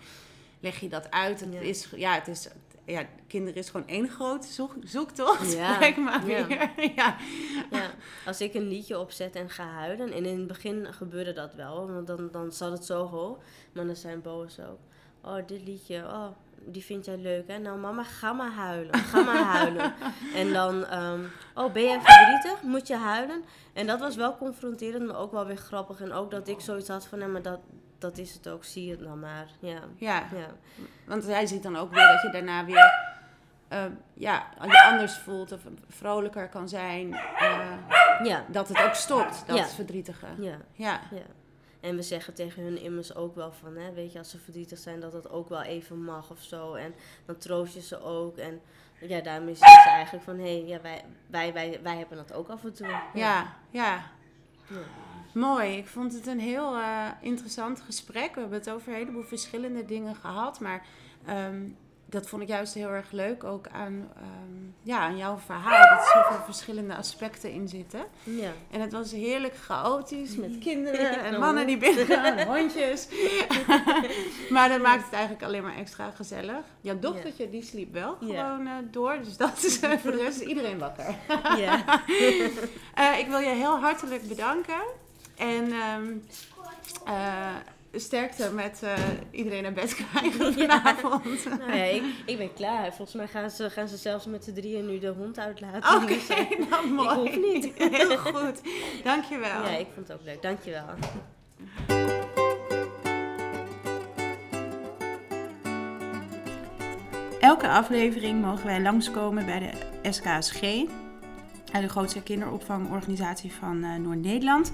leg 0.59 0.79
je 0.79 0.89
dat 0.89 1.11
uit. 1.11 1.39
Het, 1.39 1.53
is, 1.53 1.89
ja, 1.95 2.13
het 2.13 2.27
is 2.27 2.47
ja, 2.85 3.05
kinderen 3.27 3.59
is 3.59 3.69
gewoon 3.69 3.87
één 3.87 4.09
grote 4.09 4.47
zoek, 4.47 4.75
zoektocht. 4.83 5.53
Ja. 5.53 5.93
maar 5.97 6.23
weer. 6.23 6.47
Ja. 6.95 7.17
ja. 7.71 7.91
Als 8.25 8.41
ik 8.41 8.53
een 8.53 8.67
liedje 8.67 8.99
opzet 8.99 9.35
en 9.35 9.49
ga 9.49 9.65
huilen, 9.65 10.11
en 10.11 10.25
in 10.25 10.37
het 10.37 10.47
begin 10.47 10.93
gebeurde 10.93 11.33
dat 11.33 11.53
wel, 11.53 11.91
want 11.91 12.07
dan, 12.07 12.29
dan 12.31 12.51
zat 12.51 12.71
het 12.71 12.85
zo 12.85 13.05
hoog. 13.05 13.37
Maar 13.73 13.85
dan 13.85 13.95
zijn 13.95 14.21
boos 14.21 14.59
ook. 14.59 14.79
Oh, 15.21 15.47
dit 15.47 15.61
liedje, 15.63 15.97
oh, 15.97 16.27
die 16.65 16.83
vind 16.83 17.05
jij 17.05 17.17
leuk, 17.17 17.47
hè? 17.47 17.57
Nou, 17.57 17.79
mama, 17.79 18.03
ga 18.03 18.33
maar 18.33 18.51
huilen. 18.51 18.93
Ga 18.95 19.23
maar 19.23 19.43
huilen. 19.57 19.93
en 20.35 20.53
dan, 20.53 20.93
um, 21.03 21.31
oh, 21.55 21.71
ben 21.71 21.83
jij 21.83 21.99
verdrietig? 22.01 22.61
Moet 22.61 22.87
je 22.87 22.95
huilen? 22.95 23.43
En 23.73 23.87
dat 23.87 23.99
was 23.99 24.15
wel 24.15 24.37
confronterend, 24.37 25.07
maar 25.07 25.17
ook 25.17 25.31
wel 25.31 25.45
weer 25.45 25.57
grappig. 25.57 26.01
En 26.01 26.13
ook 26.13 26.31
dat 26.31 26.47
ik 26.47 26.59
zoiets 26.59 26.87
had 26.87 27.07
van, 27.07 27.19
nee, 27.19 27.27
maar 27.27 27.41
dat, 27.41 27.59
dat 27.97 28.17
is 28.17 28.33
het 28.33 28.49
ook, 28.49 28.63
zie 28.63 28.91
het 28.91 28.99
dan 28.99 29.19
maar. 29.19 29.47
Ja. 29.59 29.79
ja. 29.95 30.23
ja. 30.35 30.47
Want 31.05 31.25
hij 31.25 31.45
ziet 31.45 31.63
dan 31.63 31.75
ook 31.75 31.93
weer 31.93 32.07
dat 32.07 32.21
je 32.21 32.29
daarna 32.29 32.65
weer 32.65 33.09
uh, 33.73 33.83
ja, 34.13 34.47
je 34.61 34.83
anders 34.83 35.17
voelt 35.17 35.51
of 35.51 35.59
vrolijker 35.87 36.49
kan 36.49 36.69
zijn. 36.69 37.07
Uh, 37.07 37.73
ja. 38.23 38.45
Dat 38.47 38.67
het 38.67 38.81
ook 38.81 38.93
stopt, 38.93 39.43
dat 39.47 39.57
ja. 39.57 39.65
verdrietige. 39.65 40.25
Ja. 40.39 40.57
Ja. 40.71 40.99
ja. 41.11 41.21
En 41.81 41.95
we 41.95 42.01
zeggen 42.01 42.33
tegen 42.33 42.63
hun 42.63 42.81
immers 42.81 43.15
ook 43.15 43.35
wel 43.35 43.51
van, 43.51 43.75
hè, 43.75 43.93
weet 43.93 44.11
je, 44.11 44.17
als 44.17 44.29
ze 44.29 44.37
verdrietig 44.37 44.77
zijn, 44.77 44.99
dat 44.99 45.13
het 45.13 45.29
ook 45.29 45.49
wel 45.49 45.61
even 45.61 46.03
mag 46.03 46.31
of 46.31 46.41
zo. 46.41 46.73
En 46.73 46.93
dan 47.25 47.37
troost 47.37 47.73
je 47.73 47.81
ze 47.81 48.01
ook. 48.01 48.37
En 48.37 48.61
ja, 48.99 49.21
daarmee 49.21 49.55
zeggen 49.55 49.81
ze 49.81 49.89
eigenlijk 49.89 50.23
van, 50.23 50.37
hé, 50.37 50.57
hey, 50.57 50.65
ja, 50.65 50.81
wij, 50.81 51.05
wij, 51.27 51.53
wij, 51.53 51.79
wij 51.83 51.97
hebben 51.97 52.17
dat 52.17 52.33
ook 52.33 52.49
af 52.49 52.63
en 52.63 52.73
toe. 52.73 52.87
Ja, 52.87 53.03
ja. 53.13 53.55
ja. 53.69 54.11
Mooi, 55.33 55.77
ik 55.77 55.87
vond 55.87 56.13
het 56.13 56.27
een 56.27 56.39
heel 56.39 56.77
uh, 56.77 57.07
interessant 57.21 57.81
gesprek. 57.81 58.33
We 58.33 58.39
hebben 58.39 58.59
het 58.59 58.69
over 58.69 58.87
een 58.87 58.97
heleboel 58.97 59.23
verschillende 59.23 59.85
dingen 59.85 60.15
gehad. 60.15 60.59
Maar 60.59 60.85
um, 61.29 61.77
dat 62.11 62.27
vond 62.27 62.41
ik 62.41 62.47
juist 62.47 62.73
heel 62.73 62.89
erg 62.89 63.11
leuk 63.11 63.43
ook 63.43 63.67
aan 63.67 63.93
um, 63.93 64.75
ja, 64.83 64.99
aan 64.99 65.17
jouw 65.17 65.37
verhaal. 65.37 65.97
Dat 65.97 66.07
er 66.07 66.23
zoveel 66.23 66.43
verschillende 66.45 66.95
aspecten 66.95 67.51
in 67.51 67.67
zitten. 67.67 68.05
Ja. 68.23 68.51
En 68.71 68.81
het 68.81 68.91
was 68.91 69.11
heerlijk 69.11 69.55
chaotisch 69.55 70.35
met 70.35 70.57
kinderen 70.67 71.23
en 71.23 71.39
mannen 71.39 71.67
die 71.67 71.77
binnengaan 71.77 72.37
en 72.37 72.47
hondjes. 72.47 73.07
maar 74.49 74.69
dat 74.69 74.81
maakt 74.81 75.03
het 75.03 75.13
eigenlijk 75.13 75.43
alleen 75.43 75.63
maar 75.63 75.75
extra 75.75 76.11
gezellig. 76.11 76.63
Jouw 76.81 76.99
dochtertje 76.99 77.49
die 77.49 77.63
sliep 77.63 77.93
wel 77.93 78.15
gewoon 78.19 78.67
uh, 78.67 78.73
door. 78.91 79.17
Dus 79.23 79.37
dat 79.37 79.63
is 79.63 79.83
uh, 79.83 79.91
voor 79.91 80.11
de 80.11 80.17
rest 80.17 80.41
is 80.41 80.47
iedereen 80.47 80.79
wakker. 80.79 81.15
ja. 81.65 82.03
uh, 82.07 83.19
ik 83.19 83.27
wil 83.27 83.39
je 83.39 83.53
heel 83.55 83.79
hartelijk 83.79 84.27
bedanken. 84.27 84.81
En 85.37 85.73
um, 85.73 86.23
sterkte 87.99 88.51
met 88.53 88.81
uh, 88.83 88.93
iedereen 89.31 89.63
naar 89.63 89.73
bed 89.73 89.95
krijgen 89.95 90.53
vanavond. 90.67 91.43
Ja. 91.43 91.55
nou 91.65 91.75
ja, 91.75 91.83
ik, 91.83 92.03
ik, 92.25 92.37
ben 92.37 92.53
klaar. 92.53 92.93
Volgens 92.93 93.13
mij 93.13 93.27
gaan 93.27 93.49
ze, 93.49 93.69
gaan 93.69 93.87
ze 93.87 93.97
zelfs 93.97 94.25
met 94.25 94.45
de 94.45 94.53
drieën 94.53 94.85
nu 94.85 94.99
de 94.99 95.07
hond 95.07 95.39
uitlaten. 95.39 95.95
Oké, 95.95 96.03
okay, 96.03 96.47
dus, 96.57 96.67
nou 96.69 96.87
mooi. 96.87 97.27
Ik 97.27 97.33
hoef 97.33 97.53
niet. 97.53 97.71
Heel 97.75 98.17
goed. 98.17 98.61
Dankjewel. 99.03 99.63
Ja, 99.63 99.77
ik 99.77 99.87
vond 99.93 100.07
het 100.07 100.17
ook 100.17 100.25
leuk. 100.25 100.41
Dankjewel. 100.41 100.85
Elke 107.39 107.67
aflevering 107.67 108.41
mogen 108.41 108.65
wij 108.65 108.81
langskomen 108.81 109.45
bij 109.45 109.59
de 109.59 109.71
SKSG, 110.11 110.59
de 111.71 111.89
grootste 111.89 112.23
kinderopvangorganisatie 112.23 113.53
van 113.53 113.83
uh, 113.83 113.95
Noord-Nederland. 113.95 114.71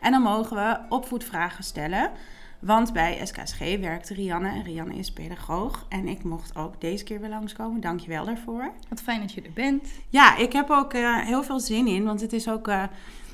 En 0.00 0.10
dan 0.10 0.22
mogen 0.22 0.56
we 0.56 0.78
opvoedvragen 0.88 1.64
stellen. 1.64 2.10
Want 2.58 2.92
bij 2.92 3.20
SKSG 3.24 3.58
werkte 3.58 4.14
Rianne 4.14 4.48
en 4.48 4.62
Rianne 4.62 4.94
is 4.94 5.12
pedagoog. 5.12 5.86
En 5.88 6.08
ik 6.08 6.24
mocht 6.24 6.56
ook 6.56 6.80
deze 6.80 7.04
keer 7.04 7.20
weer 7.20 7.28
langskomen. 7.28 7.80
Dank 7.80 8.00
je 8.00 8.08
wel 8.08 8.24
daarvoor. 8.24 8.72
Wat 8.88 9.00
fijn 9.00 9.20
dat 9.20 9.32
je 9.32 9.42
er 9.42 9.52
bent. 9.52 9.88
Ja, 10.08 10.36
ik 10.36 10.52
heb 10.52 10.70
ook 10.70 10.94
uh, 10.94 11.18
heel 11.18 11.42
veel 11.42 11.60
zin 11.60 11.86
in. 11.86 12.04
Want 12.04 12.20
het 12.20 12.32
is 12.32 12.48
ook 12.48 12.68
uh, 12.68 12.82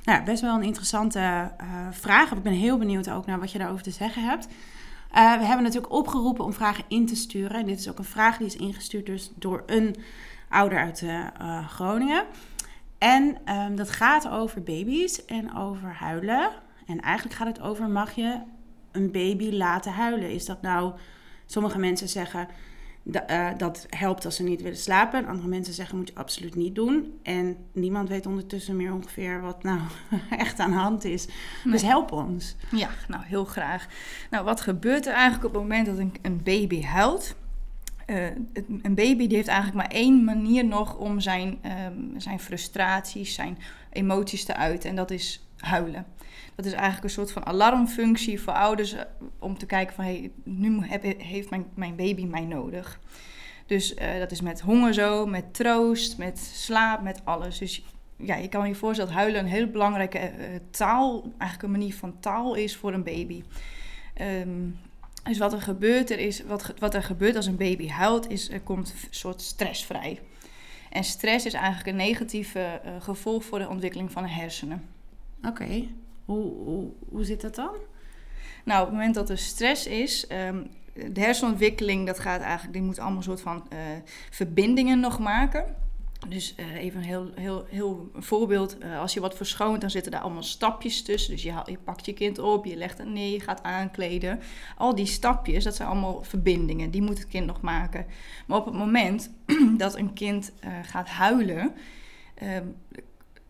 nou, 0.04 0.24
best 0.24 0.42
wel 0.42 0.54
een 0.54 0.62
interessante 0.62 1.18
uh, 1.18 1.86
vraag. 1.90 2.32
Ik 2.32 2.42
ben 2.42 2.52
heel 2.52 2.78
benieuwd 2.78 3.10
ook 3.10 3.26
naar 3.26 3.40
wat 3.40 3.52
je 3.52 3.58
daarover 3.58 3.82
te 3.82 3.90
zeggen 3.90 4.22
hebt. 4.22 4.46
we 5.12 5.44
hebben 5.44 5.62
natuurlijk 5.62 5.92
opgeroepen 5.92 6.44
om 6.44 6.52
vragen 6.52 6.84
in 6.88 7.06
te 7.06 7.16
sturen. 7.16 7.60
En 7.60 7.66
dit 7.66 7.78
is 7.78 7.90
ook 7.90 7.98
een 7.98 8.04
vraag 8.04 8.36
die 8.36 8.46
is 8.46 8.56
ingestuurd 8.56 9.06
dus 9.06 9.32
door 9.34 9.62
een 9.66 9.96
ouder 10.48 10.78
uit 10.78 11.04
Groningen. 11.68 12.24
En 12.98 13.36
um, 13.54 13.76
dat 13.76 13.90
gaat 13.90 14.28
over 14.28 14.62
baby's 14.62 15.24
en 15.24 15.56
over 15.56 15.94
huilen. 15.94 16.50
En 16.86 17.00
eigenlijk 17.00 17.36
gaat 17.36 17.46
het 17.46 17.60
over: 17.60 17.88
mag 17.88 18.12
je 18.12 18.38
een 18.92 19.10
baby 19.10 19.50
laten 19.50 19.92
huilen? 19.92 20.30
Is 20.30 20.44
dat 20.44 20.62
nou. 20.62 20.92
Sommige 21.46 21.78
mensen 21.78 22.08
zeggen 22.08 22.48
dat, 23.02 23.30
uh, 23.30 23.48
dat 23.56 23.86
helpt 23.88 24.24
als 24.24 24.36
ze 24.36 24.42
niet 24.42 24.62
willen 24.62 24.78
slapen. 24.78 25.18
En 25.18 25.28
andere 25.28 25.48
mensen 25.48 25.74
zeggen 25.74 25.96
moet 25.96 26.08
je 26.08 26.14
absoluut 26.14 26.54
niet 26.54 26.74
doen. 26.74 27.18
En 27.22 27.56
niemand 27.72 28.08
weet 28.08 28.26
ondertussen 28.26 28.76
meer 28.76 28.92
ongeveer 28.92 29.40
wat 29.40 29.62
nou 29.62 29.80
echt 30.30 30.58
aan 30.58 30.70
de 30.70 30.76
hand 30.76 31.04
is. 31.04 31.26
Nee. 31.26 31.72
Dus 31.72 31.82
help 31.82 32.12
ons. 32.12 32.56
Ja, 32.70 32.88
nou 33.08 33.22
heel 33.24 33.44
graag. 33.44 33.86
Nou, 34.30 34.44
wat 34.44 34.60
gebeurt 34.60 35.06
er 35.06 35.12
eigenlijk 35.12 35.44
op 35.44 35.52
het 35.52 35.62
moment 35.62 35.86
dat 35.86 35.98
een, 35.98 36.14
een 36.22 36.42
baby 36.42 36.82
huilt? 36.82 37.34
Uh, 38.06 38.26
een 38.82 38.94
baby 38.94 39.26
die 39.26 39.36
heeft 39.36 39.48
eigenlijk 39.48 39.76
maar 39.76 39.98
één 39.98 40.24
manier 40.24 40.64
nog 40.64 40.96
om 40.96 41.20
zijn, 41.20 41.58
um, 41.86 42.20
zijn 42.20 42.40
frustraties, 42.40 43.34
zijn 43.34 43.58
emoties 43.92 44.44
te 44.44 44.56
uiten. 44.56 44.90
En 44.90 44.96
dat 44.96 45.10
is 45.10 45.46
huilen. 45.56 46.06
Dat 46.54 46.64
is 46.64 46.72
eigenlijk 46.72 47.04
een 47.04 47.10
soort 47.10 47.32
van 47.32 47.46
alarmfunctie 47.46 48.40
voor 48.40 48.52
ouders 48.52 48.92
eh, 48.92 49.02
om 49.38 49.58
te 49.58 49.66
kijken 49.66 49.94
van 49.94 50.04
hey, 50.04 50.30
nu 50.44 50.86
heb, 50.86 51.02
heeft 51.18 51.50
mijn, 51.50 51.66
mijn 51.74 51.96
baby 51.96 52.24
mij 52.24 52.44
nodig. 52.44 53.00
Dus 53.66 53.94
uh, 53.94 54.18
dat 54.18 54.30
is 54.30 54.40
met 54.40 54.60
honger 54.60 54.94
zo, 54.94 55.26
met 55.26 55.54
troost, 55.54 56.18
met 56.18 56.38
slaap, 56.38 57.02
met 57.02 57.20
alles. 57.24 57.58
Dus 57.58 57.84
ja, 58.16 58.36
je 58.36 58.48
kan 58.48 58.68
je 58.68 58.74
voorstellen 58.74 59.12
dat 59.12 59.20
huilen 59.20 59.40
een 59.40 59.50
heel 59.50 59.66
belangrijke 59.66 60.18
uh, 60.18 60.44
taal, 60.70 61.22
eigenlijk 61.22 61.62
een 61.62 61.78
manier 61.78 61.94
van 61.94 62.20
taal 62.20 62.54
is 62.54 62.76
voor 62.76 62.92
een 62.92 63.02
baby. 63.02 63.42
Um, 64.20 64.78
dus 65.24 65.38
wat 65.38 65.52
er 65.52 65.62
gebeurt, 65.62 66.10
er 66.10 66.18
is, 66.18 66.44
wat, 66.44 66.74
wat 66.78 66.94
er 66.94 67.02
gebeurt 67.02 67.36
als 67.36 67.46
een 67.46 67.56
baby 67.56 67.88
huilt, 67.88 68.30
is 68.30 68.50
er 68.50 68.60
komt 68.60 68.90
een 68.90 69.08
soort 69.10 69.40
stress 69.40 69.84
vrij. 69.84 70.20
En 70.90 71.04
stress 71.04 71.46
is 71.46 71.52
eigenlijk 71.52 71.86
een 71.86 71.96
negatieve 71.96 72.80
gevolg 72.98 73.44
voor 73.44 73.58
de 73.58 73.68
ontwikkeling 73.68 74.12
van 74.12 74.22
de 74.22 74.28
hersenen. 74.28 74.88
Oké. 75.44 75.86
Hoe, 76.24 76.52
hoe, 76.52 76.90
hoe 77.08 77.24
zit 77.24 77.40
dat 77.40 77.54
dan? 77.54 77.74
Nou, 78.64 78.80
op 78.80 78.86
het 78.86 78.96
moment 78.96 79.14
dat 79.14 79.30
er 79.30 79.38
stress 79.38 79.86
is, 79.86 80.26
um, 80.48 80.70
de 80.94 81.20
hersenontwikkeling, 81.20 82.06
dat 82.06 82.18
gaat 82.18 82.40
eigenlijk, 82.40 82.72
die 82.72 82.82
moet 82.82 82.98
allemaal 82.98 83.16
een 83.16 83.22
soort 83.22 83.40
van 83.40 83.66
uh, 83.72 83.78
verbindingen 84.30 85.00
nog 85.00 85.18
maken. 85.18 85.64
Dus 86.28 86.54
uh, 86.56 86.74
even 86.74 86.98
een 86.98 87.06
heel, 87.06 87.30
heel, 87.34 87.66
heel 87.68 88.10
voorbeeld. 88.14 88.76
Uh, 88.82 89.00
als 89.00 89.14
je 89.14 89.20
wat 89.20 89.36
verschoont, 89.36 89.80
dan 89.80 89.90
zitten 89.90 90.12
daar 90.12 90.20
allemaal 90.20 90.42
stapjes 90.42 91.02
tussen. 91.02 91.32
Dus 91.32 91.42
je, 91.42 91.54
je 91.64 91.78
pakt 91.84 92.06
je 92.06 92.12
kind 92.12 92.38
op, 92.38 92.64
je 92.64 92.76
legt 92.76 92.98
het 92.98 93.08
neer, 93.08 93.32
je 93.32 93.40
gaat 93.40 93.62
aankleden. 93.62 94.40
Al 94.76 94.94
die 94.94 95.06
stapjes, 95.06 95.64
dat 95.64 95.76
zijn 95.76 95.88
allemaal 95.88 96.22
verbindingen. 96.22 96.90
Die 96.90 97.02
moet 97.02 97.18
het 97.18 97.28
kind 97.28 97.46
nog 97.46 97.60
maken. 97.60 98.06
Maar 98.46 98.58
op 98.58 98.64
het 98.64 98.74
moment 98.74 99.30
dat 99.76 99.96
een 99.96 100.12
kind 100.12 100.52
gaat 100.82 101.08
huilen, 101.08 101.74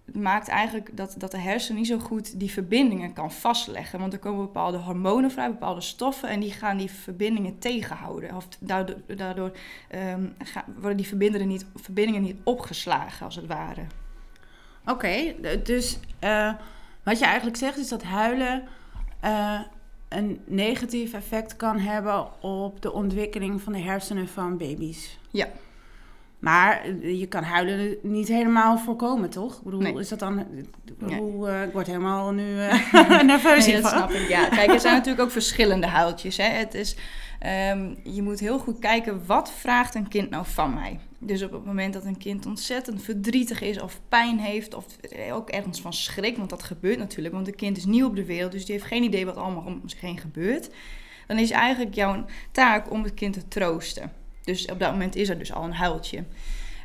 maakt 0.05 0.49
eigenlijk 0.49 0.97
dat, 0.97 1.15
dat 1.19 1.31
de 1.31 1.39
hersen 1.39 1.75
niet 1.75 1.87
zo 1.87 1.99
goed 1.99 2.39
die 2.39 2.51
verbindingen 2.51 3.13
kan 3.13 3.33
vastleggen. 3.33 3.99
Want 3.99 4.13
er 4.13 4.19
komen 4.19 4.45
bepaalde 4.45 4.77
hormonen 4.77 5.31
vrij, 5.31 5.51
bepaalde 5.51 5.81
stoffen, 5.81 6.29
en 6.29 6.41
die 6.41 6.53
gaan 6.53 6.77
die 6.77 6.91
verbindingen 6.91 7.59
tegenhouden. 7.59 8.37
Of 8.37 8.49
daardoor, 8.59 8.97
daardoor 9.17 9.57
um, 9.95 10.35
gaan, 10.39 10.65
worden 10.77 10.97
die 10.97 11.07
verbindingen 11.07 11.49
niet, 11.49 11.67
verbindingen 11.75 12.23
niet 12.23 12.37
opgeslagen, 12.45 13.27
als 13.27 13.37
het 13.37 13.47
ware. 13.47 13.83
Oké, 14.81 14.91
okay, 14.91 15.61
dus 15.63 15.99
uh, 16.21 16.53
wat 17.03 17.19
je 17.19 17.25
eigenlijk 17.25 17.57
zegt 17.57 17.79
is 17.79 17.89
dat 17.89 18.03
huilen 18.03 18.63
uh, 19.25 19.61
een 20.09 20.41
negatief 20.47 21.13
effect 21.13 21.57
kan 21.57 21.79
hebben 21.79 22.43
op 22.43 22.83
de 22.83 22.93
ontwikkeling 22.93 23.63
van 23.63 23.73
de 23.73 23.79
hersenen 23.79 24.29
van 24.29 24.57
baby's. 24.57 25.19
Ja. 25.31 25.49
Maar 26.43 26.89
je 27.01 27.27
kan 27.27 27.43
huilen 27.43 27.97
niet 28.03 28.29
helemaal 28.29 28.79
voorkomen, 28.79 29.31
toch? 29.31 29.57
Ik 29.57 29.63
bedoel, 29.63 29.81
nee. 29.81 29.99
is 29.99 30.09
dat 30.09 30.19
dan... 30.19 30.47
Hoe, 30.99 31.49
uh, 31.49 31.63
ik 31.63 31.73
word 31.73 31.87
helemaal 31.87 32.33
nu 32.33 32.57
uh, 32.57 32.93
nerveus 33.23 33.67
nee, 33.67 33.81
dat 33.81 33.91
snap 33.91 34.11
ik, 34.11 34.29
ja. 34.29 34.49
Kijk, 34.49 34.71
er 34.71 34.81
zijn 34.81 34.95
natuurlijk 34.99 35.23
ook 35.23 35.31
verschillende 35.31 35.87
huiltjes. 35.87 36.37
Hè. 36.37 36.45
Het 36.45 36.75
is, 36.75 36.97
um, 37.71 37.97
je 38.03 38.23
moet 38.23 38.41
heel 38.41 38.59
goed 38.59 38.79
kijken, 38.79 39.27
wat 39.27 39.53
vraagt 39.53 39.95
een 39.95 40.09
kind 40.09 40.31
nou 40.31 40.47
van 40.47 40.75
mij? 40.75 40.99
Dus 41.19 41.43
op 41.43 41.53
het 41.53 41.65
moment 41.65 41.93
dat 41.93 42.05
een 42.05 42.19
kind 42.19 42.47
ontzettend 42.47 43.03
verdrietig 43.03 43.61
is 43.61 43.81
of 43.81 44.01
pijn 44.09 44.39
heeft... 44.39 44.75
of 44.75 44.87
ook 45.33 45.51
ergens 45.51 45.81
van 45.81 45.93
schrik, 45.93 46.37
want 46.37 46.51
dat 46.51 46.63
gebeurt 46.63 46.99
natuurlijk. 46.99 47.35
Want 47.35 47.47
een 47.47 47.55
kind 47.55 47.77
is 47.77 47.85
nieuw 47.85 48.07
op 48.07 48.17
de 48.17 48.25
wereld, 48.25 48.53
dus 48.53 48.65
die 48.65 48.75
heeft 48.75 48.87
geen 48.87 49.03
idee 49.03 49.27
wat 49.27 49.37
allemaal 49.37 49.65
om 49.65 49.81
zich 49.85 50.01
heen 50.01 50.19
gebeurt. 50.19 50.71
Dan 51.27 51.39
is 51.39 51.51
eigenlijk 51.51 51.95
jouw 51.95 52.25
taak 52.53 52.91
om 52.91 53.03
het 53.03 53.15
kind 53.15 53.33
te 53.33 53.49
troosten. 53.49 54.21
Dus 54.45 54.67
op 54.67 54.79
dat 54.79 54.91
moment 54.91 55.17
is 55.17 55.29
er 55.29 55.39
dus 55.39 55.53
al 55.53 55.65
een 55.65 55.75
huiltje. 55.75 56.25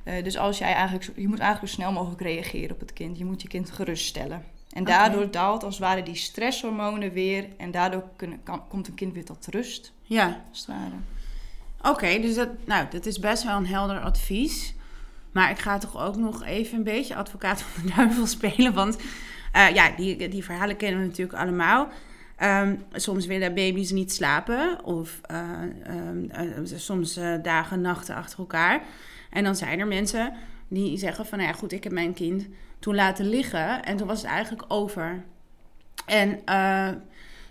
Uh, 0.06 0.24
dus 0.24 0.38
als 0.38 0.58
jij 0.58 0.74
eigenlijk, 0.74 1.12
je 1.16 1.28
moet 1.28 1.40
eigenlijk 1.40 1.74
zo 1.74 1.82
snel 1.82 1.92
mogelijk 1.92 2.22
reageren 2.22 2.72
op 2.72 2.80
het 2.80 2.94
kind. 2.94 3.18
Je 3.18 3.26
moet 3.26 3.42
je 3.42 3.48
kind 3.48 3.72
geruststellen. 3.72 4.44
En 4.72 4.84
daardoor 4.84 5.32
daalt 5.32 5.64
als 5.64 5.76
het 5.76 5.84
ware 5.84 6.04
die 6.04 6.16
stresshormonen 6.16 7.12
weer. 7.12 7.48
En 7.58 7.72
daardoor 7.72 8.04
kunnen, 8.16 8.44
kan, 8.44 8.68
komt 8.68 8.88
een 8.88 8.94
kind 8.94 9.14
weer 9.14 9.26
tot 9.26 9.48
rust. 9.48 9.94
Ja. 10.02 10.44
Als 10.50 10.60
het 10.60 10.68
ware. 10.68 10.96
Oké, 11.78 11.90
okay, 11.90 12.22
dus 12.22 12.36
dat, 12.36 12.50
nou, 12.66 12.86
dat 12.90 13.06
is 13.06 13.20
best 13.20 13.44
wel 13.44 13.58
een 13.58 13.68
helder 13.68 14.00
advies. 14.00 14.76
Maar 15.32 15.50
ik 15.50 15.60
ga 15.60 15.78
toch 15.78 15.98
ook 15.98 16.16
nog 16.16 16.44
even 16.44 16.78
een 16.78 16.84
beetje 16.84 17.16
advocaat 17.16 17.62
van 17.62 17.86
de 17.86 17.94
duivel 17.96 18.28
spelen. 18.38 18.74
Want 18.74 18.98
uh, 19.56 19.74
ja, 19.74 19.92
die, 19.92 20.30
die 20.30 20.44
verhalen 20.44 20.78
kennen 20.78 21.00
we 21.00 21.06
natuurlijk 21.06 21.38
allemaal. 21.38 21.90
Um, 22.44 22.84
soms 22.92 23.26
willen 23.26 23.54
baby's 23.54 23.92
niet 23.92 24.12
slapen 24.12 24.84
of 24.84 25.22
uh, 25.32 25.62
um, 25.90 26.30
uh, 26.40 26.78
soms 26.78 27.18
uh, 27.18 27.36
dagen, 27.44 27.82
nachten 27.82 28.16
achter 28.16 28.40
elkaar. 28.40 28.82
En 29.30 29.44
dan 29.44 29.56
zijn 29.56 29.80
er 29.80 29.88
mensen 29.88 30.34
die 30.68 30.98
zeggen 30.98 31.26
van, 31.26 31.38
nou 31.38 31.50
ja 31.50 31.58
goed, 31.58 31.72
ik 31.72 31.84
heb 31.84 31.94
mijn 31.94 32.14
kind 32.14 32.48
toen 32.80 32.96
laten 32.96 33.30
liggen 33.30 33.84
en 33.84 33.98
toen 33.98 34.08
was 34.08 34.22
het 34.22 34.30
eigenlijk 34.30 34.66
over. 34.68 35.24
En 36.06 36.42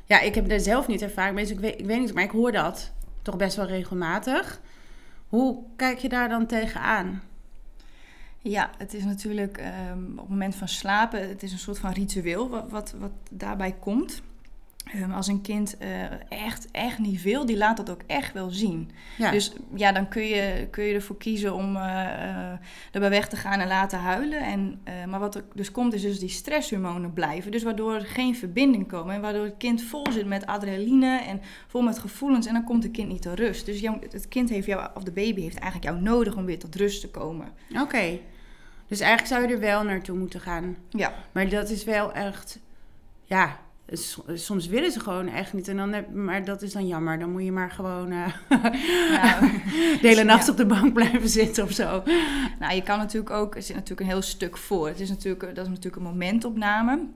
ja, 0.04 0.20
ik 0.20 0.34
heb 0.34 0.50
er 0.50 0.60
zelf 0.60 0.86
niet 0.86 1.02
ervaring 1.02 1.34
mee, 1.34 1.44
dus 1.44 1.54
ik 1.54 1.60
weet, 1.60 1.80
ik 1.80 1.86
weet 1.86 2.00
niet, 2.00 2.14
maar 2.14 2.24
ik 2.24 2.30
hoor 2.30 2.52
dat 2.52 2.92
toch 3.22 3.36
best 3.36 3.56
wel 3.56 3.66
regelmatig. 3.66 4.60
Hoe 5.28 5.62
kijk 5.76 5.98
je 5.98 6.08
daar 6.08 6.28
dan 6.28 6.46
tegenaan? 6.46 7.22
Ja, 8.38 8.70
het 8.78 8.94
is 8.94 9.04
natuurlijk 9.04 9.58
um, 9.90 10.10
op 10.12 10.18
het 10.18 10.28
moment 10.28 10.54
van 10.54 10.68
slapen, 10.68 11.28
het 11.28 11.42
is 11.42 11.52
een 11.52 11.58
soort 11.58 11.78
van 11.78 11.92
ritueel 11.92 12.48
wat, 12.48 12.70
wat, 12.70 12.94
wat 12.98 13.12
daarbij 13.30 13.74
komt. 13.80 14.22
Um, 14.94 15.12
als 15.12 15.26
een 15.26 15.40
kind 15.40 15.76
uh, 15.82 15.88
echt, 16.28 16.70
echt 16.70 16.98
niet 16.98 17.22
wil, 17.22 17.46
die 17.46 17.56
laat 17.56 17.76
dat 17.76 17.90
ook 17.90 18.02
echt 18.06 18.32
wel 18.32 18.50
zien. 18.50 18.90
Ja. 19.18 19.30
Dus 19.30 19.52
ja, 19.74 19.92
dan 19.92 20.08
kun 20.08 20.22
je, 20.22 20.68
kun 20.70 20.84
je 20.84 20.94
ervoor 20.94 21.16
kiezen 21.16 21.54
om 21.54 21.76
uh, 21.76 21.82
uh, 21.82 22.52
erbij 22.92 23.10
weg 23.10 23.28
te 23.28 23.36
gaan 23.36 23.60
en 23.60 23.68
laten 23.68 23.98
huilen. 23.98 24.40
En, 24.40 24.82
maar 25.10 25.20
wat 25.20 25.34
er 25.34 25.44
dus 25.54 25.70
komt, 25.70 25.92
is 25.92 26.02
dus 26.02 26.18
die 26.18 26.28
stresshormonen 26.28 27.12
blijven. 27.12 27.50
Dus 27.50 27.62
waardoor 27.62 27.94
er 27.94 28.06
geen 28.06 28.36
verbinding 28.36 28.88
komen. 28.88 29.14
En 29.14 29.20
waardoor 29.20 29.44
het 29.44 29.56
kind 29.58 29.82
vol 29.82 30.12
zit 30.12 30.26
met 30.26 30.46
adrenaline 30.46 31.20
en 31.20 31.40
vol 31.66 31.82
met 31.82 31.98
gevoelens. 31.98 32.46
En 32.46 32.52
dan 32.52 32.64
komt 32.64 32.82
het 32.82 32.92
kind 32.92 33.08
niet 33.08 33.22
tot 33.22 33.38
rust. 33.38 33.66
Dus 33.66 33.80
jou, 33.80 33.98
het 34.10 34.28
kind 34.28 34.48
heeft 34.48 34.66
jou, 34.66 34.88
of 34.94 35.02
de 35.02 35.12
baby 35.12 35.40
heeft 35.40 35.58
eigenlijk 35.58 35.92
jou 35.92 36.02
nodig 36.02 36.36
om 36.36 36.44
weer 36.44 36.58
tot 36.58 36.74
rust 36.74 37.00
te 37.00 37.10
komen. 37.10 37.48
Oké. 37.80 38.18
Dus 38.88 39.00
eigenlijk 39.00 39.32
zou 39.32 39.46
je 39.46 39.54
er 39.54 39.60
wel 39.60 39.82
naartoe 39.82 40.18
moeten 40.18 40.40
gaan. 40.40 40.76
Ja. 40.88 41.14
Maar 41.32 41.48
dat 41.48 41.70
is 41.70 41.84
wel 41.84 42.12
echt, 42.12 42.60
ja, 43.22 43.64
soms 44.34 44.66
willen 44.66 44.92
ze 44.92 45.00
gewoon 45.00 45.28
echt 45.28 45.52
niet. 45.52 45.68
En 45.68 45.76
dan 45.76 45.92
heb, 45.92 46.14
maar 46.14 46.44
dat 46.44 46.62
is 46.62 46.72
dan 46.72 46.86
jammer. 46.86 47.18
Dan 47.18 47.30
moet 47.30 47.44
je 47.44 47.52
maar 47.52 47.70
gewoon 47.70 48.12
uh, 48.12 48.26
ja. 49.10 49.40
de 50.00 50.08
hele 50.08 50.24
nacht 50.24 50.48
op 50.48 50.56
de 50.56 50.66
bank 50.66 50.92
blijven 50.92 51.28
zitten 51.28 51.64
of 51.64 51.70
zo. 51.70 52.02
Nou, 52.58 52.74
je 52.74 52.82
kan 52.82 52.98
natuurlijk 52.98 53.30
ook, 53.30 53.54
er 53.54 53.62
zit 53.62 53.74
natuurlijk 53.74 54.00
een 54.00 54.06
heel 54.06 54.22
stuk 54.22 54.56
voor. 54.56 54.88
Het 54.88 55.00
is 55.00 55.08
natuurlijk, 55.08 55.54
dat 55.54 55.64
is 55.64 55.68
natuurlijk 55.68 55.96
een 55.96 56.02
momentopname. 56.02 57.06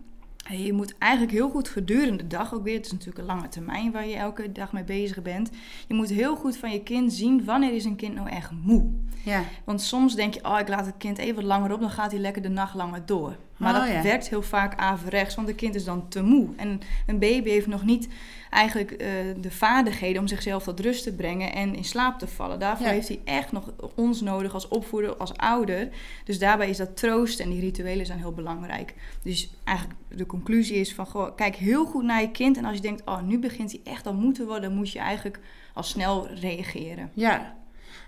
Je 0.48 0.72
moet 0.72 0.94
eigenlijk 0.98 1.32
heel 1.32 1.50
goed 1.50 1.68
gedurende 1.68 2.16
de 2.16 2.26
dag 2.26 2.54
ook 2.54 2.64
weer, 2.64 2.76
het 2.76 2.86
is 2.86 2.92
natuurlijk 2.92 3.18
een 3.18 3.34
lange 3.34 3.48
termijn 3.48 3.92
waar 3.92 4.06
je 4.06 4.16
elke 4.16 4.52
dag 4.52 4.72
mee 4.72 4.84
bezig 4.84 5.22
bent. 5.22 5.50
Je 5.88 5.94
moet 5.94 6.08
heel 6.08 6.36
goed 6.36 6.56
van 6.56 6.70
je 6.70 6.82
kind 6.82 7.12
zien 7.12 7.44
wanneer 7.44 7.74
is 7.74 7.84
een 7.84 7.96
kind 7.96 8.14
nou 8.14 8.28
echt 8.28 8.50
moe. 8.64 8.90
Ja. 9.24 9.42
Want 9.64 9.82
soms 9.82 10.14
denk 10.14 10.34
je, 10.34 10.44
oh 10.44 10.58
ik 10.58 10.68
laat 10.68 10.86
het 10.86 10.94
kind 10.98 11.18
even 11.18 11.34
wat 11.34 11.44
langer 11.44 11.72
op, 11.72 11.80
dan 11.80 11.90
gaat 11.90 12.10
hij 12.10 12.20
lekker 12.20 12.42
de 12.42 12.48
nacht 12.48 12.74
langer 12.74 13.06
door. 13.06 13.36
Maar 13.60 13.88
oh, 13.88 13.94
dat 13.94 14.02
werkt 14.02 14.28
heel 14.28 14.42
vaak 14.42 14.78
averechts, 14.78 15.34
want 15.34 15.48
het 15.48 15.56
kind 15.56 15.74
is 15.74 15.84
dan 15.84 16.08
te 16.08 16.22
moe. 16.22 16.48
En 16.56 16.80
een 17.06 17.18
baby 17.18 17.48
heeft 17.48 17.66
nog 17.66 17.84
niet 17.84 18.08
eigenlijk 18.50 18.90
uh, 18.90 18.98
de 19.40 19.50
vaardigheden 19.50 20.20
om 20.20 20.28
zichzelf 20.28 20.62
tot 20.62 20.80
rust 20.80 21.02
te 21.02 21.14
brengen 21.14 21.52
en 21.52 21.74
in 21.74 21.84
slaap 21.84 22.18
te 22.18 22.26
vallen. 22.26 22.58
Daarvoor 22.58 22.86
heeft 22.86 23.08
hij 23.08 23.20
echt 23.24 23.52
nog 23.52 23.72
ons 23.94 24.20
nodig 24.20 24.54
als 24.54 24.68
opvoeder, 24.68 25.16
als 25.16 25.36
ouder. 25.36 25.88
Dus 26.24 26.38
daarbij 26.38 26.68
is 26.68 26.76
dat 26.76 26.96
troost 26.96 27.40
en 27.40 27.50
die 27.50 27.60
rituelen 27.60 28.06
zijn 28.06 28.18
heel 28.18 28.32
belangrijk. 28.32 28.94
Dus 29.22 29.50
eigenlijk 29.64 29.98
de 30.08 30.26
conclusie 30.26 30.76
is 30.76 30.94
van, 30.94 31.06
goh, 31.06 31.36
kijk 31.36 31.56
heel 31.56 31.84
goed 31.84 32.04
naar 32.04 32.20
je 32.20 32.30
kind. 32.30 32.56
En 32.56 32.64
als 32.64 32.76
je 32.76 32.82
denkt, 32.82 33.02
oh, 33.04 33.22
nu 33.22 33.38
begint 33.38 33.70
hij 33.70 33.80
echt 33.92 34.06
al 34.06 34.14
moe 34.14 34.32
te 34.32 34.44
worden, 34.44 34.62
dan 34.68 34.78
moet 34.78 34.92
je 34.92 34.98
eigenlijk 34.98 35.40
al 35.74 35.82
snel 35.82 36.28
reageren. 36.28 37.10
Ja, 37.14 37.56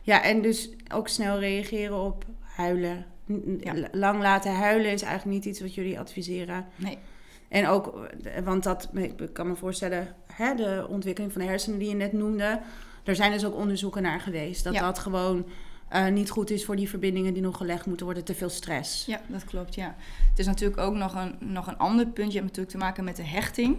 ja 0.02 0.22
en 0.22 0.42
dus 0.42 0.70
ook 0.94 1.08
snel 1.08 1.38
reageren 1.38 2.00
op 2.00 2.24
huilen. 2.40 3.11
Lang 3.92 4.20
laten 4.20 4.54
huilen 4.54 4.92
is 4.92 5.02
eigenlijk 5.02 5.36
niet 5.36 5.44
iets 5.44 5.60
wat 5.60 5.74
jullie 5.74 5.98
adviseren. 5.98 6.66
Nee. 6.76 6.98
En 7.48 7.66
ook, 7.66 8.08
want 8.44 8.62
dat, 8.62 8.88
ik 8.94 9.28
kan 9.32 9.48
me 9.48 9.54
voorstellen, 9.54 10.14
hè, 10.32 10.54
de 10.54 10.86
ontwikkeling 10.88 11.32
van 11.32 11.42
de 11.42 11.48
hersenen 11.48 11.78
die 11.78 11.88
je 11.88 11.94
net 11.94 12.12
noemde. 12.12 12.60
Er 13.04 13.16
zijn 13.16 13.32
dus 13.32 13.44
ook 13.44 13.56
onderzoeken 13.56 14.02
naar 14.02 14.20
geweest. 14.20 14.64
Dat 14.64 14.74
dat 14.74 14.98
gewoon 14.98 15.46
uh, 15.92 16.06
niet 16.06 16.30
goed 16.30 16.50
is 16.50 16.64
voor 16.64 16.76
die 16.76 16.88
verbindingen 16.88 17.32
die 17.32 17.42
nog 17.42 17.56
gelegd 17.56 17.86
moeten 17.86 18.06
worden. 18.06 18.24
Te 18.24 18.34
veel 18.34 18.48
stress. 18.48 19.06
Ja, 19.06 19.20
dat 19.26 19.44
klopt, 19.44 19.74
ja. 19.74 19.94
Het 20.30 20.38
is 20.38 20.46
natuurlijk 20.46 20.80
ook 20.80 20.94
nog 20.94 21.14
een, 21.14 21.34
nog 21.38 21.66
een 21.66 21.78
ander 21.78 22.06
punt. 22.06 22.32
Je 22.32 22.38
hebt 22.38 22.44
natuurlijk 22.44 22.70
te 22.70 22.78
maken 22.78 23.04
met 23.04 23.16
de 23.16 23.26
hechting. 23.26 23.78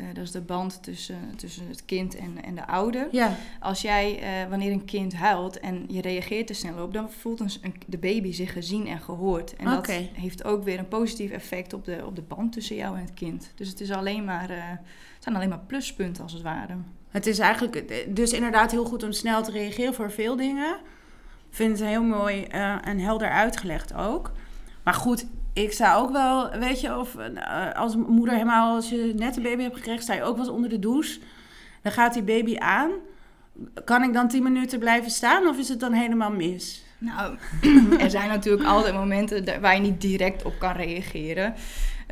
Uh, 0.00 0.06
dat 0.14 0.24
is 0.24 0.30
de 0.30 0.40
band 0.40 0.82
tussen, 0.82 1.36
tussen 1.36 1.68
het 1.68 1.84
kind 1.84 2.16
en, 2.16 2.44
en 2.44 2.54
de 2.54 2.66
ouder. 2.66 3.08
Ja. 3.10 3.36
Als 3.60 3.82
jij, 3.82 4.18
uh, 4.42 4.50
wanneer 4.50 4.72
een 4.72 4.84
kind 4.84 5.14
huilt 5.14 5.60
en 5.60 5.84
je 5.88 6.00
reageert 6.00 6.48
er 6.48 6.54
snel 6.54 6.82
op, 6.82 6.92
dan 6.92 7.10
voelt 7.10 7.40
een, 7.40 7.74
de 7.86 7.98
baby 7.98 8.32
zich 8.32 8.52
gezien 8.52 8.86
en 8.86 9.00
gehoord. 9.00 9.56
En 9.56 9.64
dat 9.64 9.86
heeft 10.12 10.44
ook 10.44 10.64
weer 10.64 10.78
een 10.78 10.88
positief 10.88 11.30
effect 11.30 11.72
op 11.72 11.84
de, 11.84 12.02
op 12.06 12.16
de 12.16 12.22
band 12.22 12.52
tussen 12.52 12.76
jou 12.76 12.96
en 12.96 13.02
het 13.02 13.14
kind. 13.14 13.52
Dus 13.54 13.68
het 13.68 13.80
is 13.80 13.90
alleen 13.90 14.24
maar, 14.24 14.50
uh, 14.50 14.56
het 14.68 15.22
zijn 15.22 15.34
alleen 15.34 15.48
maar 15.48 15.64
pluspunten 15.66 16.22
als 16.22 16.32
het 16.32 16.42
ware. 16.42 16.76
Het 17.08 17.26
is 17.26 17.38
eigenlijk 17.38 18.06
dus 18.16 18.32
inderdaad 18.32 18.70
heel 18.70 18.84
goed 18.84 19.02
om 19.02 19.12
snel 19.12 19.42
te 19.42 19.50
reageren 19.50 19.94
voor 19.94 20.10
veel 20.10 20.36
dingen. 20.36 20.76
Ik 21.50 21.56
vind 21.56 21.78
het 21.78 21.88
heel 21.88 22.02
mooi 22.02 22.42
en 22.42 22.98
helder 22.98 23.30
uitgelegd 23.30 23.94
ook. 23.94 24.32
Maar 24.82 24.94
goed, 24.94 25.26
ik 25.52 25.72
sta 25.72 25.96
ook 25.96 26.12
wel, 26.12 26.50
weet 26.50 26.80
je, 26.80 26.98
of 26.98 27.14
uh, 27.14 27.72
als 27.74 27.96
moeder 27.96 28.34
helemaal, 28.34 28.74
als 28.74 28.88
je 28.88 29.12
net 29.16 29.36
een 29.36 29.42
baby 29.42 29.62
hebt 29.62 29.76
gekregen, 29.76 30.02
sta 30.02 30.14
je 30.14 30.22
ook 30.22 30.36
wel 30.36 30.44
eens 30.44 30.54
onder 30.54 30.70
de 30.70 30.78
douche. 30.78 31.20
Dan 31.82 31.92
gaat 31.92 32.14
die 32.14 32.22
baby 32.22 32.56
aan. 32.58 32.90
Kan 33.84 34.02
ik 34.02 34.12
dan 34.12 34.28
tien 34.28 34.42
minuten 34.42 34.78
blijven 34.78 35.10
staan 35.10 35.46
of 35.46 35.58
is 35.58 35.68
het 35.68 35.80
dan 35.80 35.92
helemaal 35.92 36.30
mis? 36.30 36.84
Nou, 36.98 37.36
er 38.04 38.10
zijn 38.10 38.28
natuurlijk 38.28 38.64
altijd 38.64 38.94
momenten 38.94 39.60
waar 39.60 39.74
je 39.74 39.80
niet 39.80 40.00
direct 40.00 40.44
op 40.44 40.58
kan 40.58 40.72
reageren. 40.72 41.54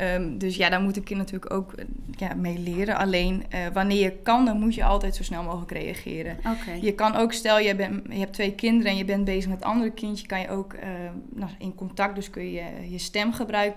Um, 0.03 0.39
dus 0.39 0.57
ja, 0.57 0.69
daar 0.69 0.81
moet 0.81 0.97
ik 0.97 1.11
natuurlijk 1.11 1.53
ook 1.53 1.73
eh, 1.73 1.85
ja, 2.11 2.35
mee 2.35 2.59
leren. 2.59 2.97
Alleen 2.97 3.45
uh, 3.55 3.67
wanneer 3.73 4.03
je 4.03 4.13
kan, 4.23 4.45
dan 4.45 4.59
moet 4.59 4.75
je 4.75 4.85
altijd 4.85 5.17
zo 5.17 5.23
snel 5.23 5.43
mogelijk 5.43 5.71
reageren. 5.71 6.37
Okay. 6.39 6.81
Je 6.81 6.95
kan 6.95 7.15
ook, 7.15 7.33
stel 7.33 7.59
je, 7.59 7.75
bent, 7.75 8.03
je 8.09 8.19
hebt 8.19 8.33
twee 8.33 8.55
kinderen 8.55 8.93
en 8.93 8.99
je 8.99 9.05
bent 9.05 9.25
bezig 9.25 9.51
met 9.51 9.61
een 9.61 9.69
andere 9.69 9.91
kindje, 9.91 10.27
kan 10.27 10.41
je 10.41 10.51
ook 10.51 10.75
uh, 10.75 10.81
nou, 11.29 11.51
in 11.59 11.75
contact, 11.75 12.15
dus 12.15 12.31
kun 12.31 12.51
je 12.51 12.65
je 12.89 12.99
stem 12.99 13.33
gebruik, 13.33 13.75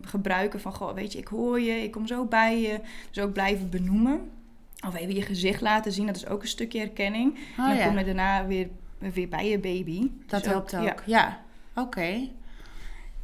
gebruiken 0.00 0.60
van, 0.60 0.72
goh, 0.72 0.94
weet 0.94 1.12
je, 1.12 1.18
ik 1.18 1.28
hoor 1.28 1.60
je, 1.60 1.82
ik 1.82 1.90
kom 1.90 2.06
zo 2.06 2.24
bij 2.24 2.60
je. 2.60 2.80
Dus 3.10 3.24
ook 3.24 3.32
blijven 3.32 3.70
benoemen. 3.70 4.20
Of 4.86 4.94
even 4.94 5.14
je 5.14 5.22
gezicht 5.22 5.60
laten 5.60 5.92
zien, 5.92 6.06
dat 6.06 6.16
is 6.16 6.26
ook 6.26 6.42
een 6.42 6.48
stukje 6.48 6.78
herkenning. 6.78 7.38
Oh, 7.58 7.70
en 7.70 7.76
dan 7.76 7.86
kom 7.86 7.98
je 7.98 8.04
daarna 8.04 8.46
weer, 8.46 8.68
weer 8.98 9.28
bij 9.28 9.48
je 9.48 9.58
baby. 9.58 10.10
Dat 10.26 10.42
dus 10.42 10.52
helpt 10.52 10.76
ook, 10.76 10.82
ja. 10.82 10.94
ja. 11.04 11.40
Oké. 11.74 12.30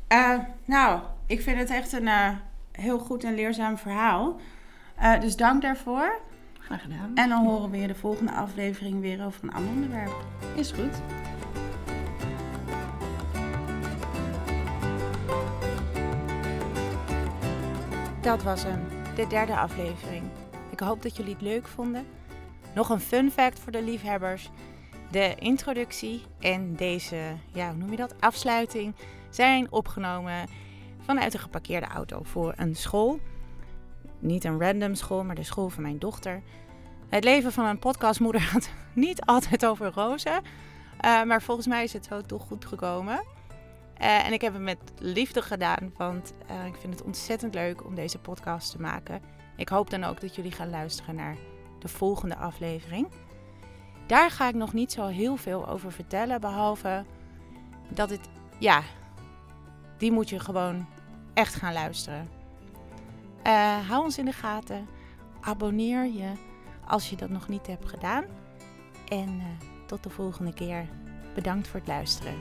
Okay. 0.09 0.49
nou, 0.65 1.01
ik 1.27 1.41
vind 1.41 1.59
het 1.59 1.71
echt 1.71 1.93
een 1.93 2.07
uh, 2.07 2.29
heel 2.73 2.99
goed 2.99 3.25
en 3.25 3.35
leerzaam 3.35 3.79
verhaal. 3.79 4.37
Uh, 5.03 5.21
dus 5.21 5.37
dank 5.37 5.63
daarvoor. 5.63 6.21
Graag 6.59 6.83
gedaan. 6.83 7.11
En 7.15 7.29
dan 7.29 7.47
horen 7.47 7.71
we 7.71 7.77
je 7.77 7.87
de 7.87 7.95
volgende 7.95 8.33
aflevering 8.33 9.01
weer 9.01 9.25
over 9.25 9.45
een 9.45 9.53
ander 9.53 9.71
onderwerp. 9.71 10.25
Is 10.55 10.73
goed. 10.73 11.01
Dat 18.21 18.43
was 18.43 18.63
hem, 18.63 18.81
de 19.15 19.27
derde 19.27 19.57
aflevering. 19.57 20.23
Ik 20.71 20.81
hoop 20.81 21.03
dat 21.03 21.17
jullie 21.17 21.33
het 21.33 21.43
leuk 21.43 21.67
vonden. 21.67 22.07
Nog 22.75 22.89
een 22.89 23.01
fun 23.01 23.31
fact 23.31 23.59
voor 23.59 23.73
de 23.73 23.83
liefhebbers. 23.83 24.51
De 25.11 25.35
introductie 25.39 26.23
en 26.41 26.75
deze, 26.75 27.17
ja, 27.53 27.69
hoe 27.69 27.77
noem 27.77 27.91
je 27.91 27.97
dat, 27.97 28.15
afsluiting 28.21 28.95
zijn 29.31 29.73
opgenomen 29.73 30.49
vanuit 31.07 31.35
een 31.35 31.41
geparkeerde 31.41 31.87
auto 31.87 32.21
voor 32.23 32.55
een 32.57 32.77
school. 32.77 33.21
Niet 34.19 34.45
een 34.45 34.61
random 34.61 34.95
school, 34.95 35.25
maar 35.25 35.35
de 35.35 35.43
school 35.43 35.69
van 35.69 35.83
mijn 35.83 35.99
dochter. 35.99 36.43
Het 37.09 37.25
leven 37.25 37.53
van 37.53 37.65
een 37.65 37.79
podcastmoeder 37.79 38.41
gaat 38.51 38.71
niet 38.93 39.21
altijd 39.25 39.67
over 39.67 39.93
rozen. 39.95 40.43
Uh, 41.05 41.23
maar 41.23 41.43
volgens 41.43 41.67
mij 41.67 41.85
is 41.85 41.93
het 41.93 42.05
zo 42.05 42.21
toch 42.21 42.47
goed 42.47 42.65
gekomen. 42.65 43.25
Uh, 44.01 44.27
en 44.27 44.33
ik 44.33 44.41
heb 44.41 44.53
het 44.53 44.63
met 44.63 44.79
liefde 44.99 45.43
gedaan, 45.43 45.93
want 45.97 46.33
uh, 46.51 46.67
ik 46.67 46.75
vind 46.77 46.93
het 46.93 47.03
ontzettend 47.03 47.55
leuk 47.55 47.85
om 47.85 47.95
deze 47.95 48.19
podcast 48.19 48.71
te 48.71 48.81
maken. 48.81 49.21
Ik 49.57 49.69
hoop 49.69 49.91
dan 49.91 50.05
ook 50.05 50.21
dat 50.21 50.35
jullie 50.35 50.53
gaan 50.53 50.71
luisteren 50.71 51.15
naar 51.15 51.37
de 51.79 51.89
volgende 51.89 52.37
aflevering. 52.37 53.09
Daar 54.07 54.31
ga 54.31 54.49
ik 54.49 54.55
nog 54.55 54.73
niet 54.73 54.93
zo 54.93 55.07
heel 55.07 55.37
veel 55.37 55.69
over 55.69 55.93
vertellen, 55.93 56.41
behalve 56.41 57.05
dat 57.89 58.11
het, 58.11 58.29
ja, 58.59 58.83
die 59.99 60.13
moet 60.13 60.29
je 60.29 60.41
gewoon 60.41 60.87
echt 61.37 61.55
gaan 61.55 61.73
luisteren. 61.73 62.29
Uh, 63.47 63.89
hou 63.89 64.05
ons 64.05 64.19
in 64.19 64.25
de 64.25 64.33
gaten. 64.33 64.87
Abonneer 65.41 66.05
je 66.05 66.33
als 66.87 67.11
je 67.11 67.17
dat 67.17 67.29
nog 67.29 67.49
niet 67.49 67.67
hebt 67.67 67.89
gedaan. 67.89 68.25
En 69.09 69.29
uh, 69.29 69.45
tot 69.87 70.03
de 70.03 70.11
volgende 70.11 70.55
keer. 70.55 70.89
Bedankt 71.35 71.69
voor 71.69 71.81
het 71.81 71.89
luisteren. 71.89 72.35